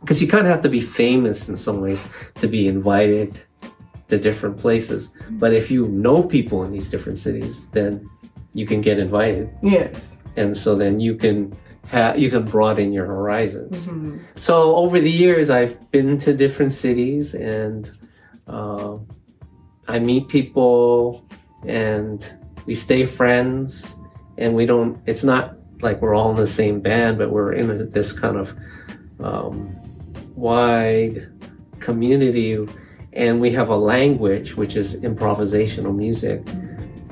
because 0.00 0.20
you 0.20 0.28
kind 0.28 0.46
of 0.46 0.52
have 0.52 0.62
to 0.62 0.68
be 0.68 0.80
famous 0.80 1.48
in 1.48 1.56
some 1.56 1.80
ways 1.80 2.10
to 2.38 2.46
be 2.46 2.68
invited 2.68 3.42
to 4.08 4.18
different 4.18 4.58
places 4.58 5.14
but 5.30 5.52
if 5.52 5.70
you 5.70 5.88
know 5.88 6.22
people 6.22 6.62
in 6.64 6.72
these 6.72 6.90
different 6.90 7.18
cities 7.18 7.68
then 7.70 8.06
you 8.52 8.66
can 8.66 8.80
get 8.80 8.98
invited 8.98 9.50
yes 9.62 10.18
and 10.36 10.56
so 10.56 10.74
then 10.74 11.00
you 11.00 11.14
can 11.14 11.56
have 11.86 12.18
you 12.18 12.30
can 12.30 12.44
broaden 12.44 12.92
your 12.92 13.06
horizons. 13.06 13.88
Mhm. 13.88 14.20
So 14.36 14.76
over 14.76 15.00
the 15.00 15.10
years, 15.10 15.50
I've 15.50 15.90
been 15.90 16.18
to 16.18 16.32
different 16.32 16.72
cities 16.72 17.34
and 17.34 17.90
uh, 18.50 18.98
I 19.88 19.98
meet 19.98 20.28
people 20.28 21.24
and 21.66 22.18
we 22.66 22.74
stay 22.74 23.04
friends 23.06 23.96
and 24.38 24.54
we 24.54 24.66
don't. 24.66 25.00
It's 25.06 25.24
not 25.24 25.56
like 25.80 26.00
we're 26.02 26.14
all 26.14 26.30
in 26.30 26.36
the 26.36 26.46
same 26.46 26.80
band, 26.80 27.18
but 27.18 27.30
we're 27.30 27.52
in 27.52 27.70
a, 27.70 27.84
this 27.84 28.12
kind 28.12 28.36
of 28.36 28.54
um, 29.20 29.54
wide 30.34 31.28
community, 31.80 32.58
and 33.12 33.40
we 33.40 33.50
have 33.52 33.68
a 33.68 33.76
language 33.76 34.56
which 34.56 34.76
is 34.76 35.00
improvisational 35.02 35.94
music 35.94 36.42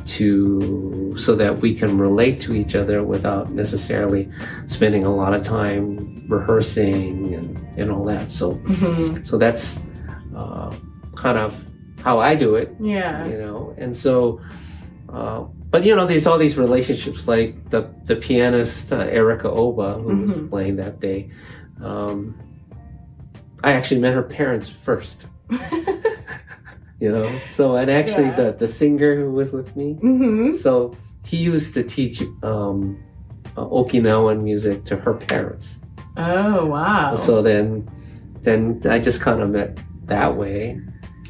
to 0.07 1.15
so 1.19 1.35
that 1.37 1.59
we 1.61 1.75
can 1.75 1.99
relate 1.99 2.41
to 2.43 2.55
each 2.55 2.75
other 2.75 3.03
without 3.03 3.51
necessarily 3.51 4.31
spending 4.67 5.05
a 5.05 5.15
lot 5.15 5.35
of 5.35 5.43
time 5.43 6.25
rehearsing 6.29 7.35
and, 7.35 7.79
and 7.79 7.91
all 7.91 8.05
that. 8.05 8.31
So 8.31 8.55
Mhm. 8.55 9.27
so 9.27 9.37
that's 9.39 9.87
uh, 10.35 10.73
kind 11.19 11.37
of 11.37 11.51
how 12.07 12.19
I 12.21 12.35
do 12.37 12.55
it, 12.55 12.69
yeah 12.81 13.27
you 13.27 13.37
know. 13.43 13.75
And 13.77 13.97
so 13.97 14.41
uh, 15.13 15.41
but 15.71 15.85
you 15.85 15.95
know, 15.97 16.07
there's 16.07 16.27
all 16.27 16.39
these 16.39 16.57
relationships, 16.57 17.27
like 17.29 17.71
the 17.71 17.91
the 18.07 18.17
pianist 18.17 18.93
uh, 18.93 19.01
Erika 19.21 19.51
Oba, 19.51 19.95
who 20.01 20.09
was 20.23 20.33
Mhm. 20.33 20.49
playing 20.51 20.77
that 20.77 21.01
day. 21.01 21.31
Um, 21.83 22.35
I 23.65 23.73
actually 23.73 24.01
met 24.01 24.15
her 24.15 24.23
parents 24.23 24.69
first, 24.69 25.27
you 27.01 27.11
know. 27.13 27.41
So, 27.51 27.77
and 27.77 27.91
actually, 27.91 28.29
Yeah. 28.29 28.41
the 28.41 28.53
the 28.59 28.67
singer 28.67 29.17
who 29.17 29.31
was 29.33 29.53
with 29.53 29.75
me, 29.77 29.95
hmm 30.01 30.53
so 30.55 30.95
he 31.25 31.37
used 31.37 31.75
to 31.75 31.83
teach 31.83 32.23
um, 32.43 32.97
uh, 33.57 33.65
Okinawan 33.67 34.43
music 34.43 34.85
to 34.85 34.97
her 34.97 35.15
parents. 35.15 35.83
Oh 36.17 36.65
wow. 36.67 37.15
So 37.17 37.43
then, 37.43 37.89
then 38.43 38.81
I 38.89 38.99
just 38.99 39.21
kind 39.21 39.41
of 39.43 39.51
met 39.51 39.79
that 40.07 40.37
way, 40.37 40.81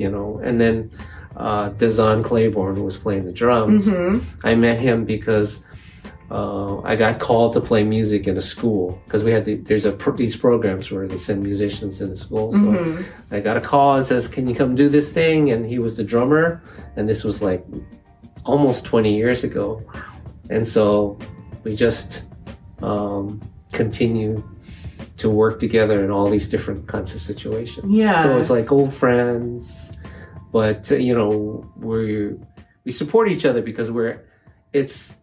you 0.00 0.10
know. 0.10 0.40
And 0.42 0.60
then 0.60 0.90
uh, 1.36 1.70
Deszon 1.70 2.24
Claiborne, 2.24 2.74
who 2.74 2.84
was 2.84 2.96
playing 2.98 3.24
the 3.24 3.32
drums, 3.32 3.86
hmm 3.88 4.18
I 4.42 4.54
met 4.54 4.78
him 4.78 5.04
because 5.04 5.64
uh, 6.30 6.80
I 6.82 6.94
got 6.96 7.20
called 7.20 7.54
to 7.54 7.60
play 7.60 7.84
music 7.84 8.26
in 8.26 8.36
a 8.36 8.42
school 8.42 9.00
because 9.04 9.24
we 9.24 9.30
had 9.30 9.44
the, 9.44 9.54
there's 9.56 9.86
a 9.86 9.92
pro- 9.92 10.14
these 10.16 10.36
programs 10.36 10.90
where 10.90 11.08
they 11.08 11.16
send 11.18 11.42
musicians 11.42 12.00
in 12.02 12.10
the 12.10 12.16
school. 12.16 12.52
So 12.52 12.58
hmm 12.72 13.02
I 13.30 13.40
got 13.40 13.56
a 13.56 13.60
call 13.60 13.96
and 13.96 14.04
says, 14.06 14.28
"Can 14.28 14.48
you 14.48 14.54
come 14.54 14.74
do 14.74 14.88
this 14.88 15.12
thing?" 15.12 15.50
And 15.52 15.64
he 15.66 15.78
was 15.78 15.96
the 15.96 16.04
drummer, 16.04 16.62
and 16.96 17.08
this 17.08 17.24
was 17.24 17.42
like 17.42 17.64
almost 18.44 18.84
20 18.86 19.14
years 19.14 19.44
ago. 19.44 19.82
And 20.50 20.66
so 20.66 21.18
we 21.64 21.76
just 21.76 22.26
um, 22.82 23.40
continue 23.72 24.42
to 25.18 25.28
work 25.28 25.60
together 25.60 26.04
in 26.04 26.10
all 26.10 26.28
these 26.30 26.48
different 26.48 26.86
kinds 26.86 27.14
of 27.14 27.20
situations. 27.20 27.86
Yeah. 27.96 28.22
So 28.22 28.38
it's 28.38 28.50
like 28.50 28.72
old 28.72 28.94
friends, 28.94 29.96
but 30.52 30.90
you 30.90 31.14
know 31.14 31.70
we 31.76 32.34
we 32.84 32.92
support 32.92 33.28
each 33.28 33.44
other 33.44 33.62
because 33.62 33.90
we're 33.90 34.24
it's 34.72 35.16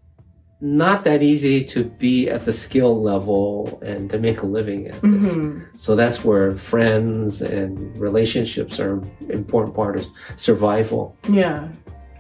not 0.62 1.04
that 1.04 1.22
easy 1.22 1.64
to 1.64 1.84
be 1.84 2.30
at 2.30 2.46
the 2.46 2.54
skill 2.54 3.02
level 3.02 3.80
and 3.84 4.10
to 4.10 4.18
make 4.18 4.42
a 4.42 4.46
living 4.46 4.88
at 4.88 5.02
this. 5.02 5.36
hmm 5.36 5.60
So 5.78 5.96
that's 5.96 6.24
where 6.24 6.54
friends 6.58 7.42
and 7.42 7.96
relationships 7.98 8.80
are 8.80 9.02
important 9.30 9.76
part 9.76 9.98
of 9.98 10.06
survival. 10.38 11.16
Yeah, 11.30 11.68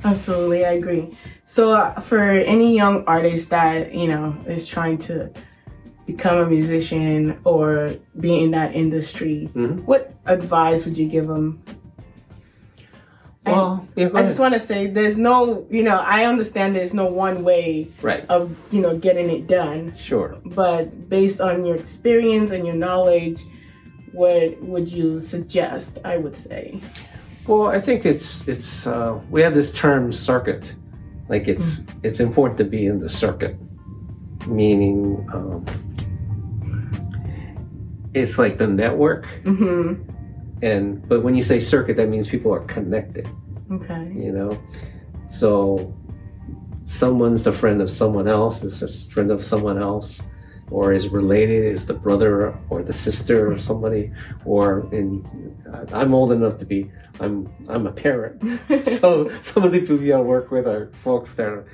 absolutely. 0.03 0.65
I 0.65 0.73
agree. 0.73 1.17
So, 1.45 1.71
uh, 1.71 1.99
for 2.01 2.19
any 2.19 2.75
young 2.75 3.05
artist 3.05 3.49
that, 3.51 3.93
you 3.93 4.07
know, 4.07 4.35
is 4.47 4.67
trying 4.67 4.97
to 5.09 5.31
become 6.05 6.37
a 6.37 6.45
musician 6.49 7.39
or 7.43 7.95
be 8.19 8.43
in 8.43 8.51
that 8.51 8.73
industry, 8.75 9.49
Mhm. 9.55 9.83
what 9.85 10.13
advice 10.25 10.85
would 10.85 10.97
you 10.97 11.07
give 11.07 11.27
them? 11.27 11.59
Well, 13.45 13.87
yeah, 13.95 14.09
I 14.15 14.23
just 14.23 14.39
want 14.39 14.55
to 14.55 14.59
say 14.59 14.87
there's 14.87 15.17
no, 15.17 15.67
you 15.69 15.83
know, 15.83 15.97
I 15.97 16.25
understand 16.25 16.75
there's 16.75 16.95
no 16.95 17.05
one 17.05 17.43
way 17.43 17.87
right, 18.01 18.25
of, 18.27 18.55
you 18.71 18.81
know, 18.81 18.97
getting 18.97 19.29
it 19.29 19.45
done, 19.47 19.93
sure. 19.95 20.37
but 20.43 21.09
based 21.09 21.39
on 21.41 21.63
your 21.63 21.75
experience 21.75 22.49
and 22.49 22.65
your 22.65 22.75
knowledge, 22.75 23.43
what 24.13 24.59
would 24.63 24.91
you 24.91 25.19
suggest? 25.19 25.99
I 26.03 26.17
would 26.17 26.35
say. 26.35 26.79
Well, 27.45 27.67
I 27.67 27.79
think 27.79 28.03
it's 28.05 28.47
it's 28.47 28.87
uh, 28.87 29.19
we 29.29 29.41
have 29.41 29.53
this 29.53 29.73
term 29.73 30.11
circuit, 30.11 30.73
like 31.29 31.47
it's 31.47 31.85
it's 32.01 32.19
important 32.19 32.57
to 32.57 32.63
be 32.63 32.87
in 32.87 32.99
the 32.99 33.09
circuit, 33.09 33.55
meaning 34.47 35.27
um, 35.31 35.63
it's 38.15 38.37
like 38.39 38.57
the 38.57 38.67
network, 38.67 39.25
hmm 39.43 39.93
and 40.61 41.07
but 41.07 41.21
when 41.21 41.35
you 41.35 41.43
say 41.43 41.59
circuit, 41.59 41.97
that 41.97 42.09
means 42.09 42.27
people 42.27 42.51
are 42.53 42.61
connected. 42.61 43.27
Okay. 43.71 44.11
you 44.15 44.31
know 44.31 44.61
so 45.29 45.91
someone's 46.85 47.43
the 47.43 47.51
friend 47.51 47.81
of 47.81 47.89
someone 47.91 48.27
else 48.27 48.63
is 48.63 48.83
a 48.83 49.11
friend 49.11 49.31
of 49.31 49.43
someone 49.43 49.79
else 49.79 50.21
or 50.69 50.93
is 50.93 51.09
related 51.09 51.63
is 51.63 51.87
the 51.87 51.93
brother 51.93 52.55
or 52.69 52.83
the 52.83 52.93
sister 52.93 53.51
of 53.51 53.63
somebody 53.63 54.11
or 54.45 54.87
in 54.93 55.25
i'm 55.91 56.13
old 56.13 56.31
enough 56.31 56.59
to 56.59 56.65
be 56.65 56.91
i'm 57.19 57.51
i'm 57.67 57.87
a 57.87 57.91
parent 57.91 58.39
so 58.85 59.29
some 59.41 59.63
of 59.63 59.71
the 59.71 59.79
people 59.79 60.13
i 60.13 60.21
work 60.21 60.51
with 60.51 60.67
are 60.67 60.91
folks 60.93 61.35
that 61.35 61.47
are 61.47 61.65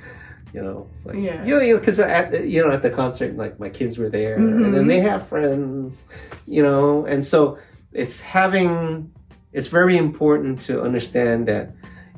you 0.54 0.62
know 0.62 0.86
it's 0.92 1.06
like 1.06 1.16
Yeah. 1.16 1.44
you 1.44 1.54
know 1.58 1.78
because 1.78 1.98
at 2.00 2.46
you 2.46 2.62
know 2.64 2.70
at 2.72 2.82
the 2.82 2.90
concert 2.90 3.36
like 3.36 3.58
my 3.58 3.68
kids 3.70 3.98
were 3.98 4.10
there 4.10 4.36
and 4.36 4.74
then 4.74 4.84
Mhm. 4.84 4.88
they 4.88 5.00
have 5.00 5.26
friends 5.26 6.08
you 6.46 6.62
know 6.62 7.04
and 7.06 7.24
so 7.24 7.58
it's 7.92 8.20
having 8.20 9.10
it's 9.52 9.68
very 9.68 9.96
important 9.96 10.60
to 10.62 10.82
understand 10.82 11.46
that 11.48 11.70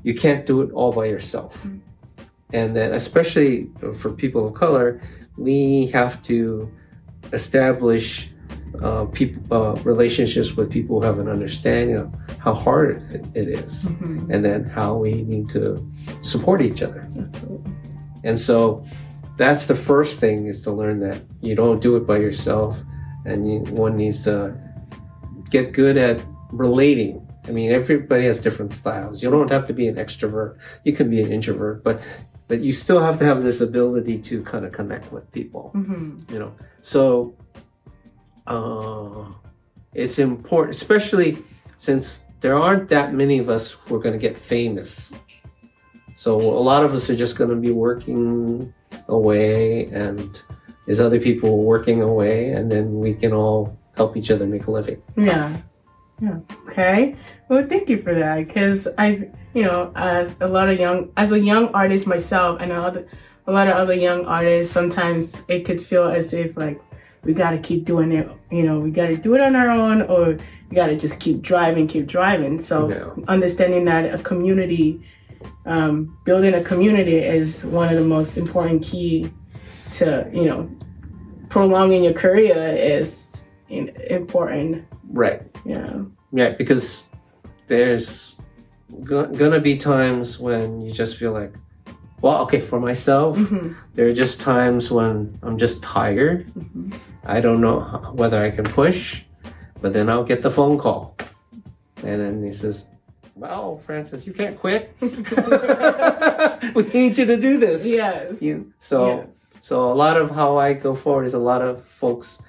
you 0.02 0.14
can't 0.14 0.46
do 0.46 0.62
it 0.62 0.70
all 0.72 0.92
by 0.92 1.06
yourself 1.06 1.52
Mm. 1.64 1.80
and 2.52 2.76
then 2.76 2.92
especially 2.92 3.70
for 3.96 4.10
people 4.10 4.46
of 4.48 4.54
color 4.54 5.00
we 5.36 5.86
have 5.92 6.22
to 6.24 6.68
establish 7.32 8.30
uh, 8.82 9.04
people 9.06 9.40
uh, 9.56 9.74
relationships 9.84 10.56
with 10.56 10.68
people 10.70 10.98
who 10.98 11.06
have 11.06 11.18
an 11.20 11.28
understanding 11.28 11.96
of 11.96 12.08
how 12.38 12.52
hard 12.54 13.00
it, 13.14 13.24
it 13.34 13.48
is 13.48 13.86
Mhm. 13.86 14.30
and 14.32 14.44
then 14.44 14.64
how 14.64 14.96
we 14.96 15.22
need 15.22 15.48
to 15.50 15.62
support 16.22 16.60
each 16.60 16.82
other 16.82 17.06
and 18.24 18.40
so 18.40 18.84
that's 19.36 19.66
the 19.66 19.74
first 19.76 20.18
thing 20.20 20.46
is 20.46 20.62
to 20.62 20.70
learn 20.72 21.00
that 21.00 21.18
you 21.40 21.54
don't 21.54 21.80
do 21.82 21.96
it 21.96 22.06
by 22.06 22.16
yourself 22.18 22.78
and 23.26 23.46
you, 23.50 23.58
one 23.72 23.96
needs 23.96 24.22
to 24.24 24.56
get 25.50 25.72
good 25.72 25.96
at 25.96 26.20
relating. 26.52 27.20
I 27.46 27.50
mean, 27.50 27.70
everybody 27.72 28.24
has 28.26 28.40
different 28.40 28.72
styles. 28.72 29.22
You 29.22 29.30
don't 29.30 29.50
have 29.50 29.66
to 29.66 29.72
be 29.72 29.86
an 29.88 29.96
extrovert. 29.96 30.56
You 30.84 30.92
can 30.92 31.10
be 31.10 31.20
an 31.22 31.30
introvert, 31.32 31.82
but 31.84 32.00
but 32.48 32.60
you 32.60 32.72
still 32.72 33.00
have 33.00 33.18
to 33.20 33.24
have 33.24 33.42
this 33.42 33.60
ability 33.60 34.18
to 34.18 34.42
kind 34.44 34.64
of 34.66 34.72
connect 34.72 35.10
with 35.12 35.30
people, 35.32 35.72
Mhm. 35.74 36.30
you 36.30 36.38
know. 36.38 36.52
So 36.82 37.34
uh 38.46 39.24
it's 39.94 40.18
important, 40.18 40.76
especially 40.76 41.38
since 41.76 42.24
there 42.40 42.54
aren't 42.56 42.88
that 42.90 43.14
many 43.14 43.38
of 43.38 43.48
us 43.48 43.72
who 43.72 43.94
are 43.96 44.00
going 44.00 44.12
to 44.12 44.18
get 44.28 44.36
famous. 44.36 45.12
So 46.16 46.40
a 46.40 46.62
lot 46.62 46.84
of 46.84 46.94
us 46.94 47.10
are 47.10 47.16
just 47.16 47.36
going 47.36 47.50
to 47.50 47.56
be 47.56 47.72
working 47.72 48.72
away, 49.08 49.86
and 49.86 50.40
there's 50.86 51.00
other 51.00 51.18
people 51.18 51.64
working 51.64 52.02
away, 52.02 52.50
and 52.52 52.70
then 52.70 52.98
we 53.00 53.14
can 53.14 53.32
all 53.32 53.76
help 53.96 54.16
each 54.16 54.30
other 54.30 54.46
make 54.46 54.66
a 54.66 54.70
living. 54.70 55.02
Yeah. 55.16 55.56
Yeah. 56.20 56.38
Okay. 56.68 57.16
Well, 57.48 57.66
thank 57.66 57.88
you 57.88 58.00
for 58.00 58.14
that. 58.14 58.46
Because 58.46 58.86
I, 58.98 59.28
you 59.52 59.62
know, 59.64 59.92
as 59.96 60.34
a 60.40 60.46
lot 60.46 60.68
of 60.68 60.78
young, 60.78 61.10
as 61.16 61.32
a 61.32 61.40
young 61.40 61.68
artist 61.74 62.06
myself, 62.06 62.60
and 62.60 62.70
a 62.70 62.80
lot, 62.80 62.96
of, 62.96 63.06
a 63.48 63.52
lot 63.52 63.66
of 63.66 63.74
other 63.74 63.94
young 63.94 64.24
artists, 64.26 64.72
sometimes 64.72 65.44
it 65.48 65.64
could 65.64 65.80
feel 65.80 66.04
as 66.04 66.32
if 66.32 66.56
like 66.56 66.80
we 67.24 67.34
got 67.34 67.50
to 67.50 67.58
keep 67.58 67.84
doing 67.84 68.12
it. 68.12 68.28
You 68.52 68.62
know, 68.62 68.78
we 68.78 68.90
got 68.92 69.08
to 69.08 69.16
do 69.16 69.34
it 69.34 69.40
on 69.40 69.56
our 69.56 69.70
own, 69.70 70.02
or 70.02 70.38
we 70.70 70.76
got 70.76 70.86
to 70.86 70.96
just 70.96 71.18
keep 71.18 71.42
driving, 71.42 71.88
keep 71.88 72.06
driving. 72.06 72.60
So 72.60 72.90
Yeah. 72.90 73.10
understanding 73.26 73.84
that 73.86 74.14
a 74.14 74.22
community, 74.22 75.02
um, 75.66 76.16
building 76.24 76.54
a 76.54 76.62
community 76.62 77.18
is 77.18 77.64
one 77.64 77.88
of 77.88 77.96
the 77.96 78.04
most 78.04 78.36
important 78.36 78.82
key 78.82 79.30
to 79.92 80.28
you 80.32 80.44
know 80.46 80.68
prolonging 81.48 82.02
your 82.04 82.12
career 82.14 82.56
is 82.76 83.48
important. 83.68 84.84
Right. 85.10 85.42
Yeah. 85.64 86.02
Yeah, 86.32 86.50
because 86.50 87.04
there's 87.68 88.36
go- 89.04 89.26
gonna 89.26 89.60
be 89.60 89.76
times 89.78 90.38
when 90.40 90.80
you 90.80 90.90
just 90.90 91.16
feel 91.16 91.32
like, 91.32 91.52
well, 92.20 92.42
okay, 92.42 92.60
for 92.60 92.80
myself, 92.80 93.38
hmm 93.38 93.72
there 93.94 94.08
are 94.08 94.12
just 94.12 94.40
times 94.40 94.90
when 94.90 95.38
I'm 95.42 95.56
just 95.58 95.82
tired. 95.82 96.50
hmm 96.50 96.92
I 97.26 97.40
don't 97.40 97.60
know 97.60 97.80
whether 98.12 98.42
I 98.44 98.50
can 98.50 98.64
push, 98.64 99.22
but 99.80 99.92
then 99.92 100.08
I'll 100.10 100.24
get 100.24 100.42
the 100.42 100.50
phone 100.50 100.76
call, 100.76 101.16
and 102.02 102.20
then 102.20 102.44
he 102.44 102.52
says, 102.52 102.86
"Well, 103.34 103.78
Francis, 103.78 104.26
you 104.26 104.32
can't 104.32 104.58
quit. 104.58 104.94
we 106.74 106.82
need 106.92 107.18
you 107.18 107.26
to 107.26 107.36
do 107.36 107.58
this." 107.58 107.84
Yes. 107.84 108.42
You- 108.42 108.72
so, 108.78 109.06
yes. 109.06 109.28
so 109.60 109.90
a 109.92 109.94
lot 109.94 110.16
of 110.16 110.30
how 110.30 110.56
I 110.56 110.74
go 110.74 110.94
forward 110.94 111.24
is 111.26 111.34
a 111.34 111.38
lot 111.38 111.62
of 111.62 111.84
folks 111.84 112.40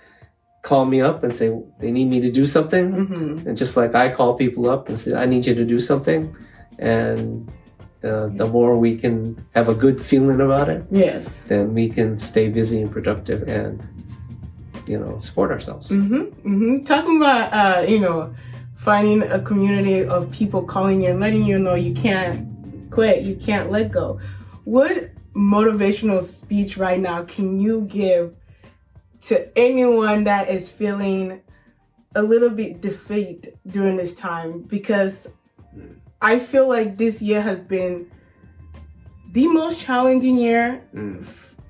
call 0.61 0.85
me 0.85 0.99
up 1.01 1.23
and 1.23 1.33
say 1.33 1.53
they 1.79 1.91
need 1.91 2.09
me 2.09 2.19
to 2.21 2.31
do 2.31 2.45
something, 2.47 2.91
hmm 3.05 3.47
and 3.47 3.57
just 3.57 3.77
like 3.77 3.93
I 3.93 4.09
call 4.09 4.33
people 4.35 4.69
up 4.69 4.89
and 4.89 4.99
say, 4.99 5.13
I 5.13 5.25
need 5.27 5.45
you 5.45 5.53
to 5.55 5.65
do 5.65 5.79
something. 5.79 6.35
And 6.79 7.47
uh, 8.03 8.27
the 8.33 8.47
more 8.47 8.77
we 8.77 8.97
can 8.97 9.37
have 9.55 9.69
a 9.69 9.73
good 9.75 10.01
feeling 10.01 10.41
about 10.41 10.67
it, 10.69 10.83
Yes. 10.91 11.41
then 11.41 11.73
we 11.73 11.89
can 11.89 12.17
stay 12.19 12.49
busy 12.49 12.81
and 12.81 12.91
productive 12.91 13.47
and, 13.47 13.81
you 14.87 14.97
know, 14.99 15.19
support 15.19 15.51
ourselves. 15.51 15.89
hmm 15.89 16.23
hmm 16.43 16.83
Talking 16.83 17.17
about, 17.17 17.53
uh, 17.53 17.81
you 17.87 17.99
know, 17.99 18.33
finding 18.75 19.23
a 19.23 19.39
community 19.39 20.03
of 20.05 20.29
people 20.31 20.61
calling 20.63 21.01
you 21.01 21.09
and 21.09 21.19
letting 21.19 21.43
you 21.45 21.57
know 21.57 21.75
you 21.75 21.93
can't 21.93 22.47
quit, 22.91 23.23
you 23.23 23.35
can't 23.35 23.71
let 23.71 23.91
go. 23.91 24.19
What 24.63 25.09
motivational 25.35 26.21
speech 26.21 26.77
right 26.77 26.99
now 26.99 27.23
can 27.23 27.59
you 27.59 27.81
give 27.81 28.33
to 29.23 29.57
anyone 29.57 30.25
that 30.25 30.49
is 30.49 30.69
feeling 30.69 31.41
a 32.15 32.21
little 32.21 32.49
bit 32.49 32.81
defeat 32.81 33.47
during 33.67 33.97
this 33.97 34.13
time? 34.15 34.61
Because 34.61 35.27
I 36.21 36.39
feel 36.39 36.67
like 36.67 36.97
this 36.97 37.21
year 37.21 37.41
has 37.41 37.61
been 37.61 38.11
the 39.31 39.47
most 39.47 39.81
challenging 39.81 40.38
year 40.38 40.81
Mm. 40.93 41.25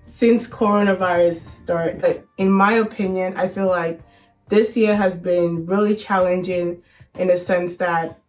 since 0.05 0.47
coronavirus 0.49 1.35
started. 1.39 2.03
Uh, 2.03 2.13
In 2.37 2.51
my 2.51 2.73
opinion, 2.73 3.33
I 3.35 3.47
feel 3.47 3.67
like 3.67 3.99
this 4.49 4.77
year 4.77 4.95
has 4.95 5.15
been 5.15 5.65
really 5.65 5.95
challenging 5.95 6.83
in 7.17 7.27
the 7.27 7.37
sense 7.37 7.77
that 7.77 8.19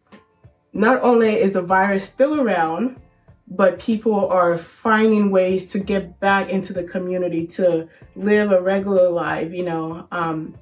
not 0.72 1.00
only 1.02 1.34
is 1.34 1.52
the 1.52 1.62
virus 1.62 2.04
still 2.04 2.40
around, 2.40 3.00
but 3.48 3.78
people 3.78 4.28
are 4.28 4.58
finding 4.58 5.30
ways 5.30 5.66
to 5.72 5.78
get 5.78 6.18
back 6.20 6.50
into 6.50 6.72
the 6.72 6.82
community 6.82 7.46
to 7.46 7.88
live 8.16 8.50
a 8.50 8.60
regular 8.60 9.08
life, 9.08 9.52
you 9.52 9.64
know, 9.64 10.06
um, 10.10 10.54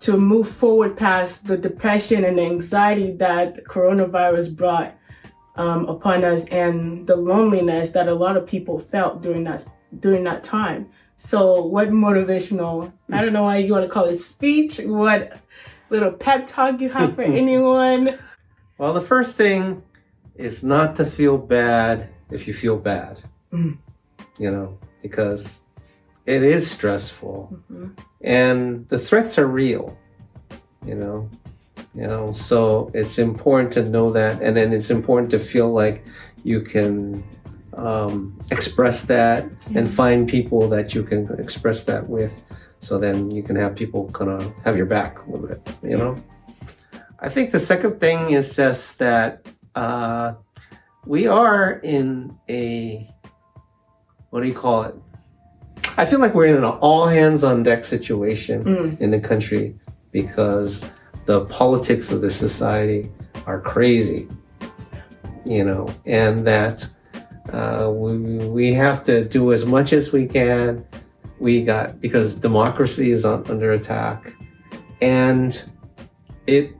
to 0.00 0.16
move 0.16 0.48
forward 0.48 0.96
past 0.96 1.46
the 1.46 1.56
depression 1.56 2.24
and 2.24 2.38
the 2.38 2.42
anxiety 2.42 3.12
that 3.12 3.64
coronavirus 3.64 4.54
brought 4.56 4.96
um, 5.56 5.86
upon 5.88 6.24
us 6.24 6.46
and 6.46 7.06
the 7.06 7.16
loneliness 7.16 7.92
that 7.92 8.08
a 8.08 8.14
lot 8.14 8.36
of 8.36 8.46
people 8.46 8.78
felt 8.78 9.22
during 9.22 9.44
that 9.44 9.66
during 10.00 10.24
that 10.24 10.42
time. 10.42 10.88
So, 11.16 11.62
what 11.62 11.88
motivational? 11.90 12.92
I 13.10 13.22
don't 13.22 13.32
know 13.32 13.44
why 13.44 13.58
you 13.58 13.72
want 13.72 13.84
to 13.84 13.90
call 13.90 14.04
it 14.04 14.18
speech. 14.18 14.80
What 14.84 15.38
little 15.90 16.10
pep 16.12 16.46
talk 16.46 16.80
you 16.80 16.88
have 16.90 17.14
for 17.14 17.22
anyone? 17.42 18.18
Well, 18.78 18.92
the 18.92 19.00
first 19.00 19.36
thing 19.36 19.82
is 20.34 20.62
not 20.62 20.96
to 20.96 21.06
feel 21.06 21.38
bad 21.38 22.08
if 22.30 22.46
you 22.48 22.54
feel 22.54 22.76
bad. 22.76 23.20
Mhm. 23.52 23.78
You 24.38 24.50
know, 24.50 24.78
because 25.02 25.62
it 26.26 26.42
is 26.42 26.70
stressful 26.70 27.56
Mhm. 27.72 27.96
and 28.20 28.86
the 28.88 28.98
threats 28.98 29.38
are 29.38 29.46
real. 29.46 29.96
You 30.84 30.94
know, 30.96 31.30
you 31.94 32.02
know, 32.06 32.32
so 32.32 32.90
it's 32.94 33.18
important 33.18 33.72
to 33.74 33.88
know 33.88 34.10
that, 34.12 34.42
and 34.42 34.56
then 34.56 34.72
it's 34.72 34.90
important 34.90 35.30
to 35.30 35.38
feel 35.38 35.72
like 35.72 36.04
you 36.44 36.60
can 36.60 37.24
um, 37.76 38.38
express 38.50 39.04
that 39.04 39.44
and 39.74 39.90
find 39.90 40.26
people 40.28 40.66
that 40.68 40.94
you 40.94 41.02
can 41.02 41.28
express 41.38 41.84
that 41.84 42.08
with. 42.08 42.40
So 42.86 42.98
then 42.98 43.32
you 43.32 43.42
can 43.42 43.56
have 43.56 43.74
people 43.74 44.08
kind 44.12 44.30
of 44.30 44.54
have 44.64 44.76
your 44.76 44.86
back 44.86 45.18
a 45.26 45.30
little 45.30 45.48
bit. 45.48 45.60
You 45.82 45.96
know. 45.98 46.16
I 47.18 47.28
think 47.28 47.50
the 47.50 47.58
second 47.58 47.98
thing 47.98 48.30
is 48.30 48.54
just 48.54 49.00
that 49.00 49.44
uh, 49.74 50.34
we 51.04 51.26
are 51.26 51.80
in 51.82 52.36
a 52.48 53.10
what 54.30 54.42
do 54.42 54.46
you 54.48 54.54
call 54.54 54.84
it? 54.84 54.94
I 55.96 56.04
feel 56.06 56.20
like 56.20 56.34
we're 56.34 56.46
in 56.46 56.56
an 56.56 56.64
all 56.64 57.06
hands 57.08 57.42
on 57.42 57.62
deck 57.62 57.84
situation 57.84 58.64
Mm. 58.64 59.00
in 59.00 59.10
the 59.10 59.20
country 59.20 59.74
because 60.12 60.84
the 61.24 61.44
politics 61.46 62.12
of 62.12 62.20
the 62.20 62.30
society 62.30 63.10
are 63.46 63.60
crazy, 63.60 64.28
you 65.44 65.64
know, 65.64 65.88
and 66.04 66.46
that 66.46 66.88
uh, 67.52 67.90
we 67.92 68.16
we 68.58 68.74
have 68.74 69.02
to 69.04 69.24
do 69.24 69.52
as 69.52 69.64
much 69.64 69.92
as 69.92 70.12
we 70.12 70.26
can. 70.26 70.84
We 71.38 71.62
got 71.64 72.00
because 72.00 72.36
democracy 72.36 73.10
is 73.10 73.24
on, 73.24 73.44
under 73.50 73.72
attack, 73.72 74.34
and 75.02 75.62
it 76.46 76.72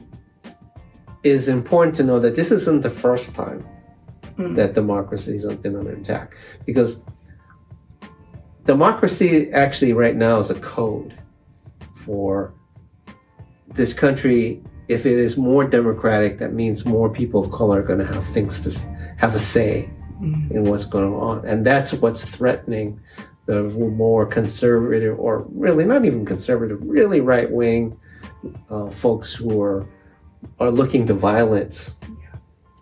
is 1.22 1.48
important 1.48 1.96
to 1.96 2.02
know 2.04 2.18
that 2.20 2.36
this 2.36 2.50
isn't 2.52 2.82
the 2.82 2.90
first 2.90 3.34
time 3.34 3.66
Mm. 4.38 4.54
that 4.56 4.74
democracies 4.74 5.48
have 5.48 5.62
been 5.62 5.74
under 5.76 5.92
attack 5.92 6.36
because 6.66 7.06
democracy 8.66 9.50
actually 9.52 9.94
right 9.94 10.14
now 10.14 10.38
is 10.38 10.50
a 10.50 10.60
code 10.60 11.14
for 11.94 12.52
this 13.68 13.94
country 13.94 14.62
if 14.88 15.06
it 15.06 15.18
is 15.18 15.38
more 15.38 15.66
democratic 15.66 16.38
that 16.38 16.52
means 16.52 16.84
more 16.84 17.08
people 17.08 17.42
of 17.44 17.50
color 17.50 17.80
are 17.80 17.82
going 17.82 17.98
to 17.98 18.04
have 18.04 18.26
things 18.28 18.62
to 18.62 18.94
have 19.16 19.34
a 19.34 19.38
say 19.38 19.90
Mm. 20.20 20.50
in 20.50 20.64
what's 20.64 20.86
going 20.86 21.12
on 21.14 21.44
and 21.46 21.64
that's 21.64 21.92
what's 21.94 22.24
threatening 22.24 22.98
the 23.46 23.62
more 23.62 24.26
conservative 24.26 25.18
or 25.18 25.46
really 25.50 25.84
not 25.84 26.04
even 26.04 26.24
conservative 26.24 26.78
really 26.82 27.20
right 27.20 27.50
wing 27.50 27.98
uh, 28.70 28.90
folks 28.90 29.34
who 29.34 29.60
are 29.60 29.88
are 30.60 30.70
looking 30.70 31.06
to 31.06 31.14
violence 31.14 31.98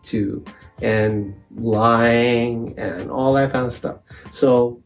to 0.03 0.45
and 0.83 1.35
lying 1.55 2.75
and 2.79 3.11
all 3.11 3.33
that 3.35 3.53
kind 3.53 3.67
of 3.67 3.73
stuff. 3.73 3.99
So 4.33 4.83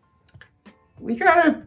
we 0.98 1.16
gotta 1.16 1.62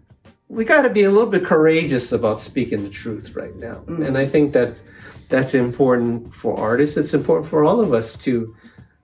we 0.48 0.66
gotta 0.66 0.90
be 0.90 1.04
a 1.04 1.12
little 1.12 1.30
bit 1.30 1.46
courageous 1.46 2.12
about 2.12 2.40
speaking 2.40 2.84
the 2.84 2.90
truth 2.90 3.36
right 3.36 3.56
now. 3.56 3.84
Mm. 3.88 4.08
and 4.08 4.18
i 4.18 4.26
think 4.26 4.54
that 4.54 4.82
that's 5.32 5.56
important 5.56 6.36
for 6.36 6.60
artists. 6.60 6.98
It's 6.98 7.14
important 7.14 7.50
for 7.50 7.64
all 7.64 7.80
of 7.80 7.94
us 7.94 8.18
to 8.20 8.54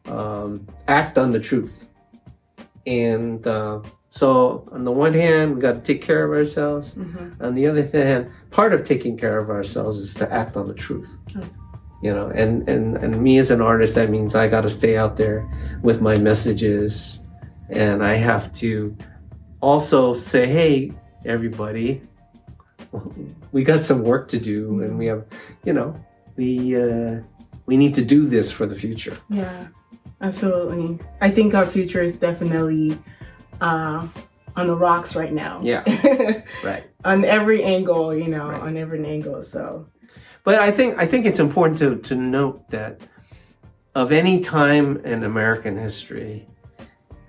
um, 0.06 0.68
act 0.88 1.18
on 1.18 1.32
the 1.32 1.40
truth. 1.40 1.90
And 2.86 3.48
uh, 3.48 3.82
so 4.10 4.68
on 4.72 4.84
the 4.86 4.92
one 4.92 5.14
hand 5.14 5.56
we 5.56 5.62
got 5.62 5.74
to 5.74 5.82
take 5.82 6.02
care 6.02 6.24
of 6.24 6.32
ourselves 6.32 6.96
Mhm. 6.96 7.42
on 7.42 7.56
the 7.56 7.68
other 7.68 7.86
hand 7.86 8.30
part 8.52 8.74
of 8.74 8.86
taking 8.86 9.18
care 9.18 9.38
of 9.38 9.50
ourselves 9.50 10.00
is 10.00 10.14
to 10.16 10.32
act 10.32 10.56
on 10.56 10.68
the 10.68 10.74
truth 10.74 11.18
Right. 11.36 11.52
you 12.02 12.14
know 12.14 12.28
and 12.34 12.68
and 12.70 12.96
and 12.98 13.22
me 13.22 13.38
as 13.38 13.52
an 13.52 13.62
artist 13.62 13.96
that 13.96 14.10
means 14.10 14.34
i 14.36 14.48
got 14.48 14.62
to 14.62 14.70
stay 14.70 14.96
out 14.98 15.18
there 15.18 15.46
with 15.84 16.02
my 16.02 16.16
messages 16.18 17.26
and 17.70 18.02
i 18.04 18.16
have 18.16 18.54
to 18.54 18.96
also 19.62 20.14
say 20.14 20.46
hey 20.48 20.92
everybody 21.26 22.02
we 23.52 23.64
got 23.64 23.84
some 23.84 24.04
work 24.04 24.28
to 24.30 24.40
do 24.40 24.82
and 24.82 24.98
we 24.98 25.06
have 25.08 25.24
you 25.66 25.74
know 25.74 25.96
we 26.38 26.76
uh 26.76 27.20
we 27.66 27.76
need 27.76 27.94
to 27.96 28.06
do 28.06 28.26
this 28.26 28.52
for 28.52 28.66
the 28.66 28.76
future 28.76 29.18
Yeah, 29.30 29.68
absolutely. 30.22 31.00
I 31.20 31.30
think 31.32 31.54
our 31.54 31.66
future 31.66 32.02
is 32.02 32.16
definitely 32.16 32.98
uh, 33.62 34.08
on 34.56 34.68
the 34.68 34.76
rocks 34.76 35.16
right 35.16 35.34
now. 35.34 35.60
Yeah. 35.64 35.84
right 36.64 36.84
on 37.06 37.24
every 37.24 37.64
angle, 37.64 38.14
you 38.16 38.28
know, 38.28 38.50
Right. 38.50 38.62
on 38.62 38.78
every 38.78 39.04
angle. 39.06 39.42
So, 39.42 39.88
But 40.44 40.60
I 40.60 40.72
think 40.72 40.98
I 40.98 41.06
think 41.06 41.26
it's 41.26 41.40
important 41.40 41.80
to 41.80 41.96
to 42.10 42.16
note 42.16 42.70
that 42.72 43.00
of 43.96 44.12
any 44.12 44.40
time 44.42 44.98
in 45.06 45.24
American 45.24 45.78
history, 45.78 46.48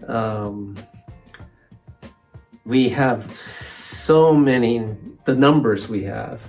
um, 0.07 0.77
we 2.65 2.89
have 2.91 3.39
so 3.39 4.35
many 4.35 4.85
the 5.25 5.35
numbers 5.37 5.89
we 5.89 6.03
have, 6.05 6.49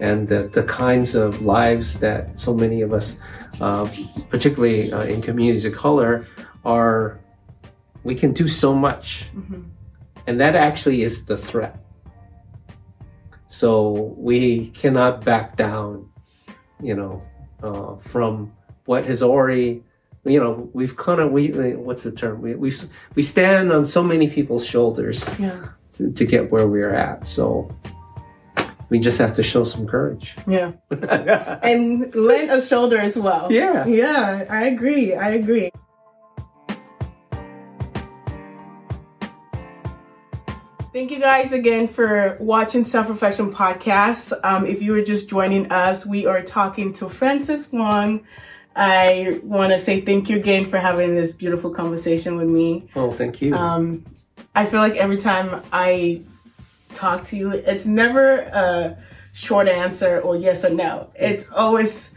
and 0.00 0.28
the, 0.28 0.48
the 0.52 0.62
kinds 0.64 1.14
of 1.14 1.42
lives 1.42 2.00
that 2.00 2.38
so 2.38 2.54
many 2.54 2.82
of 2.82 2.92
us, 2.92 3.18
uh, 3.60 3.88
particularly 4.30 4.92
uh, 4.92 5.02
in 5.04 5.22
communities 5.22 5.64
of 5.64 5.74
color, 5.74 6.24
are. 6.64 7.20
We 8.06 8.14
can 8.14 8.32
do 8.32 8.46
so 8.46 8.72
much, 8.72 9.30
mhm. 9.34 9.64
and 10.26 10.40
that 10.40 10.54
actually 10.54 11.02
is 11.02 11.26
the 11.26 11.36
threat. 11.36 11.76
So 13.48 14.14
we 14.16 14.70
cannot 14.70 15.24
back 15.24 15.56
down, 15.56 16.08
you 16.80 16.94
know, 16.94 17.22
uh, 17.62 17.96
from 18.08 18.52
what 18.84 19.06
has 19.06 19.22
already, 19.22 19.82
you 20.24 20.38
know, 20.38 20.70
we've 20.72 20.96
kind 20.96 21.20
of 21.20 21.32
we 21.32 21.48
what's 21.74 22.04
the 22.04 22.12
term? 22.12 22.42
We 22.42 22.54
we 22.54 22.72
we 23.14 23.22
stand 23.22 23.72
on 23.72 23.84
so 23.86 24.02
many 24.02 24.28
people's 24.28 24.64
shoulders 24.64 25.28
yeah, 25.38 25.68
to, 25.94 26.12
to 26.12 26.24
get 26.24 26.52
where 26.52 26.68
we're 26.68 26.94
at. 26.94 27.26
So 27.26 27.74
we 28.88 29.00
just 29.00 29.18
have 29.18 29.34
to 29.36 29.42
show 29.42 29.64
some 29.64 29.86
courage. 29.86 30.36
yeah, 30.46 30.72
and 31.62 32.14
lend 32.14 32.50
a 32.50 32.62
shoulder 32.62 32.98
as 32.98 33.18
well. 33.18 33.50
yeah. 33.50 33.86
yeah, 33.86 34.44
I 34.48 34.66
agree. 34.66 35.14
I 35.14 35.30
agree. 35.30 35.70
Thank 40.96 41.10
you 41.10 41.20
guys 41.20 41.52
again 41.52 41.88
for 41.88 42.38
watching 42.40 42.82
Self 42.86 43.10
Reflection 43.10 43.52
Podcast. 43.52 44.32
Um, 44.42 44.64
if 44.64 44.80
you 44.80 44.92
were 44.92 45.02
just 45.02 45.28
joining 45.28 45.70
us, 45.70 46.06
we 46.06 46.24
are 46.24 46.40
talking 46.40 46.94
to 46.94 47.10
Francis 47.10 47.70
Wong. 47.70 48.26
I 48.74 49.38
want 49.42 49.74
to 49.74 49.78
say 49.78 50.00
thank 50.00 50.30
you 50.30 50.38
again 50.38 50.70
for 50.70 50.78
having 50.78 51.14
this 51.14 51.34
beautiful 51.34 51.70
conversation 51.70 52.36
with 52.36 52.48
me. 52.48 52.88
Oh, 52.96 53.12
thank 53.12 53.42
you. 53.42 53.52
Um, 53.52 54.06
I 54.54 54.64
feel 54.64 54.80
like 54.80 54.96
every 54.96 55.18
time 55.18 55.62
I 55.70 56.22
talk 56.94 57.26
to 57.26 57.36
you, 57.36 57.50
it's 57.50 57.84
never 57.84 58.38
a 58.38 58.96
short 59.34 59.68
answer 59.68 60.22
or 60.22 60.34
yes 60.34 60.64
or 60.64 60.70
no. 60.70 61.10
It's 61.14 61.52
always 61.52 62.14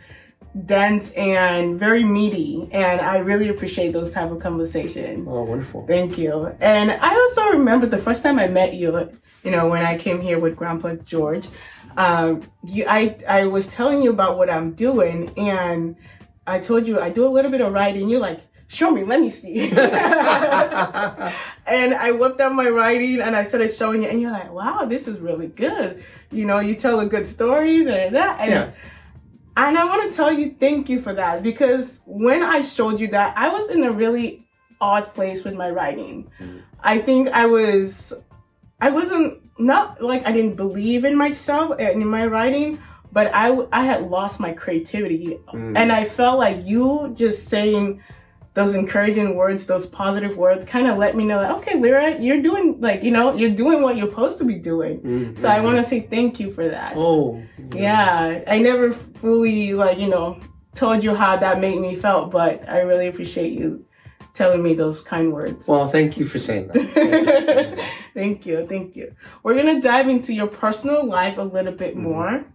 dense 0.66 1.12
and 1.12 1.78
very 1.80 2.04
meaty, 2.04 2.68
and 2.72 3.02
I 3.02 3.20
really 3.20 3.50
appreciate 3.50 3.94
those 3.94 4.12
type 4.12 4.32
of 4.32 4.40
conversations. 4.40 5.28
oh, 5.30 5.44
wonderful. 5.44 5.86
Thank 5.88 6.18
you. 6.18 6.56
And 6.60 6.92
I 6.92 7.14
also 7.14 7.52
remember 7.52 7.86
the 7.86 7.98
first 7.98 8.24
time 8.24 8.40
I 8.40 8.48
met 8.48 8.74
you, 8.74 9.10
you 9.44 9.52
know, 9.52 9.68
when 9.70 9.84
I 9.84 9.98
came 9.98 10.20
here 10.22 10.40
with 10.40 10.56
Grandpa 10.56 10.96
George, 10.96 11.48
um, 11.98 12.50
you, 12.64 12.86
I, 12.88 13.18
I 13.28 13.46
was 13.46 13.68
telling 13.68 14.02
you 14.02 14.10
about 14.10 14.38
what 14.38 14.50
I'm 14.50 14.74
doing 14.74 15.32
and 15.38 15.96
I 16.48 16.60
told 16.60 16.88
you 16.88 17.00
I 17.00 17.10
do 17.10 17.28
a 17.28 17.30
little 17.30 17.52
bit 17.52 17.62
of 17.62 17.72
writing. 17.74 18.10
You're 18.10 18.20
like, 18.20 18.40
show 18.68 18.92
me, 18.92 19.04
let 19.04 19.20
me 19.20 19.30
see. 19.30 19.70
and 19.72 19.74
I 21.94 22.12
whipped 22.12 22.40
out 22.42 22.54
my 22.54 22.70
writing 22.70 23.22
and 23.22 23.36
I 23.36 23.44
started 23.44 23.70
showing 23.70 24.04
you 24.04 24.10
and 24.10 24.22
you're 24.22 24.32
like, 24.32 24.52
wow, 24.52 24.86
this 24.86 25.08
is 25.08 25.20
really 25.20 25.48
good. 25.48 26.04
You 26.32 26.46
know, 26.46 26.60
you 26.60 26.76
tell 26.76 27.00
a 27.00 27.06
good 27.06 27.28
story, 27.28 27.84
that, 27.84 28.12
that. 28.14 28.40
And, 28.40 28.50
Yeah. 28.50 28.72
And 29.68 29.78
I 29.78 29.86
want 29.86 30.10
to 30.10 30.16
tell 30.16 30.32
you 30.32 30.52
thank 30.52 30.90
you 30.90 31.02
for 31.02 31.14
that 31.14 31.44
because 31.44 32.00
when 32.06 32.42
I 32.44 32.62
showed 32.62 33.00
you 33.00 33.08
that, 33.10 33.38
I 33.38 33.50
was 33.50 33.70
in 33.70 33.84
a 33.84 33.92
really 33.92 34.48
odd 34.80 35.06
place 35.14 35.44
with 35.44 35.54
my 35.54 35.70
writing. 35.70 36.32
Mm. 36.40 36.62
I 36.80 37.00
think 37.00 37.28
I 37.30 37.46
was, 37.48 38.14
I 38.80 38.90
wasn't 38.92 39.42
not 39.60 40.02
like 40.02 40.26
I 40.26 40.32
didn't 40.32 40.56
believe 40.56 41.04
in 41.04 41.18
myself 41.18 41.76
and 41.80 42.02
in 42.02 42.08
my 42.08 42.26
writing, 42.28 42.80
but 43.12 43.30
I 43.34 43.68
I 43.74 43.84
had 43.84 44.10
lost 44.10 44.40
my 44.40 44.54
creativity, 44.54 45.38
Mm. 45.54 45.78
and 45.78 45.92
I 45.92 46.06
felt 46.06 46.40
like 46.40 46.58
you 46.66 47.14
just 47.18 47.50
saying 47.50 48.02
those 48.56 48.74
encouraging 48.76 49.36
words, 49.36 49.66
those 49.68 49.86
positive 49.86 50.36
words, 50.36 50.66
kind 50.66 50.88
of 50.88 50.98
let 50.98 51.16
me 51.16 51.24
know 51.26 51.40
that 51.40 51.52
okay, 51.58 51.80
Lira, 51.80 52.20
you're 52.20 52.42
doing 52.42 52.80
like 52.82 53.04
you 53.04 53.12
know 53.12 53.34
you're 53.36 53.52
doing 53.56 53.82
what 53.82 53.96
you're 53.96 54.10
supposed 54.10 54.38
to 54.40 54.46
be 54.46 54.56
doing. 54.56 55.00
Mm, 55.02 55.38
So 55.38 55.48
I 55.48 55.60
mm, 55.60 55.64
want 55.64 55.78
to 55.78 55.84
say 55.86 56.02
thank 56.02 56.40
you 56.40 56.52
for 56.52 56.68
that. 56.68 56.94
Oh. 56.96 57.42
Yeah, 57.74 58.44
I 58.48 58.60
never 58.60 58.92
fully 58.92 59.74
like 59.74 59.98
you 60.00 60.08
know 60.08 60.40
told 60.76 61.04
you 61.04 61.14
how 61.14 61.38
that 61.38 61.60
made 61.60 61.80
me 61.80 61.96
felt, 61.96 62.32
but 62.32 62.68
I 62.68 62.82
really 62.82 63.08
appreciate 63.08 63.54
you 63.54 63.86
telling 64.34 64.64
me 64.64 64.74
those 64.74 65.02
kind 65.02 65.34
words. 65.34 65.68
Well, 65.68 65.90
thank 65.90 66.18
you 66.18 66.26
for 66.26 66.40
saying 66.40 66.68
that. 66.68 66.76
Thank 66.94 67.28
you 67.28 67.46
saying 67.46 67.76
that. 67.76 67.92
thank 68.14 68.46
you, 68.46 68.66
thank 68.68 68.96
you. 68.96 69.14
We're 69.44 69.56
gonna 69.56 69.82
dive 69.82 70.08
into 70.10 70.34
your 70.34 70.48
personal 70.48 71.06
life 71.06 71.38
a 71.38 71.44
little 71.44 71.74
bit 71.74 71.96
Mhm. 71.96 72.02
more. 72.02 72.46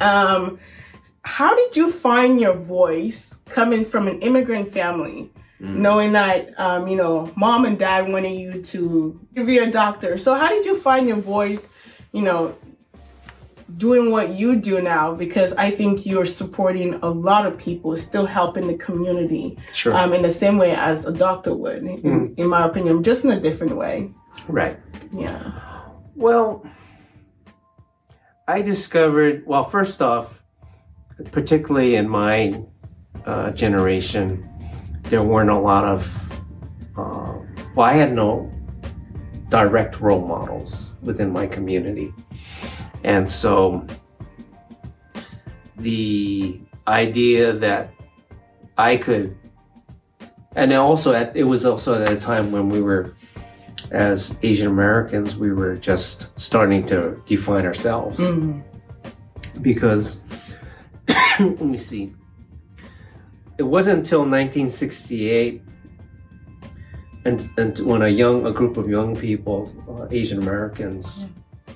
Um, 0.00 0.58
how 1.24 1.54
did 1.54 1.76
you 1.76 1.90
find 1.92 2.40
your 2.40 2.54
voice 2.54 3.38
coming 3.48 3.84
from 3.84 4.08
an 4.08 4.20
immigrant 4.20 4.72
family? 4.72 5.30
Mm. 5.60 5.76
Knowing 5.76 6.12
that, 6.12 6.58
um, 6.58 6.88
you 6.88 6.96
know, 6.96 7.30
mom 7.36 7.64
and 7.64 7.78
dad 7.78 8.10
wanted 8.10 8.30
you 8.32 8.62
to 8.64 9.20
be 9.34 9.58
a 9.58 9.70
doctor. 9.70 10.18
So, 10.18 10.34
how 10.34 10.48
did 10.48 10.64
you 10.64 10.76
find 10.76 11.06
your 11.06 11.18
voice, 11.18 11.68
you 12.12 12.22
know, 12.22 12.56
doing 13.76 14.10
what 14.10 14.30
you 14.30 14.56
do 14.56 14.82
now? 14.82 15.14
Because 15.14 15.52
I 15.52 15.70
think 15.70 16.04
you're 16.04 16.24
supporting 16.26 16.94
a 16.94 17.08
lot 17.08 17.46
of 17.46 17.56
people, 17.56 17.96
still 17.96 18.26
helping 18.26 18.66
the 18.66 18.74
community 18.74 19.56
Sure. 19.72 19.94
um, 19.94 20.12
in 20.12 20.22
the 20.22 20.30
same 20.30 20.58
way 20.58 20.74
as 20.74 21.06
a 21.06 21.12
doctor 21.12 21.54
would, 21.54 21.84
in, 21.84 22.02
Mm. 22.02 22.38
in 22.38 22.48
my 22.48 22.66
opinion, 22.66 23.04
just 23.04 23.24
in 23.24 23.30
a 23.30 23.38
different 23.40 23.76
way. 23.76 24.10
right. 24.48 24.76
Yeah. 25.12 25.52
Well, 26.16 26.64
I 28.48 28.62
discovered, 28.62 29.44
well, 29.46 29.64
first 29.64 30.02
off, 30.02 30.41
particularly 31.30 31.96
in 31.96 32.08
my 32.08 32.60
uh, 33.26 33.50
generation, 33.52 34.48
there 35.04 35.22
weren't 35.22 35.50
a 35.50 35.58
lot 35.58 35.84
of, 35.84 36.42
uh, 36.96 37.34
well, 37.74 37.86
I 37.86 37.92
had 37.92 38.12
no 38.12 38.50
direct 39.48 40.00
role 40.00 40.26
models 40.26 40.94
within 41.02 41.30
my 41.32 41.46
community. 41.46 42.12
And 43.04 43.28
so 43.30 43.86
the 45.76 46.60
idea 46.88 47.52
that 47.52 47.90
I 48.78 48.96
could, 48.96 49.36
and 50.56 50.72
also 50.72 51.12
at, 51.12 51.36
it 51.36 51.44
was 51.44 51.64
also 51.66 52.02
at 52.02 52.10
a 52.10 52.16
time 52.16 52.52
when 52.52 52.68
we 52.68 52.80
were 52.82 53.14
as 53.90 54.38
Asian 54.42 54.68
Americans, 54.68 55.36
we 55.36 55.52
were 55.52 55.76
just 55.76 56.38
starting 56.40 56.86
to 56.86 57.20
define 57.26 57.66
ourselves 57.66 58.18
Mhm. 58.18 58.62
because 59.60 60.21
let 61.60 61.60
me 61.60 61.78
see. 61.78 62.12
It 63.58 63.64
wasn't 63.64 63.98
until 63.98 64.20
1968, 64.20 65.62
and, 67.24 67.48
and 67.56 67.78
when 67.80 68.02
a 68.02 68.08
young 68.08 68.46
a 68.46 68.50
group 68.50 68.76
of 68.76 68.88
young 68.88 69.14
people, 69.14 69.72
uh, 69.88 70.08
Asian 70.10 70.42
Americans, 70.42 71.26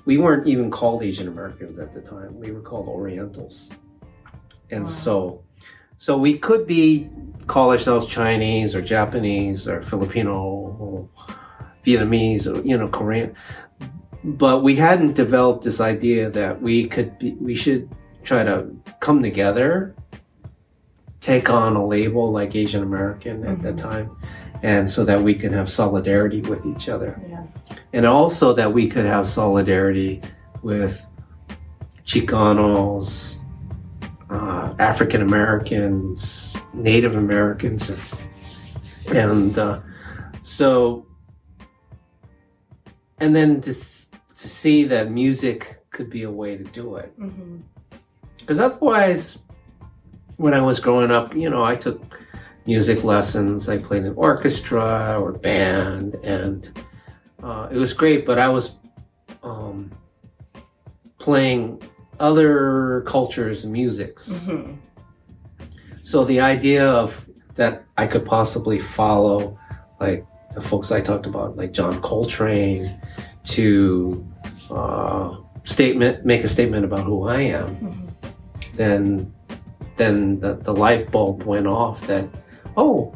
we 0.05 0.19
weren't 0.19 0.47
even 0.49 0.71
called 0.71 1.03
Asian 1.03 1.29
Americans 1.29 1.79
at 1.79 1.93
the 1.95 2.01
time. 2.01 2.39
We 2.39 2.51
were 2.51 2.63
called 2.63 2.89
Orientals, 2.89 3.71
and 4.71 4.85
Wow. 4.85 4.91
so 4.91 5.45
so 5.99 6.19
we 6.19 6.39
could 6.39 6.67
be 6.67 7.09
call 7.47 7.71
ourselves 7.71 8.07
Chinese 8.07 8.75
or 8.75 8.83
Japanese 8.83 9.69
or 9.69 9.83
Filipino 9.83 10.35
or 10.79 11.09
Vietnamese 11.85 12.47
or 12.53 12.61
you 12.67 12.77
know 12.77 12.89
Korean, 12.89 13.35
but 14.25 14.63
we 14.63 14.77
hadn't 14.77 15.15
developed 15.15 15.63
this 15.63 15.81
idea 15.81 16.31
that 16.31 16.61
we 16.61 16.89
could 16.89 17.19
be 17.19 17.33
we 17.41 17.55
should 17.55 17.89
try 18.25 18.43
to 18.43 18.67
come 19.01 19.23
together, 19.23 19.95
take 21.21 21.51
on 21.51 21.77
a 21.77 21.85
label 21.87 22.31
like 22.31 22.55
Asian 22.55 22.83
American 22.83 23.45
at 23.45 23.63
that 23.63 23.75
Mhm. 23.77 23.79
time, 23.79 24.11
and 24.63 24.89
so 24.91 25.05
that 25.05 25.23
we 25.23 25.35
can 25.35 25.53
have 25.53 25.71
solidarity 25.71 26.41
with 26.43 26.65
each 26.67 26.89
other, 26.89 27.21
Yeah. 27.29 27.43
and 27.93 28.07
also 28.07 28.53
that 28.55 28.73
we 28.73 28.89
could 28.89 29.05
have 29.07 29.27
solidarity 29.29 30.23
with 30.63 31.05
Chicanos, 32.05 33.41
uh, 34.31 34.75
African 34.79 35.23
Americans, 35.23 36.57
Native 36.73 37.17
Americans, 37.17 37.91
and 39.13 39.59
uh, 39.59 39.81
so, 40.43 41.07
and 43.21 43.35
then 43.35 43.61
to 43.63 43.75
to 43.75 44.49
see 44.51 44.85
that 44.85 45.11
music 45.11 45.79
could 45.91 46.11
be 46.11 46.23
a 46.25 46.31
way 46.31 46.57
to 46.57 46.65
do 46.65 46.97
it, 46.97 47.13
hmm 47.19 47.57
because 48.47 48.61
otherwise, 48.61 49.39
when 50.37 50.55
I 50.55 50.63
was 50.63 50.79
growing 50.79 51.11
up, 51.11 51.35
you 51.35 51.51
know, 51.51 51.65
I 51.65 51.75
took 51.75 52.01
music 52.65 53.03
lessons. 53.03 53.69
I 53.69 53.79
played 53.79 54.05
in 54.05 54.15
orchestra 54.15 55.19
or 55.21 55.33
band, 55.33 56.15
and 56.23 56.71
uh, 57.43 57.67
it 57.73 57.77
was 57.77 57.93
great. 57.93 58.25
But 58.25 58.39
I 58.39 58.49
was 58.49 58.77
um, 59.43 59.91
playing 61.19 61.83
other 62.21 63.03
cultures' 63.07 63.67
musics. 63.67 64.43
hmm 64.43 64.75
So 66.03 66.25
the 66.25 66.39
idea 66.39 66.89
of 66.89 67.29
that 67.57 67.85
I 67.99 68.07
could 68.07 68.25
possibly 68.25 68.79
follow, 68.79 69.59
like 69.99 70.25
the 70.55 70.63
folks 70.63 70.93
I 70.93 71.01
talked 71.01 71.27
about, 71.27 71.57
like 71.57 71.73
John 71.73 72.01
Coltrane, 72.01 72.87
to 73.47 74.25
uh, 74.71 75.37
statement, 75.65 76.25
make 76.25 76.45
a 76.45 76.49
statement 76.49 76.85
about 76.85 77.05
who 77.07 77.27
I 77.27 77.41
am, 77.41 77.75
hmm 77.75 78.06
then 78.77 79.33
then 79.97 80.39
the, 80.41 80.55
the 80.55 80.73
light 80.73 81.11
bulb 81.11 81.43
went 81.45 81.67
off 81.67 82.07
that 82.07 82.29
oh 82.77 83.15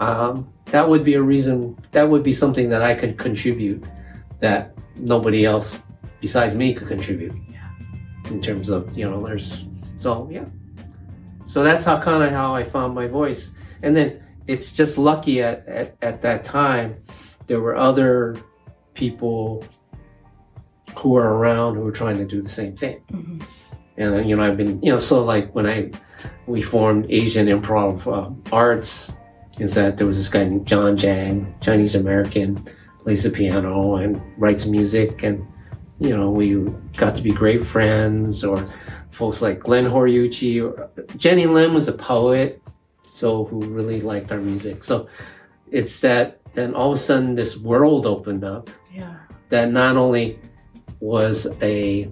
um, 0.00 0.48
that 0.66 0.88
would 0.88 1.04
be 1.04 1.14
a 1.14 1.22
reason 1.22 1.76
that 1.92 2.08
would 2.08 2.22
be 2.22 2.32
something 2.32 2.68
that 2.70 2.82
I 2.82 2.94
could 2.94 3.18
contribute 3.18 3.84
that 4.38 4.74
nobody 4.96 5.44
else 5.44 5.82
besides 6.20 6.54
me 6.54 6.74
could 6.74 6.88
contribute 6.88 7.34
Yeah. 7.48 7.68
in 8.30 8.40
terms 8.40 8.68
of 8.68 8.96
you 8.96 9.08
know 9.08 9.24
there's 9.24 9.66
so 9.98 10.28
yeah. 10.30 10.44
So 11.46 11.62
that's 11.62 11.84
how 11.84 11.98
kind 12.00 12.22
of 12.22 12.30
how 12.30 12.54
I 12.54 12.62
found 12.62 12.94
my 12.94 13.06
voice. 13.06 13.52
And 13.82 13.96
then 13.96 14.22
it's 14.46 14.70
just 14.70 14.98
lucky 14.98 15.42
at, 15.42 15.66
at, 15.66 15.96
at 16.02 16.20
that 16.22 16.44
time 16.44 17.02
there 17.46 17.60
were 17.60 17.74
other 17.74 18.38
people 18.92 19.64
who 20.96 21.10
were 21.10 21.36
around 21.38 21.76
who 21.76 21.80
were 21.80 21.92
trying 21.92 22.18
to 22.18 22.26
do 22.26 22.42
the 22.42 22.48
same 22.48 22.76
thing. 22.76 22.98
Hmm 23.10 23.40
and 23.98 24.28
you 24.28 24.36
know 24.36 24.42
I've 24.42 24.56
been 24.56 24.80
you 24.82 24.90
know 24.92 24.98
so 24.98 25.22
like 25.24 25.54
when 25.54 25.66
I 25.66 25.90
we 26.46 26.62
formed 26.62 27.06
Asian 27.10 27.46
Improv 27.46 28.06
uh, 28.06 28.30
Arts 28.52 29.12
is 29.58 29.74
that 29.74 29.98
there 29.98 30.06
was 30.06 30.16
this 30.18 30.28
guy 30.28 30.44
named 30.44 30.66
Jon 30.66 30.96
Jang 30.96 31.54
Chinese 31.60 31.94
American 31.94 32.66
plays 33.00 33.24
the 33.24 33.30
piano 33.30 33.96
and 33.96 34.20
writes 34.38 34.66
music 34.66 35.22
and 35.22 35.46
you 36.00 36.16
know 36.16 36.30
we 36.30 36.54
got 36.96 37.14
to 37.16 37.22
be 37.22 37.32
great 37.32 37.66
friends 37.66 38.44
or 38.44 38.64
folks 39.10 39.42
like 39.42 39.60
Glenn 39.60 39.84
Horiuchi 39.84 40.62
or 40.64 40.88
Genny 41.16 41.46
Lim 41.52 41.74
was 41.74 41.88
a 41.88 41.92
poet 41.92 42.62
so 43.02 43.44
who 43.44 43.64
really 43.64 44.00
liked 44.00 44.30
our 44.30 44.38
music 44.38 44.84
so 44.84 45.08
it's 45.70 46.00
that 46.00 46.40
then 46.54 46.74
all 46.74 46.92
of 46.92 46.96
a 46.96 47.00
sudden 47.00 47.34
this 47.34 47.56
world 47.56 48.06
opened 48.06 48.44
up 48.44 48.70
Yeah. 48.94 49.16
that 49.50 49.70
not 49.70 49.96
only 49.96 50.38
was 51.00 51.46
a 51.62 52.10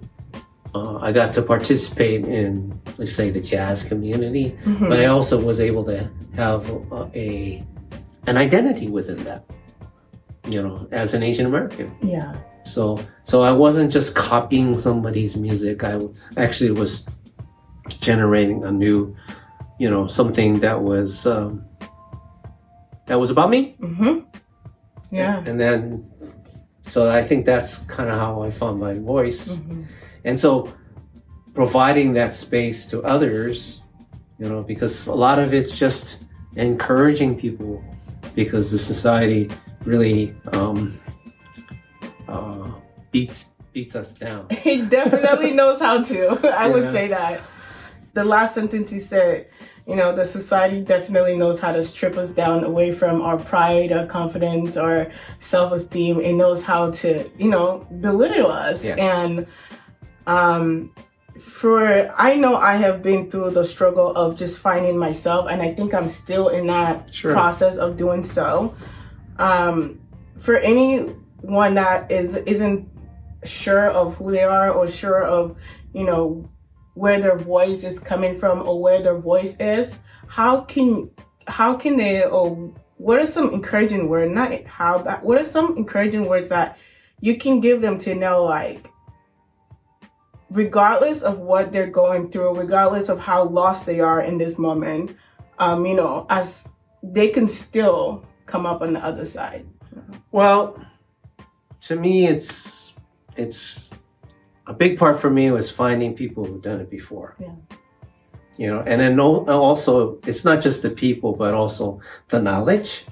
uh, 0.76 0.98
I 1.06 1.12
got 1.12 1.32
to 1.34 1.42
participate 1.42 2.22
in, 2.40 2.52
let's 2.98 3.14
say, 3.20 3.30
the 3.30 3.40
jazz 3.52 3.78
community, 3.90 4.46
Mhm. 4.64 4.88
but 4.90 4.98
I 5.00 5.06
also 5.16 5.36
was 5.50 5.58
able 5.60 5.84
to 5.92 5.98
have 6.42 6.60
a, 6.70 7.10
a 7.14 7.28
an 8.31 8.37
identity 8.37 8.88
within 8.98 9.18
that. 9.24 9.42
You 10.54 10.62
know, 10.62 10.77
as 10.92 11.14
an 11.14 11.22
Asian 11.22 11.46
American. 11.46 11.88
yeah. 12.02 12.35
So, 12.64 12.98
so 13.24 13.42
I 13.42 13.52
wasn't 13.64 13.92
just 13.92 14.14
copying 14.16 14.77
somebody's 14.79 15.37
music. 15.37 15.85
I 15.85 16.00
actually 16.37 16.72
was 16.83 17.06
generating 18.08 18.64
a 18.64 18.72
new, 18.72 19.14
you 19.79 19.88
know, 19.90 20.06
something 20.08 20.60
that 20.60 20.83
was 20.83 21.27
um, 21.27 21.62
that 23.06 23.20
was 23.20 23.31
about 23.31 23.50
me. 23.50 23.77
Mm-hmm. 23.81 24.14
Yeah. 25.14 25.38
And 25.46 25.60
then, 25.60 26.10
so 26.83 27.08
I 27.10 27.22
think 27.22 27.46
that's 27.46 27.79
kind 27.87 28.08
of 28.10 28.18
how 28.18 28.42
I 28.42 28.50
found 28.50 28.81
my 28.81 28.94
voice. 28.98 29.58
hmm 29.58 29.83
And 30.27 30.38
so 30.38 30.74
providing 31.54 32.12
that 32.14 32.35
space 32.35 32.87
to 32.88 33.00
others, 33.02 33.81
you 34.38 34.48
know, 34.48 34.62
because 34.62 35.06
a 35.06 35.14
lot 35.14 35.38
of 35.38 35.54
it's 35.54 35.70
just 35.70 36.24
encouraging 36.56 37.38
people 37.38 37.83
because 38.35 38.70
the 38.70 38.79
society 38.79 39.50
really 39.85 40.35
um, 40.52 41.00
uh, 42.29 42.70
beats 43.12 43.52
beats 43.72 43.94
us 43.94 44.14
down. 44.18 44.48
He 44.50 44.83
definitely 44.83 45.52
knows 45.52 45.81
how 45.81 46.02
to. 46.02 46.54
I 46.58 46.66
would 46.66 46.90
say 46.90 47.08
that. 47.08 47.42
the 48.14 48.24
last 48.24 48.54
sentence 48.54 48.90
he 48.90 48.98
said, 48.98 49.48
you 49.87 49.94
know, 49.94 50.14
the 50.14 50.27
society 50.27 50.81
definitely 50.81 51.37
knows 51.37 51.60
how 51.60 51.70
to 51.70 51.85
strip 51.85 52.16
us 52.16 52.31
down 52.31 52.64
away 52.64 52.90
from 52.92 53.22
our 53.22 53.37
pride, 53.37 53.92
our 53.92 54.06
confidence, 54.06 54.77
our 54.77 55.12
self 55.38 55.72
esteem. 55.72 56.20
It 56.20 56.33
knows 56.33 56.64
how 56.64 56.90
to, 56.90 57.31
you 57.38 57.48
know, 57.48 57.87
belittle 58.00 58.50
us. 58.50 58.83
Yes. 58.83 58.98
And 58.98 59.46
um, 60.27 60.92
for, 61.40 61.85
I 62.16 62.37
know 62.37 62.56
I 62.56 62.77
have 62.77 63.02
been 63.02 63.31
through 63.31 63.50
the 63.50 63.64
struggle 63.64 64.12
of 64.14 64.37
just 64.37 64.58
finding 64.58 64.96
myself, 64.98 65.48
and 65.50 65.60
I 65.60 65.74
think 65.74 65.92
I'm 65.94 66.08
still 66.08 66.48
in 66.48 66.66
that 66.66 67.12
Sure. 67.12 67.33
process 67.33 67.77
of 67.77 67.96
doing 67.96 68.22
so. 68.22 68.74
Um, 69.38 70.00
for 70.38 70.56
anyone 70.56 71.74
that 71.74 72.10
is 72.10 72.37
isn't 72.37 72.88
sure 73.44 73.88
of 73.88 74.16
who 74.16 74.33
they 74.33 74.42
are 74.42 74.70
or 74.70 74.88
sure 74.88 75.22
of, 75.22 75.56
you 75.92 76.04
know, 76.04 76.48
where 76.94 77.20
their 77.20 77.38
voice 77.38 77.85
is 77.85 77.98
coming 77.98 78.35
from 78.35 78.66
or 78.66 78.81
where 78.81 79.02
their 79.02 79.18
voice 79.18 79.54
is 79.60 79.98
how 80.27 80.62
can 80.62 81.10
how 81.46 81.74
can 81.74 81.96
they 81.96 82.24
or 82.24 82.72
what 82.96 83.20
are 83.20 83.27
some 83.27 83.52
encouraging 83.52 84.08
words 84.08 84.33
not 84.35 84.64
how 84.64 84.98
but 85.02 85.22
what 85.24 85.38
are 85.38 85.44
some 85.44 85.77
encouraging 85.77 86.27
words 86.27 86.48
that 86.48 86.79
you 87.20 87.37
can 87.37 87.60
give 87.60 87.81
them 87.81 87.98
to 87.98 88.14
know 88.14 88.44
like 88.44 88.88
regardless 90.51 91.23
of 91.23 91.38
what 91.38 91.73
they're 91.73 91.90
going 91.90 92.31
through 92.31 92.57
regardless 92.57 93.09
of 93.09 93.19
how 93.19 93.42
lost 93.44 93.85
they 93.85 94.01
are 94.01 94.21
in 94.21 94.38
this 94.38 94.59
moment 94.59 95.17
um 95.59 95.85
you 95.85 95.94
know 95.94 96.25
as 96.31 96.69
they 97.03 97.29
can 97.29 97.49
still 97.49 98.25
come 98.47 98.65
up 98.65 98.81
on 98.81 98.92
the 98.92 99.05
other 99.05 99.25
side 99.25 99.67
Well, 100.31 100.83
to 101.83 101.97
me, 101.97 102.27
it's 102.27 102.94
it's 103.37 103.90
a 104.67 104.75
big 104.75 104.99
part 104.99 105.21
for 105.21 105.31
me 105.31 105.51
was 105.51 105.71
finding 105.71 106.15
people 106.15 106.44
who've 106.44 106.63
done 106.63 106.81
it 106.81 106.90
before. 106.90 107.37
Yeah. 107.38 107.55
You 108.59 108.69
know, 108.69 108.81
and 108.81 109.01
then 109.01 109.21
also 109.21 110.19
it's 110.27 110.44
not 110.44 110.63
just 110.63 110.83
the 110.83 110.90
people, 110.90 111.33
but 111.35 111.55
also 111.55 112.01
the 112.29 112.40
knowledge. 112.40 113.05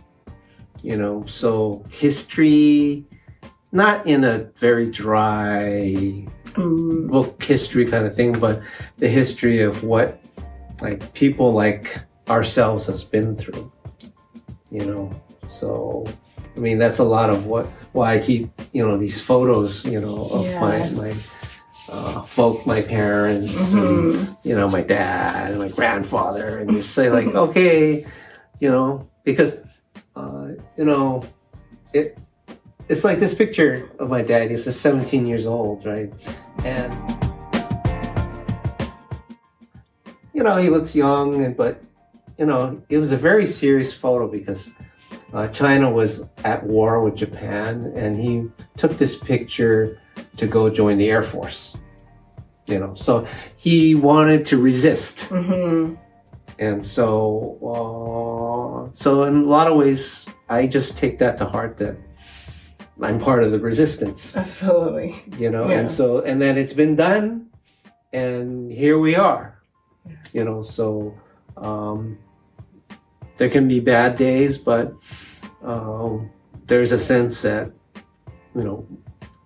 You 0.83 0.97
know, 0.97 1.25
so 1.27 1.85
history, 1.91 3.05
not 3.73 4.07
in 4.07 4.25
a 4.25 4.51
very 4.59 4.91
dry 4.91 6.27
book 6.57 7.43
history 7.43 7.85
kind 7.87 8.07
of 8.07 8.15
thing, 8.15 8.39
but 8.39 8.63
the 8.99 9.09
history 9.09 9.63
of 9.63 9.83
what 9.85 10.21
like 10.81 11.13
people 11.15 11.53
like 11.53 11.99
ourselves 12.29 12.87
has 12.87 13.05
been 13.05 13.37
through. 13.37 13.71
You 14.71 14.85
know, 14.87 15.23
so 15.49 16.07
I 16.57 16.61
mean 16.61 16.79
that's 16.79 16.99
a 16.99 17.05
lot 17.05 17.31
of 17.31 17.47
what 17.47 17.67
why 17.93 18.15
I 18.15 18.19
keep 18.19 18.51
you 18.73 18.87
know 18.87 18.97
these 18.97 19.21
photos 19.21 19.85
you 19.85 20.01
know 20.01 20.29
of 20.31 20.47
Yeah. 20.47 20.61
my 20.61 20.91
my 20.97 21.15
uh, 21.89 22.23
folk, 22.23 22.67
my 22.67 22.81
parents, 22.81 23.75
and, 23.75 24.15
mhm. 24.15 24.37
you 24.43 24.57
know 24.57 24.69
my 24.69 24.81
dad 24.81 25.51
and 25.53 25.61
my 25.61 25.69
grandfather, 25.69 26.59
and 26.59 26.73
you 26.73 26.83
say 26.83 27.11
like 27.11 27.35
okay, 27.35 28.05
you 28.59 28.71
know 28.71 29.07
because 29.23 29.63
uh, 30.17 30.49
you 30.77 30.85
know 30.85 31.23
it. 31.93 32.19
It's 32.89 33.05
like 33.05 33.19
this 33.19 33.35
picture 33.35 33.91
of 33.99 34.09
my 34.11 34.23
dad. 34.23 34.51
He's 34.51 34.65
17 34.75 35.27
years 35.27 35.47
old, 35.47 35.85
right? 35.87 36.13
and 36.65 36.93
you 40.33 40.43
know 40.43 40.57
he 40.57 40.69
looks 40.71 40.95
young 40.95 41.53
but 41.55 41.83
you 42.39 42.47
know 42.47 42.81
it 42.89 42.99
was 42.99 43.11
a 43.13 43.17
very 43.17 43.45
serious 43.47 43.93
photo 43.93 44.29
because 44.29 44.73
uh, 45.33 45.49
china 45.49 45.91
was 45.91 46.29
at 46.45 46.63
war 46.65 47.01
with 47.03 47.15
japan 47.17 47.93
and 47.97 48.19
he 48.21 48.49
took 48.77 48.97
this 48.99 49.19
picture 49.19 50.01
to 50.37 50.47
go 50.47 50.71
join 50.71 50.97
the 50.97 51.11
air 51.11 51.23
force 51.25 51.77
you 52.67 52.79
know 52.79 52.95
so 52.95 53.27
he 53.57 53.95
wanted 53.97 54.45
to 54.47 54.57
resist 54.59 55.29
Mhm. 55.31 55.97
and 56.61 56.87
so 56.87 57.59
uh, 57.67 58.91
so 58.95 59.25
in 59.25 59.37
a 59.43 59.47
lot 59.47 59.69
of 59.71 59.77
ways 59.77 60.29
i 60.49 60.67
just 60.67 60.97
take 60.99 61.19
that 61.19 61.37
to 61.39 61.45
heart 61.45 61.77
that 61.79 61.97
i'm 63.03 63.19
part 63.19 63.43
of 63.43 63.51
the 63.51 63.59
resistance 63.59 64.37
absolutely 64.37 65.15
you 65.39 65.51
know 65.51 65.69
Yeah. 65.69 65.79
and 65.81 65.91
so 65.91 66.21
and 66.21 66.41
then 66.41 66.57
it's 66.57 66.73
been 66.73 66.95
done 66.97 67.47
and 68.13 68.71
here 68.71 68.99
we 68.99 69.17
are 69.17 69.59
you 70.33 70.45
know 70.45 70.63
so 70.63 71.15
um 71.57 72.19
there 73.37 73.49
can 73.49 73.67
be 73.67 73.81
bad 73.81 74.17
days 74.17 74.59
but 74.59 74.95
um 75.65 76.31
there's 76.67 76.93
a 76.93 76.99
sense 76.99 77.43
that 77.43 77.71
you 78.55 78.63
know 78.63 78.87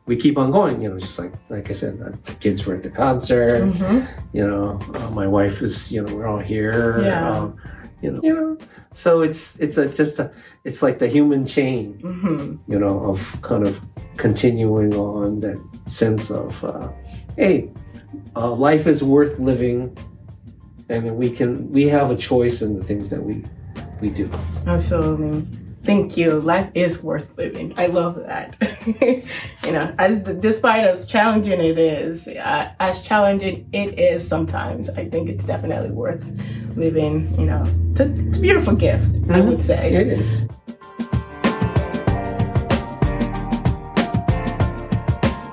we 0.06 0.16
keep 0.16 0.36
on 0.38 0.50
going 0.50 0.80
you 0.82 0.88
know 0.90 0.98
just 0.98 1.18
like 1.18 1.32
like 1.48 1.70
i 1.70 1.72
said 1.72 1.98
the 1.98 2.34
kids 2.34 2.66
were 2.66 2.74
at 2.76 2.82
the 2.82 2.90
concert 2.90 3.62
Mhm. 3.64 4.06
you 4.32 4.46
know 4.46 4.80
uh, 4.94 5.10
my 5.10 5.26
wife 5.26 5.62
is 5.62 5.90
you 5.92 6.02
know 6.02 6.14
we're 6.14 6.26
all 6.26 6.38
here 6.38 7.00
Yeah. 7.02 7.30
um, 7.32 7.56
you 8.02 8.10
know 8.12 8.20
know 8.20 8.58
so 8.92 9.22
it's 9.22 9.58
it's 9.60 9.76
a 9.78 9.88
just 9.88 10.18
a 10.18 10.30
it's 10.64 10.82
like 10.82 10.98
the 10.98 11.08
human 11.08 11.46
chain 11.46 11.98
Mhm. 12.02 12.60
you 12.68 12.78
know, 12.78 12.98
of 13.10 13.18
kind 13.42 13.64
of 13.66 13.80
continuing 14.16 14.94
on 14.94 15.40
that 15.40 15.58
sense 15.86 16.30
of, 16.30 16.62
uh, 16.64 16.88
hey, 17.36 17.70
uh, 18.36 18.50
life 18.52 18.86
is 18.86 19.02
worth 19.02 19.38
living, 19.38 19.96
and 20.88 21.16
we 21.16 21.30
can 21.30 21.70
we 21.72 21.86
have 21.88 22.10
a 22.10 22.16
choice 22.16 22.60
in 22.60 22.76
the 22.76 22.84
things 22.84 23.08
that 23.10 23.22
we 23.22 23.44
we 24.00 24.10
do. 24.10 24.28
Absolutely. 24.66 25.46
Thank 25.88 26.18
you. 26.18 26.32
Life 26.40 26.70
is 26.74 27.02
worth 27.02 27.34
living. 27.38 27.72
I 27.78 27.86
love 27.86 28.16
that. 28.26 28.56
you 29.64 29.72
know, 29.72 29.94
as 29.98 30.22
despite 30.22 30.84
as 30.84 31.06
challenging 31.06 31.60
it 31.60 31.78
is, 31.78 32.28
uh, 32.28 32.70
as 32.78 33.00
challenging 33.00 33.66
it 33.72 33.98
is 33.98 34.28
sometimes, 34.28 34.90
I 34.90 35.08
think 35.08 35.30
it's 35.30 35.44
definitely 35.44 35.90
worth 35.92 36.22
living. 36.76 37.34
You 37.40 37.46
know, 37.46 37.66
it's 37.92 38.00
a, 38.00 38.14
it's 38.26 38.36
a 38.36 38.40
beautiful 38.42 38.74
gift. 38.76 39.06
I 39.30 39.40
Mhm. 39.40 39.46
would 39.48 39.62
say. 39.62 39.90
It 39.94 40.08
is. 40.08 40.42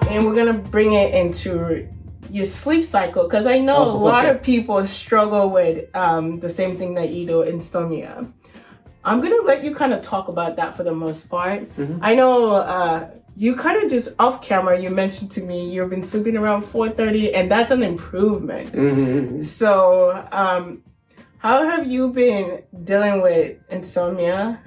and 0.10 0.26
we're 0.26 0.36
gonna 0.36 0.54
bring 0.54 0.94
it 0.94 1.14
into 1.14 1.88
your 2.30 2.46
sleep 2.46 2.86
cycle 2.86 3.24
because 3.24 3.46
I 3.46 3.60
know 3.60 3.78
a 3.84 3.92
Oh, 3.94 3.98
lot 3.98 4.26
okay. 4.26 4.36
of 4.36 4.44
people 4.44 4.84
struggle 4.86 5.50
with 5.50 5.94
um, 5.96 6.40
the 6.40 6.50
same 6.50 6.78
thing 6.78 6.96
that 6.96 7.10
you 7.10 7.26
do, 7.26 7.42
insomnia. 7.42 8.28
I'm 9.06 9.22
gonna 9.22 9.42
let 9.46 9.64
you 9.64 9.74
kind 9.74 9.94
of 9.94 10.02
talk 10.02 10.28
about 10.28 10.56
that 10.56 10.76
for 10.76 10.84
the 10.84 10.94
most 10.94 11.30
part. 11.30 11.70
Mhm. 11.78 12.00
I 12.02 12.16
know 12.16 12.52
uh, 12.52 13.12
you 13.36 13.56
kind 13.56 13.84
of 13.84 13.90
just 13.90 14.16
off 14.20 14.42
camera. 14.42 14.80
You 14.80 14.90
mentioned 14.90 15.30
to 15.32 15.42
me 15.44 15.70
you've 15.70 15.90
been 15.90 16.04
sleeping 16.04 16.36
around 16.36 16.64
4:30, 16.64 17.34
and 17.34 17.50
that's 17.50 17.72
an 17.72 17.84
improvement. 17.84 18.72
Mhm. 18.74 19.44
So, 19.44 20.26
um, 20.32 20.82
how 21.38 21.64
have 21.64 21.86
you 21.86 22.12
been 22.12 22.64
dealing 22.84 23.22
with 23.22 23.58
insomnia? 23.70 24.60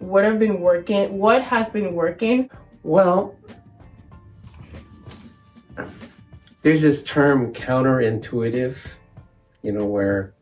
What 0.00 0.24
have 0.24 0.38
been 0.38 0.60
working? 0.60 1.18
What 1.18 1.42
has 1.42 1.70
been 1.70 1.94
working? 1.94 2.50
Well, 2.82 3.34
there's 6.62 6.82
this 6.82 7.04
term 7.04 7.52
counterintuitive, 7.52 8.76
you 9.62 9.72
know, 9.72 9.84
where 9.86 10.34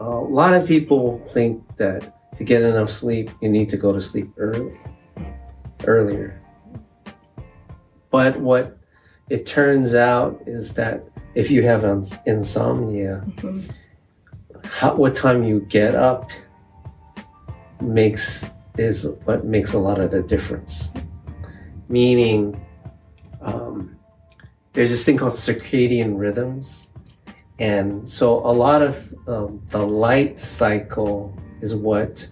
a 0.00 0.04
lot 0.08 0.54
of 0.54 0.66
people 0.66 1.20
think 1.32 1.62
that 1.76 2.16
to 2.36 2.44
get 2.44 2.62
enough 2.62 2.90
sleep, 2.90 3.30
you 3.42 3.48
need 3.48 3.68
to 3.70 3.76
go 3.76 3.92
to 3.92 4.00
sleep 4.00 4.30
early, 4.38 4.72
earlier. 5.84 6.40
But 8.10 8.40
what 8.40 8.78
it 9.28 9.46
turns 9.46 9.94
out 9.94 10.42
is 10.46 10.74
that 10.74 11.04
if 11.34 11.50
you 11.50 11.62
have 11.62 11.84
ins- 11.84 12.16
insomnia, 12.26 13.24
Mhm. 13.36 13.62
how, 14.64 14.96
what 14.96 15.14
time 15.14 15.44
you 15.44 15.60
get 15.68 15.94
up 15.94 16.30
makes 17.80 18.50
is 18.78 19.08
what 19.24 19.44
makes 19.44 19.74
a 19.74 19.78
lot 19.78 20.00
of 20.00 20.10
the 20.10 20.22
difference. 20.22 20.94
Meaning, 21.88 22.60
um, 23.42 23.96
there's 24.72 24.90
this 24.90 25.04
thing 25.04 25.16
called 25.16 25.32
circadian 25.32 26.18
rhythms, 26.18 26.89
and 27.60 28.08
so 28.08 28.38
a 28.38 28.52
lot 28.52 28.80
of 28.82 29.14
um, 29.28 29.60
the 29.68 29.78
light 29.86 30.40
cycle 30.40 31.36
is 31.60 31.74
what 31.74 32.26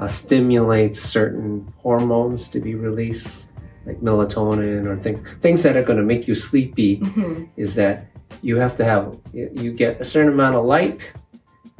uh, 0.00 0.08
stimulates 0.08 1.00
certain 1.00 1.72
hormones 1.78 2.48
to 2.50 2.58
be 2.60 2.74
released, 2.74 3.52
like 3.86 4.00
melatonin 4.00 4.84
or 4.86 4.96
things 4.98 5.20
things 5.40 5.62
that 5.62 5.76
are 5.76 5.82
going 5.84 5.98
to 5.98 6.04
make 6.04 6.26
you 6.28 6.34
sleepy 6.34 6.98
Mhm. 6.98 7.48
is 7.56 7.74
that 7.76 8.06
you 8.42 8.56
have 8.56 8.76
to 8.78 8.84
have 8.84 9.16
you 9.32 9.72
get 9.72 10.00
a 10.00 10.04
certain 10.04 10.32
amount 10.32 10.56
of 10.56 10.64
light 10.64 11.12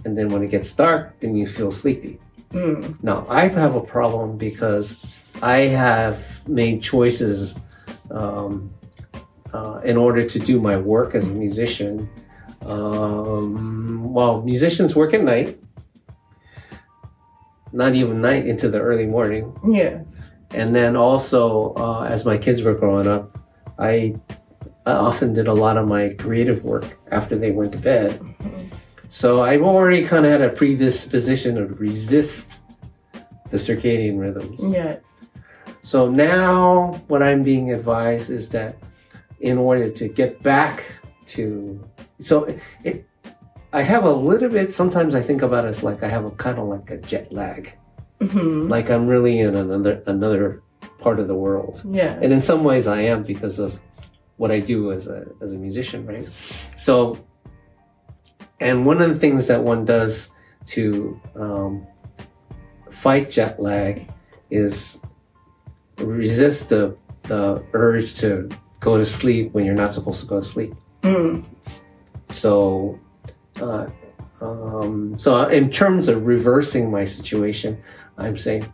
and 0.04 0.16
then 0.16 0.28
when 0.30 0.42
it 0.42 0.50
gets 0.50 0.72
dark 0.74 1.18
then 1.20 1.34
you 1.36 1.46
feel 1.48 1.72
sleepy 1.72 2.18
Mm. 2.52 2.94
now 3.02 3.26
i 3.28 3.48
have 3.48 3.74
a 3.74 3.80
problem 3.80 4.36
because 4.38 4.86
i 5.42 5.58
have 5.82 6.16
made 6.46 6.80
choices 6.82 7.58
um, 8.12 8.70
uh, 9.52 9.80
in 9.84 9.96
order 9.96 10.22
to 10.24 10.38
do 10.38 10.60
my 10.60 10.76
work 10.76 11.14
as 11.16 11.28
a 11.28 11.34
musician 11.34 12.08
um, 12.66 14.12
well 14.12 14.42
musicians 14.42 14.94
work 14.96 15.14
at 15.14 15.22
night 15.22 15.58
not 17.72 17.94
even 17.94 18.20
night 18.20 18.46
into 18.46 18.68
the 18.68 18.80
early 18.80 19.06
morning 19.06 19.52
Yeah. 19.64 20.02
and 20.52 20.74
then 20.74 20.94
also, 20.96 21.74
uh, 21.74 22.02
as 22.08 22.24
my 22.24 22.38
kids 22.38 22.62
were 22.62 22.74
growing 22.74 23.08
up, 23.08 23.36
I 23.78 24.14
I 24.86 24.92
often 24.92 25.32
did 25.32 25.48
a 25.48 25.52
lot 25.54 25.76
of 25.78 25.88
my 25.88 26.10
creative 26.10 26.62
work 26.62 26.84
after 27.10 27.34
they 27.36 27.50
went 27.52 27.72
to 27.72 27.78
bed. 27.78 28.20
So 29.08 29.42
I've 29.42 29.62
already 29.62 30.04
kind 30.04 30.26
of 30.26 30.30
had 30.32 30.42
a 30.42 30.50
predisposition 30.50 31.54
to 31.56 31.66
resist 31.66 32.60
the 33.50 33.56
circadian 33.56 34.20
rhythms. 34.20 34.60
Yes. 34.70 35.00
So 35.82 36.08
now 36.10 37.00
what 37.08 37.22
I'm 37.22 37.42
being 37.42 37.72
advised 37.72 38.30
is 38.30 38.50
that 38.50 38.76
in 39.40 39.56
order 39.58 39.88
to 39.90 40.06
get 40.08 40.42
back 40.42 40.84
to 41.34 41.80
so 42.20 42.44
it, 42.84 43.06
I 43.72 43.82
have 43.82 44.04
a 44.04 44.12
little 44.12 44.48
bit 44.48 44.70
sometimes 44.72 45.14
I 45.14 45.22
think 45.22 45.42
about 45.42 45.64
it 45.64 45.68
as 45.68 45.82
like 45.82 46.02
I 46.02 46.08
have 46.08 46.24
a 46.24 46.30
kind 46.32 46.58
of 46.58 46.68
like 46.68 46.90
a 46.90 46.98
jet 46.98 47.32
lag. 47.32 47.76
hmm 48.20 48.68
Like 48.68 48.90
I'm 48.90 49.06
really 49.06 49.40
in 49.40 49.54
another 49.56 50.02
another 50.06 50.62
part 50.98 51.18
of 51.18 51.28
the 51.28 51.34
world. 51.34 51.82
Yeah. 51.90 52.18
And 52.22 52.32
in 52.32 52.40
some 52.40 52.64
ways 52.64 52.86
I 52.86 53.02
am 53.02 53.22
because 53.24 53.58
of 53.58 53.78
what 54.36 54.50
I 54.50 54.60
do 54.60 54.92
as 54.92 55.08
a 55.08 55.26
as 55.40 55.52
a 55.52 55.58
musician, 55.58 56.06
right? 56.06 56.28
So 56.76 57.18
and 58.60 58.86
one 58.86 59.02
of 59.02 59.08
the 59.12 59.18
things 59.18 59.48
that 59.48 59.62
one 59.62 59.84
does 59.84 60.30
to 60.66 61.20
um, 61.34 61.86
fight 62.90 63.30
jet 63.30 63.60
lag 63.60 64.08
is 64.50 65.00
resist 65.98 66.70
the 66.70 66.96
the 67.24 67.64
urge 67.72 68.14
to 68.14 68.48
go 68.80 68.98
to 68.98 69.04
sleep 69.04 69.52
when 69.52 69.64
you're 69.64 69.74
not 69.74 69.92
supposed 69.92 70.20
to 70.20 70.26
go 70.26 70.40
to 70.40 70.46
sleep. 70.46 70.74
Mm. 71.02 71.44
So, 72.34 72.98
uh, 73.60 73.86
um, 74.40 75.16
so 75.18 75.46
in 75.46 75.70
terms 75.70 76.08
of 76.08 76.26
reversing 76.26 76.90
my 76.90 77.04
situation, 77.04 77.80
I'm 78.18 78.36
saying 78.36 78.70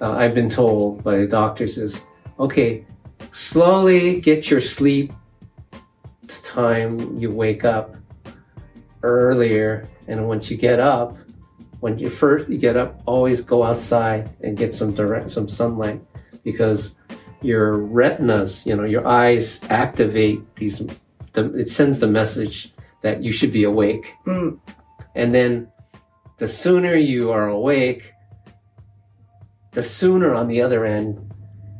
uh, 0.00 0.12
I've 0.12 0.34
been 0.34 0.50
told 0.50 1.04
by 1.04 1.18
the 1.18 1.26
doctors 1.26 1.78
is 1.78 2.06
okay, 2.40 2.84
slowly 3.32 4.20
get 4.20 4.50
your 4.50 4.60
sleep 4.60 5.12
time 6.26 7.16
you 7.16 7.30
wake 7.30 7.64
up 7.64 7.94
earlier, 9.02 9.88
and 10.08 10.26
once 10.26 10.50
you 10.50 10.56
get 10.56 10.80
up, 10.80 11.16
when 11.80 11.98
you 11.98 12.10
first 12.10 12.48
you 12.48 12.58
get 12.58 12.76
up, 12.76 13.00
always 13.06 13.42
go 13.42 13.62
outside 13.62 14.28
and 14.42 14.56
get 14.56 14.74
some 14.74 14.92
direct 14.92 15.30
some 15.30 15.48
sunlight 15.48 16.00
because 16.42 16.96
your 17.42 17.78
retinas, 17.78 18.66
you 18.66 18.74
know, 18.74 18.84
your 18.84 19.06
eyes 19.06 19.62
activate 19.70 20.42
these. 20.56 20.84
The, 21.32 21.52
it 21.54 21.70
sends 21.70 22.00
the 22.00 22.06
message 22.06 22.73
that 23.04 23.22
you 23.22 23.30
should 23.30 23.52
be 23.52 23.64
awake. 23.64 24.14
Mm. 24.26 24.58
And 25.14 25.34
then 25.34 25.70
the 26.38 26.48
sooner 26.48 26.94
you 26.96 27.30
are 27.30 27.48
awake, 27.48 28.14
the 29.72 29.82
sooner 29.82 30.34
on 30.34 30.48
the 30.48 30.62
other 30.62 30.86
end 30.86 31.20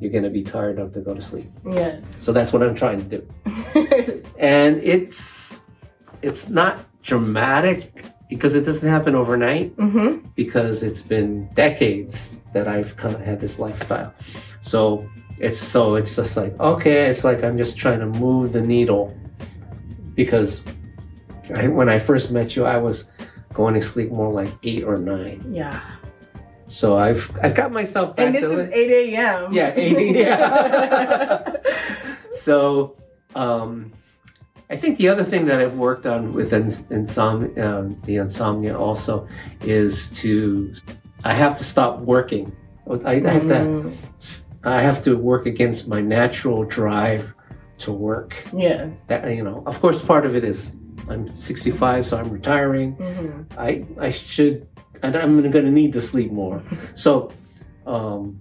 you're 0.00 0.12
going 0.12 0.24
to 0.24 0.30
be 0.30 0.42
tired 0.42 0.78
enough 0.78 0.92
to 0.92 1.00
go 1.00 1.14
to 1.14 1.22
sleep. 1.22 1.50
Yes. 1.64 2.14
So 2.22 2.30
that's 2.32 2.52
what 2.52 2.62
I'm 2.62 2.74
trying 2.74 3.08
to 3.08 3.18
do. 3.18 4.22
And 4.38 4.82
it's 4.82 5.64
it's 6.20 6.50
not 6.50 6.76
dramatic 7.02 8.04
because 8.28 8.54
it 8.54 8.64
doesn't 8.64 8.88
happen 8.88 9.14
overnight 9.14 9.72
hmm 9.78 10.16
because 10.34 10.82
it's 10.82 11.02
been 11.02 11.48
decades 11.54 12.42
that 12.52 12.66
I've 12.68 12.96
kind 12.98 13.14
of 13.14 13.22
had 13.22 13.40
this 13.40 13.58
lifestyle. 13.58 14.12
So 14.60 15.08
it's 15.38 15.58
so 15.58 15.94
it's 15.94 16.16
just 16.16 16.36
like 16.36 16.52
okay, 16.60 17.08
it's 17.08 17.24
like 17.24 17.42
I'm 17.42 17.56
just 17.56 17.78
trying 17.78 18.00
to 18.00 18.06
move 18.06 18.52
the 18.52 18.60
needle 18.60 19.16
because 20.14 20.62
I, 21.54 21.68
when 21.68 21.88
I 21.88 21.98
first 21.98 22.30
met 22.30 22.56
you, 22.56 22.64
I 22.64 22.78
was 22.78 23.10
going 23.52 23.74
to 23.74 23.82
sleep 23.82 24.10
more 24.10 24.32
like 24.32 24.50
eight 24.62 24.84
or 24.84 24.96
nine. 24.96 25.44
Yeah. 25.52 25.80
So 26.66 26.96
I've 26.96 27.30
I've 27.42 27.54
got 27.54 27.72
myself 27.72 28.16
back 28.16 28.26
And 28.26 28.34
this 28.34 28.44
is 28.44 28.70
8 28.70 29.14
a.m. 29.14 29.52
Yeah, 29.52 29.72
8 29.76 30.16
yeah. 30.16 31.56
so 32.32 32.96
um, 33.34 33.92
I 34.70 34.76
think 34.76 34.98
the 34.98 35.08
other 35.08 35.24
thing 35.24 35.46
that 35.46 35.60
I've 35.60 35.76
worked 35.76 36.06
on 36.06 36.32
with 36.32 36.52
ins- 36.52 36.90
insomnia, 36.90 37.78
um, 37.78 37.96
the 38.04 38.16
insomnia 38.16 38.78
also 38.78 39.28
is 39.60 40.10
to 40.22 40.74
I 41.22 41.34
have 41.34 41.58
to 41.58 41.64
stop 41.64 42.00
working. 42.00 42.54
I, 43.04 43.16
I 43.16 43.28
have 43.28 43.48
to 43.48 43.54
Mm. 43.54 43.96
I 44.66 44.80
have 44.80 45.04
to 45.04 45.16
work 45.18 45.44
against 45.44 45.88
my 45.88 46.00
natural 46.00 46.64
drive 46.64 47.34
to 47.78 47.92
work. 47.92 48.34
Yeah. 48.52 48.88
That 49.08 49.34
you 49.34 49.44
know, 49.44 49.62
of 49.66 49.78
course, 49.80 50.02
part 50.02 50.24
of 50.24 50.34
it 50.36 50.44
is 50.44 50.74
I'm 51.08 51.34
65, 51.36 52.06
so 52.06 52.18
I'm 52.18 52.30
retiring. 52.30 52.92
hmm 52.92 53.42
I 53.58 53.84
I 53.98 54.10
should 54.10 54.66
and 55.02 55.16
I'm 55.16 55.40
going 55.50 55.64
to 55.64 55.70
need 55.70 55.92
to 55.94 56.00
sleep 56.00 56.32
more. 56.32 56.62
So, 56.94 57.30
um, 57.86 58.40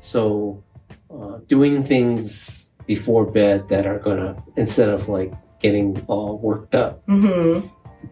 so 0.00 0.62
uh, 1.10 1.38
doing 1.46 1.82
things 1.82 2.70
before 2.86 3.24
bed 3.24 3.68
that 3.68 3.86
are 3.86 3.98
going 3.98 4.18
to 4.18 4.42
instead 4.56 4.88
of 4.88 5.08
like 5.08 5.32
getting 5.60 6.04
all 6.08 6.38
worked 6.38 6.74
up 6.74 7.02
hmm 7.06 7.60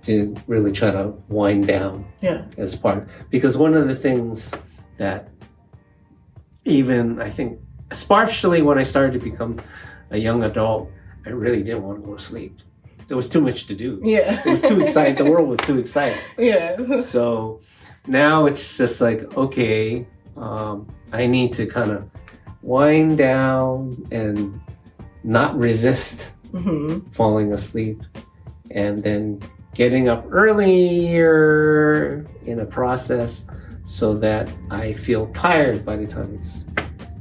to 0.02 0.36
really 0.46 0.70
try 0.70 0.90
to 0.92 1.12
wind 1.28 1.66
down 1.66 2.06
Yeah. 2.22 2.46
as 2.56 2.76
part 2.76 3.08
because 3.28 3.58
one 3.58 3.74
of 3.74 3.88
the 3.88 3.96
things 3.96 4.52
that 4.98 5.28
even 6.64 7.20
I 7.20 7.28
think 7.30 7.58
especially 7.90 8.62
when 8.62 8.78
I 8.78 8.84
started 8.84 9.12
to 9.14 9.18
become 9.30 9.58
a 10.10 10.18
young 10.18 10.44
adult, 10.44 10.90
I 11.26 11.30
really 11.30 11.62
didn't 11.64 11.82
want 11.82 12.00
to 12.00 12.06
go 12.06 12.14
to 12.16 12.22
sleep. 12.22 12.60
There 13.10 13.16
was 13.16 13.28
too 13.28 13.40
much 13.40 13.66
to 13.66 13.74
do. 13.74 14.00
Yeah. 14.04 14.40
It 14.46 14.50
was 14.52 14.62
too 14.62 14.80
exciting. 14.80 15.16
The 15.16 15.28
world 15.28 15.48
was 15.48 15.58
too 15.58 15.80
exciting. 15.80 16.20
yes. 16.38 17.10
So 17.10 17.60
now 18.06 18.46
it's 18.46 18.76
just 18.78 19.00
like, 19.00 19.36
okay, 19.36 20.06
um, 20.36 20.86
I 21.12 21.26
need 21.26 21.52
to 21.54 21.66
kind 21.66 21.90
of 21.90 22.08
wind 22.62 23.18
down 23.18 24.06
and 24.12 24.60
not 25.24 25.58
resist 25.58 26.30
hmm 26.52 27.00
falling 27.10 27.52
asleep 27.52 28.00
and 28.70 29.02
then 29.02 29.42
getting 29.74 30.08
up 30.08 30.24
earlier 30.30 32.24
in 32.46 32.60
a 32.60 32.66
process 32.66 33.44
so 33.84 34.16
that 34.18 34.48
I 34.70 34.92
feel 34.92 35.26
tired 35.32 35.84
by 35.84 35.96
the 35.96 36.06
time 36.06 36.32
it's 36.32 36.64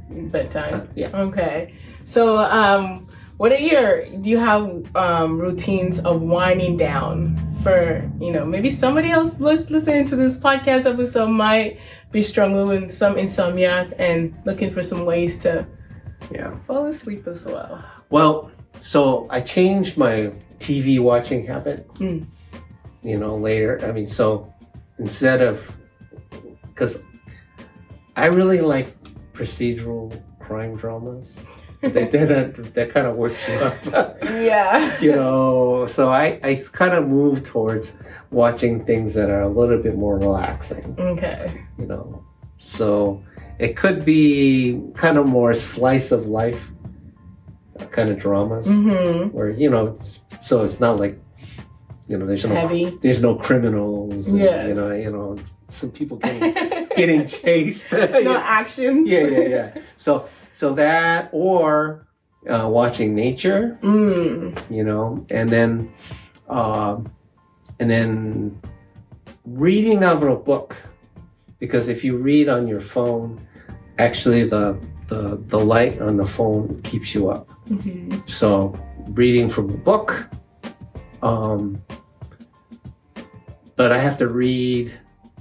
Bedtime. 0.08 0.70
time. 0.70 0.88
Yeah. 0.94 1.10
Okay. 1.12 1.74
So, 2.04 2.38
um, 2.38 3.08
what 3.40 3.52
are 3.52 3.58
your, 3.58 4.04
do 4.20 4.28
you 4.28 4.36
have 4.36 4.84
um, 4.94 5.38
routines 5.40 5.98
of 6.00 6.20
winding 6.20 6.76
down 6.76 7.40
for, 7.62 8.06
you 8.20 8.30
know, 8.30 8.44
maybe 8.44 8.68
somebody 8.68 9.10
else 9.10 9.40
lis- 9.40 9.70
listening 9.70 10.04
to 10.04 10.14
this 10.14 10.36
podcast 10.36 10.84
episode 10.84 11.28
might 11.28 11.78
be 12.12 12.22
struggling 12.22 12.68
with 12.68 12.92
some 12.92 13.16
insomnia 13.16 13.90
and 13.98 14.38
looking 14.44 14.70
for 14.70 14.82
some 14.82 15.06
ways 15.06 15.38
to 15.38 15.66
Yeah. 16.30 16.54
fall 16.66 16.84
asleep 16.84 17.26
as 17.26 17.46
well. 17.46 17.82
Well, 18.10 18.50
so 18.82 19.26
I 19.30 19.40
changed 19.40 19.96
my 19.96 20.32
TV 20.58 21.00
watching 21.00 21.46
habit. 21.46 21.88
Mm. 21.94 22.26
You 23.02 23.16
know, 23.16 23.36
later. 23.36 23.80
I 23.82 23.92
mean, 23.92 24.06
so 24.06 24.52
instead 24.98 25.40
of 25.40 25.78
because 26.68 27.04
I 28.16 28.26
really 28.26 28.60
like 28.60 28.94
procedural 29.32 30.12
crime 30.40 30.76
dramas. 30.76 31.40
That 31.82 32.10
that, 32.12 32.74
that 32.74 32.90
kind 32.90 33.06
of 33.06 33.16
works 33.16 33.48
you 33.48 33.54
up. 33.56 34.16
Yeah. 34.22 35.00
you 35.00 35.12
know, 35.12 35.86
so 35.88 36.08
I 36.10 36.38
I 36.42 36.60
kind 36.72 36.92
of 36.94 37.08
move 37.08 37.44
towards 37.44 37.96
watching 38.30 38.84
things 38.84 39.14
that 39.14 39.30
are 39.30 39.40
a 39.42 39.48
little 39.48 39.78
bit 39.82 39.96
more 39.96 40.18
relaxing. 40.18 40.94
Okay. 40.98 41.62
You 41.78 41.86
know, 41.86 42.24
so 42.58 43.22
it 43.58 43.76
could 43.76 44.04
be 44.04 44.80
kind 44.96 45.18
of 45.18 45.26
more 45.26 45.54
slice 45.54 46.12
of 46.12 46.26
life 46.26 46.70
kind 47.92 48.10
of 48.10 48.18
dramas 48.18 48.66
hmm 48.66 49.28
where 49.32 49.48
you 49.48 49.68
know 49.70 49.86
it's 49.86 50.24
so 50.40 50.62
it's 50.62 50.80
not 50.80 50.98
like 50.98 51.18
you 52.08 52.18
know 52.18 52.26
there's 52.26 52.44
no 52.44 52.54
Heavy. 52.54 52.90
there's 53.02 53.22
no 53.22 53.34
criminals 53.36 54.28
and, 54.28 54.38
Yes. 54.38 54.68
you 54.68 54.74
know 54.74 54.90
you 54.92 55.10
know 55.10 55.38
some 55.70 55.90
people 55.90 56.16
getting 56.22 56.52
getting 56.94 57.26
chased 57.26 57.90
no 57.92 58.36
action. 58.36 59.06
yeah 59.06 59.26
yeah 59.26 59.40
yeah 59.48 59.74
so 59.96 60.28
so 60.52 60.74
that 60.74 61.28
or 61.32 62.06
uh, 62.48 62.66
watching 62.68 63.14
nature 63.14 63.78
Mm. 63.82 64.58
you 64.70 64.84
know 64.84 65.24
and 65.30 65.50
then 65.50 65.92
um 66.48 67.10
and 67.78 67.90
then 67.90 68.60
reading 69.44 70.02
out 70.04 70.16
of 70.22 70.28
a 70.28 70.36
book 70.36 70.76
because 71.58 71.88
if 71.88 72.04
you 72.04 72.16
read 72.16 72.48
on 72.48 72.66
your 72.68 72.80
phone 72.80 73.40
actually 73.98 74.44
the 74.44 74.78
the 75.08 75.36
the 75.48 75.58
light 75.58 76.00
on 76.00 76.16
the 76.16 76.26
phone 76.26 76.80
keeps 76.82 77.14
you 77.14 77.30
up 77.30 77.48
hmm 77.68 78.14
so 78.26 78.74
reading 79.14 79.50
from 79.50 79.70
a 79.70 79.76
book, 79.76 80.28
um, 81.22 81.82
but 83.76 83.90
I 83.92 83.98
have 83.98 84.18
to 84.18 84.28
read 84.28 84.92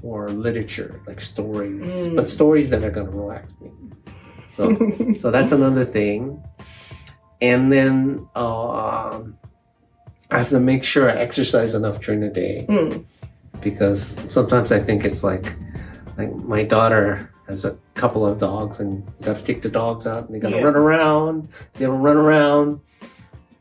or 0.01 0.29
literature, 0.31 1.01
like 1.05 1.19
stories, 1.21 1.89
Mm. 1.91 2.15
but 2.15 2.27
stories 2.27 2.69
that 2.71 2.83
are 2.83 2.89
going 2.89 3.05
to 3.05 3.11
relax 3.11 3.51
me. 3.61 3.69
So, 4.49 4.75
so 5.15 5.29
that's 5.31 5.51
another 5.51 5.85
thing. 5.85 6.43
And 7.41 7.71
then 7.71 8.27
um 8.35 9.37
I 10.31 10.37
have 10.37 10.49
to 10.49 10.59
make 10.59 10.83
sure 10.83 11.09
I 11.09 11.13
exercise 11.13 11.73
enough 11.73 12.01
during 12.01 12.19
the 12.21 12.29
day 12.29 12.65
Mm. 12.69 13.05
because 13.61 14.17
sometimes 14.29 14.71
I 14.71 14.79
think 14.79 15.03
it's 15.05 15.23
like, 15.23 15.55
like 16.17 16.31
my 16.35 16.63
daughter 16.63 17.31
has 17.47 17.65
a 17.65 17.75
couple 17.95 18.25
of 18.25 18.37
dogs 18.39 18.79
and 18.79 19.03
you 19.19 19.25
got 19.25 19.39
to 19.39 19.43
take 19.45 19.61
the 19.63 19.69
dogs 19.69 20.05
out 20.05 20.25
and 20.25 20.35
they 20.35 20.39
got 20.39 20.49
to 20.49 20.57
Yeah. 20.57 20.63
run 20.69 20.75
around. 20.75 21.47
They 21.75 21.85
don't 21.85 22.01
run 22.01 22.17
around. 22.17 22.79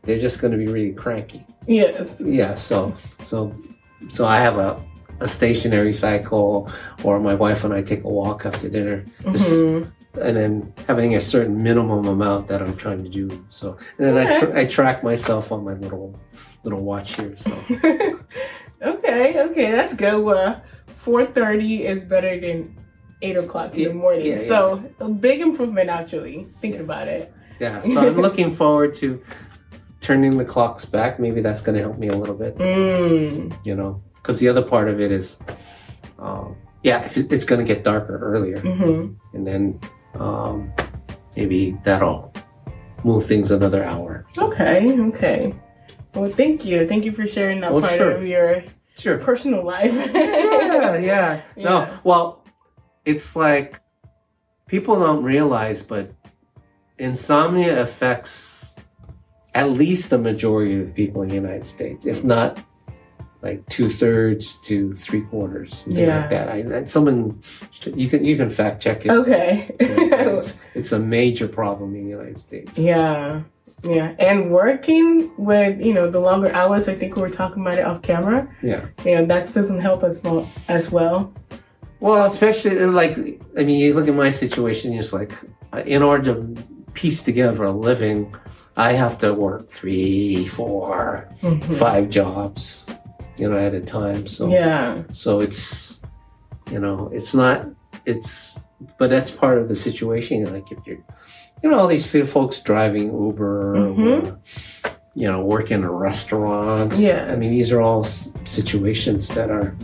they're 0.05 0.19
just 0.19 0.41
going 0.41 0.53
to 0.53 0.59
be 0.59 0.69
really 0.69 0.93
cranky. 0.93 1.45
Yes. 1.67 2.21
Yeah, 2.25 2.55
so 2.55 2.95
so 3.25 3.55
so 4.09 4.27
I 4.27 4.39
have 4.41 4.57
a 4.59 4.81
a 5.21 5.27
stationary 5.29 5.93
cycle, 5.93 6.71
or 7.03 7.19
my 7.21 7.35
wife 7.35 7.65
and 7.65 7.75
I 7.75 7.83
take 7.83 8.05
a 8.05 8.09
walk 8.09 8.47
after 8.47 8.69
dinner, 8.69 9.05
just- 9.33 9.51
Mhm. 9.51 9.91
And 10.15 10.37
then 10.37 10.73
having 10.87 11.15
a 11.15 11.21
certain 11.21 11.63
minimum 11.63 12.07
amount 12.07 12.49
that 12.49 12.63
I'm 12.63 12.77
trying 12.77 13.03
to 13.05 13.09
do. 13.11 13.45
So 13.51 13.77
and 13.99 14.07
then 14.07 14.17
I 14.27 14.39
tr- 14.39 14.57
I 14.57 14.65
track 14.67 15.03
myself 15.05 15.53
on 15.53 15.65
my 15.65 15.75
little 15.75 16.19
little 16.65 16.81
watch 16.81 17.17
here. 17.17 17.37
So 17.37 17.53
okay, 18.83 19.41
okay, 19.51 19.71
that's 19.71 19.95
good. 19.95 20.23
Well, 20.23 20.63
four 20.87 21.25
thirty 21.27 21.85
is 21.87 22.05
better 22.05 22.39
than 22.41 22.77
eight 23.23 23.37
o'clock 23.37 23.75
in 23.75 23.81
Yeah, 23.81 23.89
the 23.89 23.95
morning. 23.95 24.27
yeah, 24.27 24.41
yeah. 24.41 24.49
so 24.49 24.85
a 25.01 25.09
big 25.09 25.41
improvement 25.41 25.91
actually, 25.91 26.47
thinking 26.59 26.81
about 26.81 27.09
it. 27.09 27.33
yeah, 27.61 27.83
so 27.83 27.99
I'm 28.09 28.17
looking 28.17 28.55
forward 28.55 28.95
to 28.95 29.21
turning 30.01 30.37
the 30.39 30.45
clocks 30.45 30.85
back. 30.85 31.19
Maybe 31.19 31.41
that's 31.41 31.61
going 31.63 31.75
to 31.77 31.83
help 31.83 31.99
me 31.99 32.09
a 32.09 32.17
little 32.17 32.37
bit. 32.37 32.57
Mm. 32.59 33.57
You 33.67 33.75
know, 33.75 34.03
because 34.15 34.39
the 34.39 34.49
other 34.49 34.63
part 34.63 34.89
of 34.89 35.01
it 35.01 35.11
is, 35.11 35.41
um, 36.21 36.57
yeah, 36.85 37.11
it's 37.17 37.45
going 37.45 37.59
to 37.59 37.75
get 37.75 37.83
darker 37.85 38.19
earlier. 38.19 38.61
hmm 38.61 39.15
and 39.35 39.45
then 39.47 39.81
um, 40.21 40.73
maybe 41.37 41.77
that'll 41.85 42.33
move 43.05 43.25
things 43.27 43.51
another 43.53 43.85
hour. 43.85 44.27
Okay, 44.37 44.99
okay. 45.01 45.55
Well, 46.15 46.31
thank 46.31 46.65
you. 46.65 46.87
Thank 46.89 47.05
you 47.05 47.13
for 47.13 47.27
sharing 47.27 47.61
that 47.61 47.73
Oh, 47.73 47.81
part 47.81 47.93
sure. 47.95 48.11
of 48.13 48.27
your 48.27 48.65
Sure. 48.97 49.19
personal 49.19 49.65
life. 49.65 49.95
yeah, 50.15 50.97
yeah. 50.99 51.41
No, 51.57 51.89
well, 52.03 52.45
it's 53.05 53.37
like 53.37 53.81
people 54.67 54.99
don't 54.99 55.23
realize, 55.23 55.83
but 55.83 56.13
insomnia 56.99 57.81
affects 57.81 58.75
at 59.55 59.71
least 59.71 60.11
the 60.11 60.19
majority 60.19 60.81
of 60.81 60.87
the 60.89 60.93
people 60.93 61.23
in 61.23 61.29
the 61.29 61.35
United 61.35 61.65
States, 61.65 62.07
if 62.07 62.25
not 62.25 62.59
like 63.43 63.67
two 63.69 63.89
thirds 63.89 64.57
to 64.63 64.93
three 64.95 65.23
quarters, 65.23 65.79
something 65.79 66.05
Yeah. 66.05 66.21
like 66.21 66.31
that. 66.31 66.49
I, 66.49 66.85
someone 66.87 67.43
you 67.95 68.09
can 68.09 68.25
you 68.25 68.37
can 68.37 68.51
fact 68.51 68.83
check 68.83 69.05
it. 69.07 69.11
Okay. 69.11 69.75
it's, 69.81 70.61
it's 70.75 70.93
a 70.93 70.99
major 70.99 71.47
problem 71.49 71.95
in 71.95 72.05
the 72.05 72.11
United 72.11 72.39
States. 72.39 72.79
yeah. 72.79 73.43
Yeah. 73.85 74.17
And 74.19 74.51
working 74.51 75.31
with, 75.39 75.81
you 75.81 75.95
know, 75.95 76.11
the 76.11 76.19
longer 76.19 76.51
hours, 76.53 76.89
I 76.89 76.97
think 76.97 77.15
we 77.15 77.23
were 77.23 77.31
talking 77.31 77.63
about 77.63 77.79
it 77.79 77.85
off 77.87 78.03
camera. 78.03 78.49
Yeah. 78.61 78.87
Know, 79.05 79.25
that 79.27 79.55
doesn't 79.55 79.81
help 79.81 80.03
as 80.03 80.21
well 80.25 80.51
as 80.67 80.91
well. 80.91 81.33
Well, 82.01 82.27
especially 82.27 82.75
like 82.87 83.17
I 83.57 83.63
mean, 83.63 83.79
you 83.79 83.95
look 83.95 84.09
at 84.09 84.15
my 84.17 84.31
situation. 84.31 84.95
It's 84.95 85.13
like 85.13 85.31
uh, 85.73 85.85
in 85.87 86.03
order 86.03 86.35
to 86.35 86.63
piece 86.95 87.23
together 87.23 87.63
a 87.65 87.71
living, 87.73 88.35
I 88.77 88.95
have 88.95 89.19
to 89.19 89.33
work 89.33 89.71
three, 89.71 90.47
four, 90.47 91.29
Mhm. 91.43 91.63
five 91.77 92.11
jobs, 92.11 92.87
you 93.39 93.49
know, 93.51 93.57
at 93.59 93.75
a 93.75 93.81
time. 93.81 94.27
So 94.27 94.49
Yeah. 94.49 95.03
so 95.13 95.41
it's 95.41 96.03
you 96.71 96.79
know, 96.79 97.11
it's 97.13 97.35
not 97.35 97.67
it's 98.07 98.61
but 98.99 99.11
that's 99.11 99.31
part 99.31 99.59
of 99.59 99.69
the 99.69 99.77
situation. 99.77 100.53
Like 100.53 100.71
if 100.73 100.79
you're 100.87 100.99
you 101.63 101.71
know 101.71 101.79
all 101.79 101.87
these 101.89 102.13
f- 102.15 102.29
folks 102.29 102.61
driving 102.63 103.07
Uber, 103.07 103.75
Mhm. 103.77 104.23
or, 104.33 104.41
you 105.15 105.27
know, 105.31 105.41
work 105.43 105.71
in 105.73 105.83
a 105.83 105.91
restaurant. 105.91 106.95
Yeah. 106.95 107.29
I 107.33 107.37
mean, 107.37 107.51
these 107.51 107.73
are 107.73 107.81
all 107.81 108.05
situations 108.05 109.29
that 109.29 109.51
are 109.51 109.75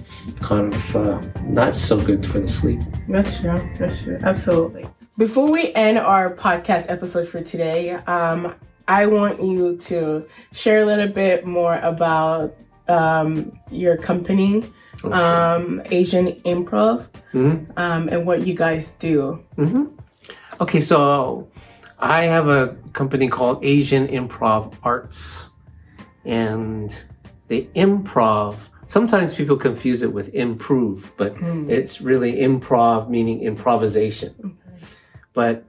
kind 0.40 0.72
of 0.72 0.96
uh, 0.96 1.20
not 1.44 1.74
so 1.74 2.00
good 2.00 2.24
for 2.24 2.38
the 2.38 2.48
sleep. 2.48 2.80
That's 3.08 3.40
true. 3.40 3.58
That's 3.78 4.02
true. 4.04 4.18
Absolutely. 4.22 4.86
Before 5.18 5.50
we 5.50 5.72
end 5.74 5.98
our 5.98 6.32
podcast 6.34 6.86
episode 6.88 7.26
for 7.28 7.40
today, 7.40 7.90
um, 8.06 8.54
I 8.86 9.06
want 9.06 9.42
you 9.42 9.76
to 9.88 10.26
share 10.52 10.82
a 10.82 10.86
little 10.86 11.08
bit 11.08 11.44
more 11.46 11.76
about 11.82 12.54
um, 12.88 13.58
your 13.70 13.96
company, 13.96 14.64
um, 15.04 15.82
Asian 15.90 16.26
Improv, 16.44 17.08
hmm 17.32 17.64
um, 17.76 18.08
and 18.08 18.26
what 18.26 18.46
you 18.46 18.54
guys 18.54 18.92
do. 18.92 19.42
hmm 19.56 19.84
Okay, 20.60 20.80
so 20.80 21.48
I 21.98 22.24
have 22.24 22.48
a 22.48 22.76
company 22.92 23.28
called 23.28 23.64
Asian 23.64 24.06
Improv 24.08 24.74
Arts, 24.82 25.50
and 26.24 26.94
the 27.48 27.68
improv. 27.74 28.68
Sometimes 28.86 29.34
people 29.34 29.56
confuse 29.56 30.02
it 30.02 30.12
with 30.12 30.32
improve, 30.34 31.12
but 31.16 31.34
Mm. 31.34 31.68
it's 31.68 32.00
really 32.00 32.36
improv, 32.36 33.08
meaning 33.08 33.40
improvisation. 33.42 34.56
But 35.32 35.64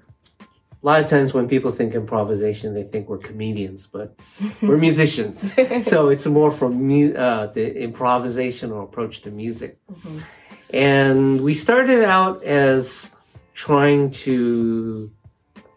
a 0.86 0.88
lot 0.88 1.03
of 1.03 1.09
times 1.09 1.33
when 1.33 1.47
people 1.47 1.71
think 1.71 1.95
improvisation, 1.95 2.75
they 2.75 2.83
think 2.83 3.09
we're 3.09 3.17
comedians, 3.17 3.88
but 3.88 4.15
we're 4.61 4.77
musicians. 4.77 5.55
so 5.81 6.09
it's 6.09 6.27
more 6.27 6.51
from 6.51 6.75
mu- 6.75 7.15
uh, 7.15 7.47
the 7.47 7.71
improvisational 7.73 8.83
approach 8.83 9.21
to 9.21 9.31
music. 9.31 9.79
Mhm. 9.91 10.21
And 10.71 11.41
we 11.41 11.55
started 11.55 12.03
out 12.03 12.43
as 12.43 13.15
trying 13.55 14.11
to 14.11 15.09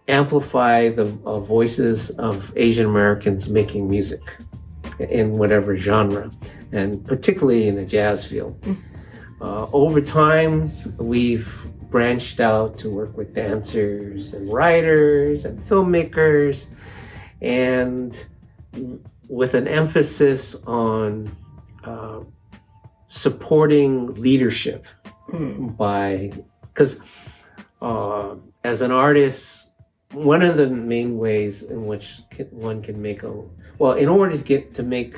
amplify 0.08 0.90
the 0.90 1.06
uh, 1.24 1.40
voices 1.40 2.10
of 2.10 2.52
Asian 2.56 2.84
Americans 2.84 3.48
making 3.48 3.88
music 3.88 4.20
in 4.98 5.38
whatever 5.38 5.74
genre, 5.78 6.30
and 6.70 7.02
particularly 7.06 7.66
in 7.66 7.76
the 7.76 7.84
jazz 7.86 8.26
field. 8.26 8.62
Uh, 9.40 9.66
over 9.72 10.02
time, 10.02 10.70
we've 10.98 11.67
branched 11.90 12.40
out 12.40 12.78
to 12.78 12.90
work 12.90 13.16
with 13.16 13.34
dancers 13.34 14.34
and 14.34 14.52
writers 14.52 15.44
and 15.44 15.60
filmmakers, 15.60 16.66
and 17.40 18.16
with 19.28 19.54
an 19.54 19.68
emphasis 19.68 20.54
on 20.66 21.36
uh, 21.84 22.20
supporting 23.08 24.14
leadership 24.14 24.84
Mm. 25.30 25.76
by 25.76 26.32
because 26.62 27.02
uh, 27.82 28.34
as 28.64 28.80
an 28.80 28.90
artist 28.90 29.72
one 30.12 30.40
of 30.40 30.56
the 30.56 30.70
main 30.70 31.18
ways 31.18 31.62
in 31.64 31.84
which 31.86 32.20
one 32.50 32.80
can 32.80 33.02
make 33.02 33.22
a 33.22 33.42
well 33.78 33.92
in 33.92 34.08
order 34.08 34.38
to 34.38 34.42
get 34.42 34.72
to 34.72 34.82
make 34.82 35.16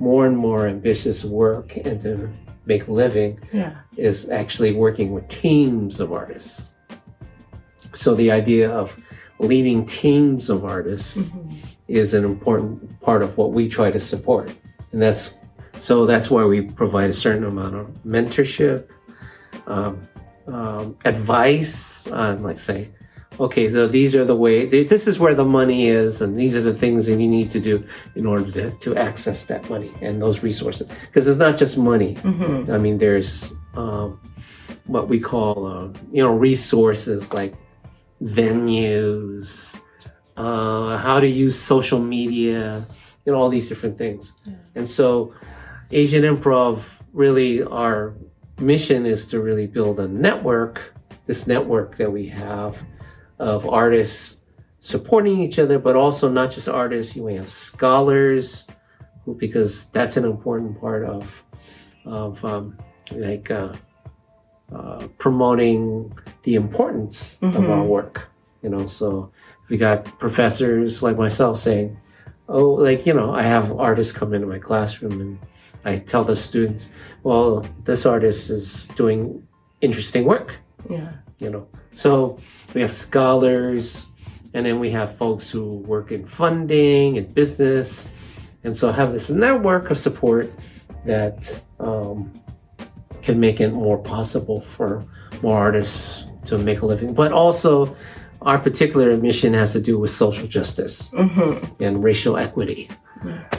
more 0.00 0.26
and 0.26 0.34
more 0.38 0.66
ambitious 0.66 1.26
work 1.26 1.76
and 1.76 2.00
to 2.00 2.30
make 2.66 2.86
a 2.88 2.92
living 2.92 3.38
Yeah. 3.52 3.72
is 3.96 4.28
actually 4.30 4.72
working 4.72 5.12
with 5.12 5.28
teams 5.28 6.00
of 6.00 6.12
artists 6.12 6.74
so 7.94 8.14
the 8.14 8.30
idea 8.30 8.70
of 8.70 8.98
leading 9.38 9.86
teams 9.86 10.50
of 10.50 10.64
artists 10.64 11.30
Mhm. 11.30 11.56
is 11.88 12.14
an 12.14 12.24
important 12.24 13.00
part 13.00 13.22
of 13.22 13.36
what 13.38 13.52
we 13.52 13.68
try 13.68 13.90
to 13.90 14.00
support. 14.00 14.50
And 14.92 15.00
that's 15.02 15.36
so 15.80 16.06
that's 16.06 16.30
why 16.30 16.44
we 16.44 16.62
provide 16.62 17.10
a 17.10 17.12
certain 17.12 17.44
amount 17.44 17.74
of 17.74 17.86
mentorship, 18.06 18.84
um, 19.66 20.08
um, 20.46 20.96
advice 21.04 22.06
on, 22.08 22.42
like, 22.42 22.58
say, 22.60 22.88
okay, 23.40 23.70
so 23.70 23.86
these 23.88 24.14
are 24.14 24.24
the 24.24 24.36
way, 24.36 24.66
this 24.66 25.06
is 25.06 25.18
where 25.18 25.34
the 25.34 25.44
money 25.44 25.88
is, 25.88 26.22
and 26.22 26.38
these 26.38 26.56
are 26.56 26.60
the 26.60 26.74
things 26.74 27.06
that 27.06 27.20
you 27.20 27.28
need 27.28 27.50
to 27.50 27.60
do 27.60 27.84
in 28.14 28.26
order 28.26 28.50
to, 28.52 28.70
to 28.78 28.96
access 28.96 29.46
that 29.46 29.68
money 29.68 29.90
and 30.00 30.20
those 30.20 30.42
resources. 30.42 30.88
Because 31.06 31.26
it's 31.26 31.38
not 31.38 31.58
just 31.58 31.76
money. 31.76 32.16
Mhm. 32.16 32.70
I 32.70 32.78
mean, 32.78 32.98
there's 32.98 33.54
um, 33.74 34.20
what 34.86 35.08
we 35.08 35.18
call, 35.18 35.66
uh, 35.66 35.88
you 36.12 36.22
know, 36.22 36.34
resources 36.34 37.32
like 37.34 37.54
venues, 38.22 39.80
uh, 40.36 40.96
how 40.98 41.20
to 41.20 41.26
use 41.28 41.58
social 41.58 41.98
media, 41.98 42.84
you 43.24 43.32
know, 43.32 43.38
all 43.38 43.48
these 43.48 43.68
different 43.68 43.98
things. 43.98 44.32
And 44.74 44.88
so, 44.88 45.34
Asian 45.90 46.22
Improv 46.22 47.02
really, 47.12 47.62
our 47.62 48.14
mission 48.58 49.06
is 49.06 49.28
to 49.28 49.40
really 49.40 49.66
build 49.66 50.00
a 50.00 50.08
network, 50.08 50.94
this 51.26 51.46
network 51.46 51.96
that 51.96 52.12
we 52.12 52.26
have 52.26 52.76
of 53.44 53.66
artists 53.68 54.42
supporting 54.80 55.40
each 55.40 55.58
other, 55.58 55.78
but 55.78 55.96
also 55.96 56.30
not 56.30 56.50
just 56.50 56.68
artists, 56.68 57.14
you 57.16 57.24
may 57.24 57.34
have 57.36 57.50
scholars, 57.50 58.66
who, 59.24 59.34
because 59.34 59.90
that's 59.90 60.16
an 60.16 60.24
important 60.24 60.80
part 60.80 61.04
of, 61.04 61.44
of 62.06 62.42
um, 62.44 62.76
like, 63.12 63.50
uh, 63.50 63.72
uh, 64.74 65.06
promoting 65.18 66.10
the 66.44 66.54
importance 66.54 67.38
of 67.42 67.52
Mhm. 67.54 67.68
our 67.70 67.84
work. 67.84 68.28
You 68.62 68.70
know, 68.70 68.86
so 68.86 69.30
we 69.68 69.76
got 69.76 70.18
professors 70.18 71.02
like 71.02 71.18
myself 71.18 71.58
saying, 71.58 71.98
"Oh, 72.48 72.70
like 72.88 73.04
you 73.06 73.12
know, 73.12 73.30
I 73.30 73.42
have 73.42 73.66
artists 73.78 74.16
come 74.18 74.32
into 74.32 74.46
my 74.46 74.58
classroom 74.58 75.20
and 75.20 75.38
I 75.84 75.98
tell 75.98 76.24
the 76.24 76.34
students, 76.36 76.90
well, 77.22 77.66
this 77.84 78.06
artist 78.06 78.48
is 78.50 78.88
doing 78.96 79.46
interesting 79.82 80.24
work." 80.24 80.48
Yeah. 80.88 81.12
You 81.40 81.50
know, 81.50 81.66
so 81.94 82.38
we 82.74 82.80
have 82.80 82.92
scholars, 82.92 84.06
and 84.52 84.66
then 84.66 84.78
we 84.80 84.90
have 84.90 85.16
folks 85.16 85.50
who 85.50 85.78
work 85.78 86.12
in 86.12 86.26
funding 86.26 87.18
and 87.18 87.32
business, 87.34 88.10
and 88.64 88.76
so 88.76 88.90
have 88.92 89.12
this 89.12 89.30
network 89.30 89.90
of 89.90 89.98
support 89.98 90.52
that 91.04 91.60
um, 91.80 92.32
can 93.22 93.38
make 93.40 93.60
it 93.60 93.70
more 93.70 93.98
possible 93.98 94.60
for 94.60 95.04
more 95.42 95.56
artists 95.58 96.24
to 96.46 96.58
make 96.58 96.82
a 96.82 96.86
living, 96.86 97.14
but 97.14 97.32
also 97.32 97.94
our 98.42 98.58
particular 98.58 99.16
mission 99.16 99.54
has 99.54 99.72
to 99.72 99.80
do 99.80 99.98
with 99.98 100.10
social 100.10 100.46
justice 100.46 101.10
Mm-hmm. 101.12 101.82
and 101.82 102.04
racial 102.04 102.36
equity. 102.36 102.90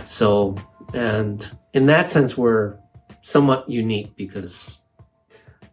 So, 0.06 0.56
and 0.94 1.46
in 1.74 1.88
that 1.88 2.10
sense, 2.12 2.38
we're 2.38 2.78
somewhat 3.24 3.68
unique 3.70 4.16
because 4.16 4.80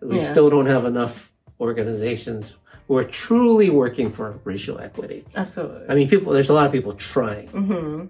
we 0.00 0.16
Yeah. 0.16 0.30
still 0.30 0.48
don't 0.48 0.66
have 0.66 0.86
enough 0.86 1.31
organizations 1.62 2.56
who 2.88 2.96
are 2.98 3.04
truly 3.04 3.70
working 3.70 4.12
for 4.12 4.38
racial 4.44 4.78
equity. 4.78 5.24
Absolutely. 5.34 5.88
I 5.88 5.94
mean, 5.94 6.08
people, 6.08 6.32
there's 6.32 6.50
a 6.50 6.54
lot 6.54 6.66
of 6.66 6.72
people 6.72 6.92
trying, 6.94 7.48
mm-hmm. 7.48 8.06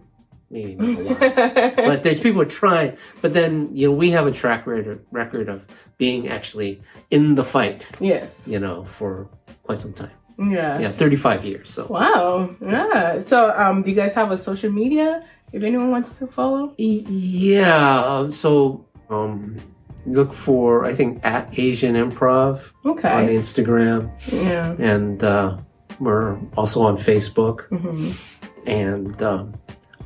maybe 0.51 0.75
not 0.75 0.99
a 0.99 1.03
lot, 1.03 1.21
but 1.77 2.03
there's 2.03 2.21
people 2.21 2.45
trying. 2.47 2.97
But 3.21 3.35
then, 3.35 3.75
you 3.77 3.89
know, 3.89 3.95
we 3.95 4.11
have 4.11 4.27
a 4.27 4.33
track 4.33 4.67
record, 4.67 5.05
record 5.11 5.49
of 5.49 5.63
being 5.99 6.29
actually 6.29 6.83
in 7.11 7.35
the 7.35 7.45
fight, 7.45 7.87
yes. 8.01 8.49
you 8.49 8.59
know, 8.59 8.85
for 8.85 9.29
quite 9.63 9.81
some 9.81 9.93
time. 9.93 10.11
Yeah. 10.39 10.79
Yeah, 10.79 10.93
35 10.93 11.45
years. 11.45 11.71
So, 11.71 11.87
Wow. 11.87 12.57
Yeah. 12.61 13.21
So, 13.21 13.53
um, 13.57 13.83
do 13.83 13.91
you 13.91 13.97
guys 13.97 14.15
have 14.15 14.31
a 14.31 14.39
social 14.39 14.73
media? 14.73 15.25
If 15.53 15.63
anyone 15.63 15.91
wants 15.91 16.19
to 16.19 16.27
follow. 16.27 16.75
Yeah. 16.79 18.05
um, 18.05 18.31
So 18.31 18.87
um, 19.11 19.61
look 20.07 20.33
for 20.35 20.85
I 20.85 20.95
think 20.95 21.25
at 21.25 21.59
Asian 21.59 21.95
Improv 21.95 22.71
okay. 22.85 23.11
on 23.13 23.29
Instagram, 23.29 24.11
Yeah. 24.27 24.75
and 24.79 25.23
uh, 25.23 25.59
we're 26.01 26.39
also 26.57 26.83
on 26.83 26.97
Facebook. 26.99 27.69
Mm-hmm. 27.69 28.13
And 28.67 29.23
um, 29.23 29.55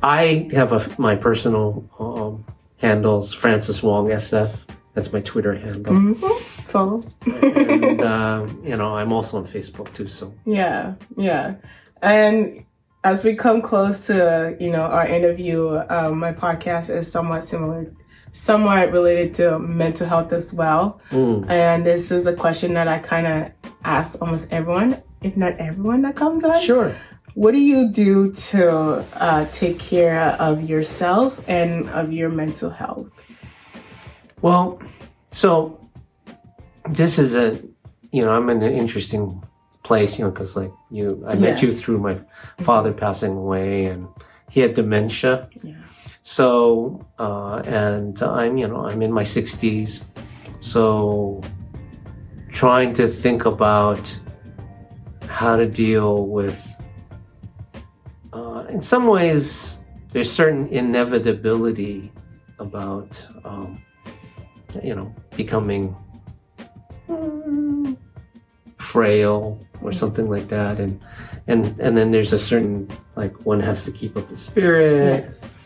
I 0.01 0.49
have 0.53 0.71
a, 0.71 1.01
my 1.01 1.15
personal 1.15 1.87
um, 1.99 2.45
handles 2.77 3.33
Francis 3.33 3.83
Wong 3.83 4.07
SF. 4.07 4.51
That's 4.93 5.13
my 5.13 5.21
Twitter 5.21 5.53
handle. 5.53 5.93
Mm-hmm. 5.93 6.43
Follow. 6.67 7.03
and 7.25 8.01
um, 8.01 8.61
you 8.65 8.75
know 8.75 8.95
I'm 8.95 9.13
also 9.13 9.37
on 9.37 9.47
Facebook 9.47 9.93
too. 9.93 10.07
So 10.07 10.33
Yeah, 10.45 10.95
yeah. 11.15 11.55
And 12.01 12.65
as 13.03 13.23
we 13.23 13.35
come 13.35 13.61
close 13.61 14.07
to, 14.07 14.57
you 14.59 14.69
know, 14.71 14.81
our 14.81 15.07
interview, 15.07 15.79
um, 15.89 16.19
my 16.19 16.33
podcast 16.33 16.89
is 16.89 17.09
somewhat 17.09 17.41
similar, 17.43 17.91
somewhat 18.31 18.91
related 18.91 19.33
to 19.35 19.59
mental 19.59 20.07
health 20.07 20.31
as 20.33 20.53
well. 20.53 20.99
mm, 21.11 21.49
And 21.49 21.85
this 21.85 22.11
is 22.11 22.27
a 22.27 22.35
question 22.35 22.73
that 22.75 22.87
I 22.87 22.99
kind 22.99 23.27
of 23.27 23.51
ask 23.83 24.21
almost 24.21 24.51
everyone, 24.53 25.01
if 25.21 25.35
not 25.37 25.53
everyone 25.59 26.01
that 26.03 26.15
comes 26.15 26.43
on. 26.43 26.59
sure. 26.61 26.95
What 27.33 27.53
do 27.53 27.59
you 27.59 27.89
do 27.89 28.31
to 28.33 29.05
uh, 29.13 29.45
take 29.51 29.77
care 29.77 30.35
of 30.39 30.67
yourself 30.67 31.39
and 31.47 31.87
of 31.89 32.11
your 32.11 32.29
mental 32.29 32.71
health? 32.71 33.09
Well, 34.41 34.81
so 35.31 35.79
this 36.89 37.19
is 37.19 37.35
a, 37.35 37.61
you 38.11 38.25
know, 38.25 38.31
I'm 38.31 38.49
in 38.49 38.63
an 38.63 38.73
interesting 38.73 39.43
place, 39.83 40.17
you 40.17 40.25
know, 40.25 40.31
because 40.31 40.55
like 40.55 40.71
you, 40.89 41.23
I 41.27 41.35
met 41.35 41.61
you 41.61 41.71
through 41.71 41.99
my 41.99 42.19
father 42.61 42.91
passing 42.91 43.33
away, 43.37 43.85
and 43.85 44.07
he 44.49 44.61
had 44.61 44.73
dementia. 44.73 45.49
Yeah. 45.63 45.75
So, 46.23 47.05
uh, 47.19 47.61
and 47.65 48.21
I'm, 48.21 48.57
you 48.57 48.67
know, 48.67 48.85
I'm 48.85 49.01
in 49.01 49.11
my 49.11 49.23
60s, 49.23 50.05
so 50.59 51.41
trying 52.51 52.93
to 52.95 53.07
think 53.07 53.45
about 53.45 54.19
how 55.27 55.55
to 55.55 55.67
deal 55.67 56.25
with. 56.27 56.59
Uh, 58.33 58.65
in 58.69 58.81
some 58.81 59.07
ways, 59.07 59.79
there's 60.11 60.29
certain 60.31 60.67
inevitability 60.67 62.11
about. 62.59 63.25
Um, 63.45 63.81
you 64.83 64.95
know, 64.95 65.13
becoming 65.35 65.95
mm, 67.09 67.97
frail 68.77 69.59
or 69.81 69.91
something 69.93 70.29
like 70.29 70.47
that, 70.49 70.79
and 70.79 70.99
and 71.47 71.79
and 71.79 71.97
then 71.97 72.11
there's 72.11 72.33
a 72.33 72.39
certain 72.39 72.89
like 73.15 73.33
one 73.45 73.59
has 73.59 73.85
to 73.85 73.91
keep 73.91 74.17
up 74.17 74.27
the 74.27 74.37
spirit, 74.37 75.23
Yes. 75.25 75.56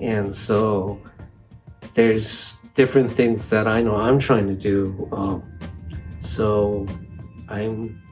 And 0.00 0.34
so 0.34 1.00
there's 1.94 2.56
different 2.74 3.12
things 3.12 3.50
that 3.50 3.66
I 3.66 3.82
know 3.82 3.96
I'm 3.96 4.18
trying 4.18 4.46
to 4.48 4.54
do. 4.54 5.08
Um, 5.12 5.42
so 6.18 6.86
I'm 7.48 8.02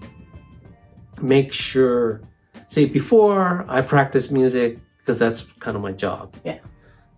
make 1.21 1.53
sure. 1.53 2.21
See, 2.69 2.87
before 2.87 3.67
I 3.69 3.83
practice 3.83 4.31
music 4.31 4.79
because 4.99 5.19
that's 5.19 5.43
kind 5.61 5.77
of 5.77 5.83
my 5.83 5.93
job. 5.93 6.35
Yeah. 6.45 6.59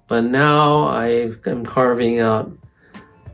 But 0.09 0.23
now 0.23 0.85
I 0.85 1.35
am 1.47 1.65
carving 1.65 2.19
out 2.19 2.51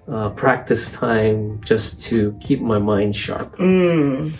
uh, 0.08 0.30
practice 0.30 0.90
time 0.90 1.60
just 1.62 2.02
to 2.02 2.36
keep 2.40 2.60
my 2.60 2.78
mind 2.78 3.14
sharp. 3.16 3.56
Mm. 3.56 4.32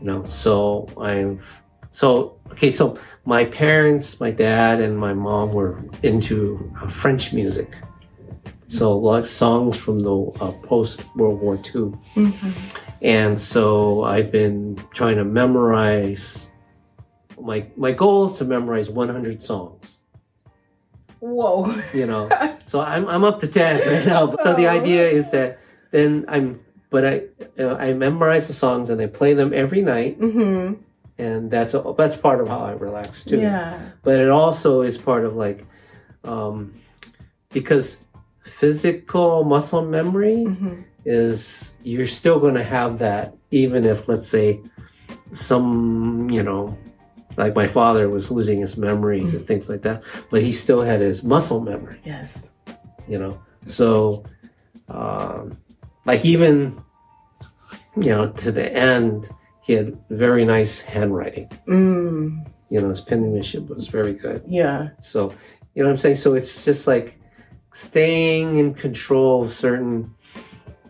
You 0.00 0.06
know, 0.06 0.26
so 0.26 0.88
I've 1.00 1.62
so 1.90 2.38
okay. 2.52 2.70
So 2.70 2.98
my 3.26 3.44
parents, 3.44 4.20
my 4.20 4.30
dad, 4.30 4.80
and 4.80 4.96
my 4.96 5.12
mom 5.12 5.52
were 5.52 5.82
into 6.02 6.72
uh, 6.80 6.88
French 6.88 7.32
music. 7.32 7.74
So 8.68 8.92
a 8.92 8.94
lot 8.94 9.18
of 9.20 9.26
songs 9.26 9.76
from 9.76 10.00
the 10.00 10.16
uh, 10.40 10.52
post 10.64 11.02
World 11.16 11.40
War 11.40 11.54
II, 11.56 11.92
Mhm. 12.14 12.52
and 13.02 13.38
so 13.38 14.02
I've 14.04 14.30
been 14.32 14.80
trying 14.94 15.16
to 15.16 15.24
memorize. 15.24 16.52
My 17.40 17.66
my 17.76 17.92
goal 17.92 18.26
is 18.26 18.38
to 18.38 18.44
memorize 18.44 18.88
100 18.90 19.42
songs. 19.42 19.98
Whoa. 21.20 21.72
You 21.94 22.06
know, 22.06 22.28
so 22.66 22.80
I'm 22.80 23.06
I'm 23.08 23.24
up 23.24 23.40
to 23.40 23.48
10 23.48 23.80
right 23.86 24.06
now. 24.06 24.34
So 24.36 24.54
the 24.54 24.66
idea 24.66 25.08
is 25.08 25.30
that 25.30 25.58
then 25.90 26.24
I'm 26.28 26.60
but 26.90 27.04
I 27.04 27.22
uh, 27.58 27.74
I 27.78 27.92
memorize 27.94 28.46
the 28.48 28.52
songs 28.54 28.90
and 28.90 29.00
I 29.00 29.06
play 29.06 29.34
them 29.34 29.52
every 29.54 29.82
night 29.82 30.16
hmm 30.18 30.74
and 31.18 31.50
that's 31.50 31.74
that's 31.96 32.16
part 32.16 32.40
of 32.40 32.48
how 32.48 32.58
I 32.60 32.72
relax 32.72 33.24
too. 33.24 33.40
Yeah. 33.40 33.80
But 34.02 34.20
it 34.20 34.28
also 34.28 34.82
is 34.82 34.98
part 34.98 35.24
of 35.24 35.34
like, 35.36 35.64
um, 36.24 36.80
because 37.52 38.02
physical 38.44 39.44
muscle 39.44 39.82
memory 39.82 40.44
hmm 40.44 40.80
is 41.08 41.78
you're 41.84 42.04
still 42.06 42.40
going 42.40 42.54
to 42.54 42.64
have 42.64 42.98
that 42.98 43.32
even 43.52 43.84
if 43.84 44.08
let's 44.08 44.26
say 44.26 44.60
some 45.32 46.28
you 46.30 46.42
know 46.42 46.76
like 47.36 47.54
my 47.54 47.66
father 47.68 48.08
was 48.08 48.30
losing 48.32 48.60
his 48.60 48.76
memories 48.76 49.32
and 49.34 49.46
things 49.46 49.68
like 49.68 49.82
that 49.82 50.02
but 50.32 50.42
he 50.42 50.50
still 50.50 50.80
had 50.82 51.00
his 51.00 51.22
muscle 51.22 51.60
memory 51.60 52.00
Yes. 52.04 52.50
you 53.08 53.18
know 53.20 53.40
so 53.66 54.24
um, 54.88 55.56
like 56.04 56.24
even 56.24 56.82
you 57.96 58.10
know 58.10 58.28
to 58.32 58.50
the 58.50 58.72
end 58.74 59.28
he 59.66 59.72
had 59.74 59.98
very 60.10 60.44
nice 60.44 60.80
handwriting 60.82 61.48
Mm. 61.66 62.46
you 62.70 62.80
know 62.80 62.88
his 62.88 63.00
penmanship 63.00 63.68
was 63.68 63.88
very 63.88 64.14
good 64.14 64.42
Yeah. 64.46 64.90
so 65.02 65.32
you 65.74 65.82
know 65.82 65.88
what 65.88 65.94
i'm 65.94 65.98
saying 65.98 66.16
so 66.16 66.34
it's 66.34 66.64
just 66.64 66.86
like 66.86 67.18
staying 67.72 68.56
in 68.56 68.74
control 68.74 69.42
of 69.44 69.52
certain 69.52 70.14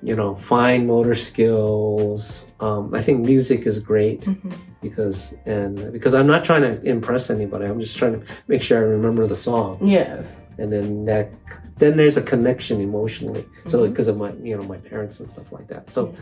you 0.02 0.14
know 0.14 0.36
fine 0.36 0.86
motor 0.86 1.14
skills 1.14 2.46
um, 2.60 2.94
i 2.94 3.02
think 3.02 3.20
music 3.26 3.66
is 3.66 3.78
great 3.80 4.22
Mhm. 4.22 4.52
because 4.82 5.34
and 5.46 5.92
because 5.92 6.14
i'm 6.14 6.26
not 6.26 6.44
trying 6.44 6.62
to 6.62 6.80
impress 6.84 7.30
anybody 7.30 7.64
i'm 7.64 7.80
just 7.80 7.96
trying 7.96 8.12
to 8.20 8.26
make 8.46 8.62
sure 8.62 8.78
i 8.78 8.82
remember 8.82 9.26
the 9.26 9.36
song 9.36 9.78
Yes. 9.80 10.42
and 10.58 10.72
then 10.72 11.06
that 11.06 11.30
then 11.78 11.96
there's 11.96 12.16
a 12.16 12.22
connection 12.22 12.80
emotionally 12.80 13.44
so 13.66 13.80
Mhm. 13.80 13.88
because 13.90 14.08
of 14.08 14.16
my 14.18 14.32
you 14.48 14.54
know 14.56 14.62
my 14.62 14.78
parents 14.90 15.18
and 15.20 15.30
stuff 15.32 15.50
like 15.50 15.66
that 15.68 15.90
so 15.90 16.14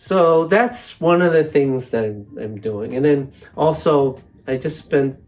so 0.00 0.46
that's 0.46 0.98
one 0.98 1.20
of 1.20 1.32
the 1.32 1.44
things 1.44 1.90
that 1.90 2.04
i'm, 2.04 2.26
I'm 2.40 2.58
doing 2.60 2.96
and 2.96 3.04
then 3.04 3.32
also 3.54 4.20
i 4.46 4.56
just 4.56 4.78
spent 4.82 5.18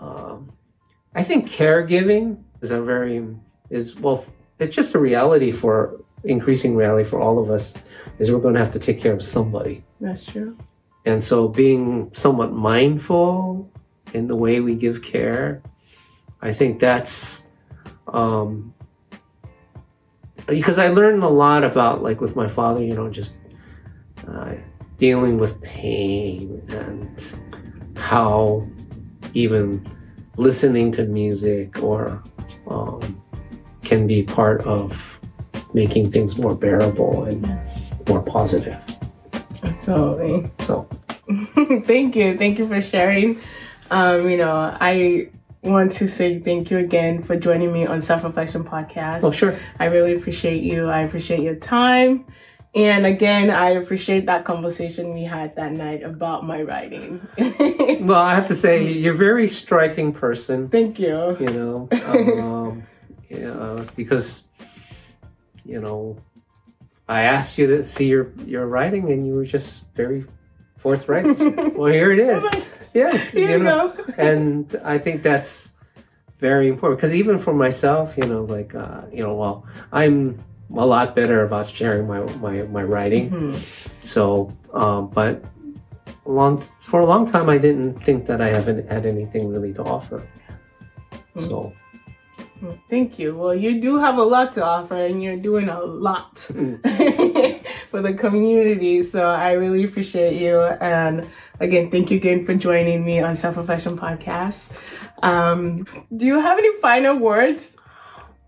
um, 0.00 0.52
i 1.14 1.22
think 1.22 1.48
caregiving 1.48 2.42
is 2.60 2.70
a 2.70 2.82
very 2.82 3.24
is 3.70 3.96
well 3.96 4.24
it's 4.58 4.76
just 4.76 4.94
a 4.94 4.98
reality 4.98 5.50
for 5.50 6.00
increasing 6.24 6.76
reality 6.76 7.08
for 7.08 7.18
all 7.20 7.38
of 7.38 7.50
us 7.50 7.74
is 8.18 8.30
we're 8.30 8.40
going 8.40 8.54
to 8.54 8.60
have 8.60 8.72
to 8.74 8.78
take 8.78 9.00
care 9.00 9.14
of 9.14 9.22
somebody 9.22 9.82
That's 9.98 10.26
true. 10.26 10.58
and 11.06 11.24
so 11.24 11.48
being 11.48 12.10
somewhat 12.12 12.52
mindful 12.52 13.70
in 14.14 14.26
the 14.26 14.36
way 14.36 14.60
we 14.60 14.74
give 14.74 15.02
care, 15.02 15.62
I 16.40 16.52
think 16.52 16.80
that's 16.80 17.46
um 18.06 18.74
because 20.48 20.78
I 20.78 20.88
learned 20.88 21.22
a 21.22 21.28
lot 21.28 21.62
about 21.64 22.02
like 22.02 22.20
with 22.20 22.34
my 22.34 22.48
father, 22.48 22.82
you 22.82 22.94
know, 22.94 23.10
just 23.10 23.38
uh, 24.26 24.54
dealing 24.96 25.38
with 25.38 25.60
pain 25.62 26.62
and 26.68 27.40
how 27.96 28.66
even 29.34 29.86
listening 30.36 30.92
to 30.92 31.04
music 31.04 31.82
or 31.82 32.22
um, 32.68 33.22
can 33.82 34.06
be 34.06 34.22
part 34.22 34.62
of 34.62 35.18
making 35.74 36.10
things 36.10 36.38
more 36.38 36.54
bearable 36.54 37.24
and 37.24 37.42
more 38.08 38.22
positive. 38.22 38.76
Absolutely. 39.62 40.50
So 40.60 40.88
thank 41.84 42.16
you. 42.16 42.38
Thank 42.38 42.58
you 42.58 42.68
for 42.68 42.80
sharing. 42.80 43.38
Um, 43.90 44.28
you 44.28 44.36
know, 44.36 44.76
I 44.80 45.30
want 45.62 45.92
to 45.92 46.08
say 46.08 46.38
thank 46.38 46.70
you 46.70 46.78
again 46.78 47.22
for 47.22 47.36
joining 47.36 47.72
me 47.72 47.86
on 47.86 48.00
Self 48.02 48.24
Reflection 48.24 48.64
Podcast. 48.64 49.24
oh 49.24 49.32
sure. 49.32 49.58
I 49.78 49.86
really 49.86 50.14
appreciate 50.14 50.62
you. 50.62 50.88
I 50.88 51.00
appreciate 51.00 51.40
your 51.40 51.56
time. 51.56 52.24
And 52.74 53.06
again, 53.06 53.50
I 53.50 53.70
appreciate 53.70 54.26
that 54.26 54.44
conversation 54.44 55.14
we 55.14 55.24
had 55.24 55.56
that 55.56 55.72
night 55.72 56.02
about 56.02 56.44
my 56.44 56.62
writing. 56.62 57.26
well, 57.38 58.20
I 58.20 58.34
have 58.34 58.46
to 58.48 58.54
say, 58.54 58.86
you're 58.86 59.14
a 59.14 59.16
very 59.16 59.48
striking 59.48 60.12
person. 60.12 60.68
Thank 60.68 60.98
you. 60.98 61.36
You 61.40 61.46
know, 61.46 61.88
um, 62.04 62.86
yeah, 63.30 63.84
because, 63.96 64.44
you 65.64 65.80
know, 65.80 66.18
I 67.08 67.22
asked 67.22 67.56
you 67.56 67.66
to 67.68 67.82
see 67.82 68.08
your, 68.08 68.32
your 68.44 68.66
writing 68.66 69.10
and 69.10 69.26
you 69.26 69.34
were 69.34 69.46
just 69.46 69.84
very 69.94 70.26
forthright. 70.76 71.24
well, 71.74 71.90
here 71.90 72.12
it 72.12 72.18
is. 72.18 72.66
Yes. 72.94 73.32
Here 73.32 73.50
you, 73.50 73.62
know, 73.62 73.92
go. 73.92 74.04
and 74.18 74.74
I 74.84 74.98
think 74.98 75.22
that's 75.22 75.72
very 76.36 76.68
important 76.68 76.98
because 76.98 77.14
even 77.14 77.38
for 77.38 77.52
myself, 77.52 78.16
you 78.16 78.24
know, 78.24 78.44
like, 78.44 78.74
uh, 78.74 79.02
you 79.12 79.22
know, 79.22 79.34
well, 79.34 79.66
I'm 79.92 80.42
a 80.76 80.86
lot 80.86 81.16
better 81.16 81.44
about 81.44 81.68
sharing 81.68 82.06
my 82.06 82.20
my, 82.36 82.62
my 82.62 82.82
writing. 82.84 83.30
Mm-hmm. 83.30 83.62
So, 84.00 84.52
um, 84.72 85.08
but 85.08 85.42
long 86.24 86.60
for 86.82 87.00
a 87.00 87.06
long 87.06 87.26
time, 87.26 87.48
I 87.48 87.58
didn't 87.58 88.04
think 88.04 88.26
that 88.26 88.40
I 88.40 88.48
haven't 88.48 88.88
had 88.90 89.06
anything 89.06 89.50
really 89.50 89.72
to 89.74 89.82
offer. 89.82 90.26
Mm-hmm. 91.12 91.40
So. 91.40 91.72
Thank 92.90 93.18
you. 93.18 93.36
Well, 93.36 93.54
you 93.54 93.80
do 93.80 93.98
have 93.98 94.18
a 94.18 94.22
lot 94.22 94.52
to 94.54 94.64
offer, 94.64 94.94
and 94.94 95.22
you're 95.22 95.36
doing 95.36 95.68
a 95.68 95.80
lot 95.80 96.36
mm. 96.36 97.66
for 97.90 98.02
the 98.02 98.14
community. 98.14 99.02
So 99.02 99.28
I 99.28 99.52
really 99.52 99.84
appreciate 99.84 100.40
you. 100.40 100.60
And 100.60 101.28
again, 101.60 101.90
thank 101.90 102.10
you 102.10 102.16
again 102.16 102.44
for 102.44 102.54
joining 102.54 103.04
me 103.04 103.20
on 103.20 103.36
Self 103.36 103.56
Reflection 103.56 103.96
Podcast. 103.96 104.76
Um, 105.22 105.86
do 106.16 106.26
you 106.26 106.40
have 106.40 106.58
any 106.58 106.74
final 106.80 107.16
words? 107.16 107.76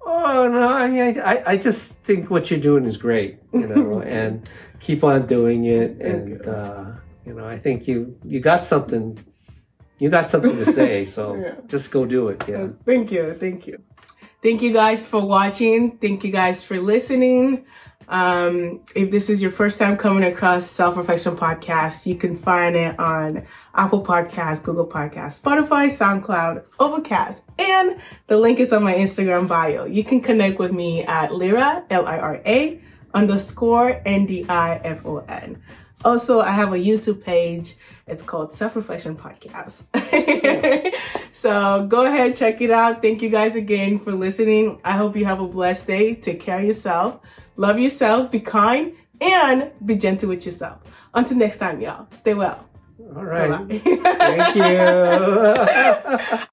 Oh 0.03 0.49
no, 0.49 0.69
I 0.69 0.89
mean, 0.89 1.21
I, 1.21 1.43
I 1.47 1.57
just 1.57 1.99
think 2.05 2.31
what 2.31 2.51
you're 2.51 2.61
doing 2.61 2.87
is 2.87 2.97
great, 2.97 3.39
you 3.53 3.67
know, 3.67 4.01
and 4.07 4.49
keep 4.81 5.05
on 5.05 5.27
doing 5.27 5.65
it. 5.67 6.01
And 6.01 6.29
you. 6.29 6.51
Uh, 6.51 6.97
you 7.31 7.37
know, 7.37 7.47
I 7.47 7.59
think 7.59 7.87
you 7.87 8.19
you 8.25 8.41
got 8.41 8.65
something, 8.65 9.25
you 10.01 10.11
got 10.11 10.31
something 10.31 10.57
to 10.57 10.67
say. 10.73 11.05
So 11.11 11.35
yeah. 11.35 11.55
just 11.67 11.91
go 11.91 12.07
do 12.07 12.29
it. 12.29 12.43
Yeah. 12.49 12.69
Thank 12.85 13.11
you, 13.13 13.35
thank 13.35 13.67
you. 13.67 13.83
Thank 14.43 14.63
you 14.63 14.73
guys 14.73 15.07
for 15.07 15.21
watching. 15.21 15.99
Thank 15.99 16.25
you 16.25 16.31
guys 16.31 16.65
for 16.65 16.79
listening. 16.79 17.67
Um, 18.11 18.83
if 18.97 19.13
this 19.13 19.31
is 19.31 19.41
your 19.41 19.53
first 19.53 19.79
time 19.79 19.97
coming 19.97 20.25
across 20.25 20.67
Self 20.67 20.97
Reflection 20.97 21.37
Podcast, 21.37 22.07
you 22.07 22.17
can 22.17 22.35
find 22.37 22.75
it 22.75 22.99
on 22.99 23.47
Apple 23.75 24.03
Podcasts, 24.03 24.63
Google 24.65 24.87
Podcasts, 24.87 25.41
Spotify, 25.41 25.87
SoundCloud, 25.87 26.65
Overcast, 26.81 27.45
and 27.59 28.01
the 28.27 28.37
link 28.37 28.59
is 28.59 28.73
on 28.73 28.83
my 28.83 28.95
Instagram 28.95 29.47
bio. 29.47 29.85
You 29.85 30.03
can 30.03 30.21
connect 30.21 30.59
with 30.59 30.73
me 30.73 31.05
at 31.05 31.33
Lira, 31.33 31.85
L-I-R-A, 31.89 32.83
underscore 33.15 34.03
N-D-I-F-O-N. 34.05 35.63
Also, 36.05 36.41
I 36.41 36.51
have 36.51 36.73
a 36.73 36.77
YouTube 36.77 37.23
page. 37.23 37.75
It's 38.07 38.23
called 38.23 38.53
Self 38.53 38.75
Reflection 38.75 39.17
Podcast. 39.17 39.85
so 41.33 41.87
go 41.87 42.07
ahead, 42.07 42.35
check 42.35 42.61
it 42.61 42.71
out. 42.71 43.03
Thank 43.03 43.23
you 43.23 43.29
guys 43.29 43.55
again 43.55 43.99
for 43.99 44.13
listening. 44.13 44.81
I 44.85 44.93
hope 44.93 45.17
you 45.17 45.27
have 45.27 45.41
a 45.41 45.47
blessed 45.47 45.87
day. 45.87 46.15
Take 46.15 46.41
care 46.41 46.59
of 46.59 46.65
yourself. 46.65 47.21
Love 47.57 47.79
yourself. 47.79 48.31
Be 48.31 48.41
kind 48.41 48.95
and 49.21 49.71
be 49.85 49.97
gentle 49.97 50.31
with 50.31 50.47
yourself. 50.47 50.81
Until 51.13 51.37
next 51.37 51.59
time, 51.59 51.81
y'all. 51.81 52.07
Stay 52.11 52.35
well. 52.35 52.67
All 53.15 53.25
right. 53.25 53.67
Thank 53.69 54.57
you. 54.57 56.39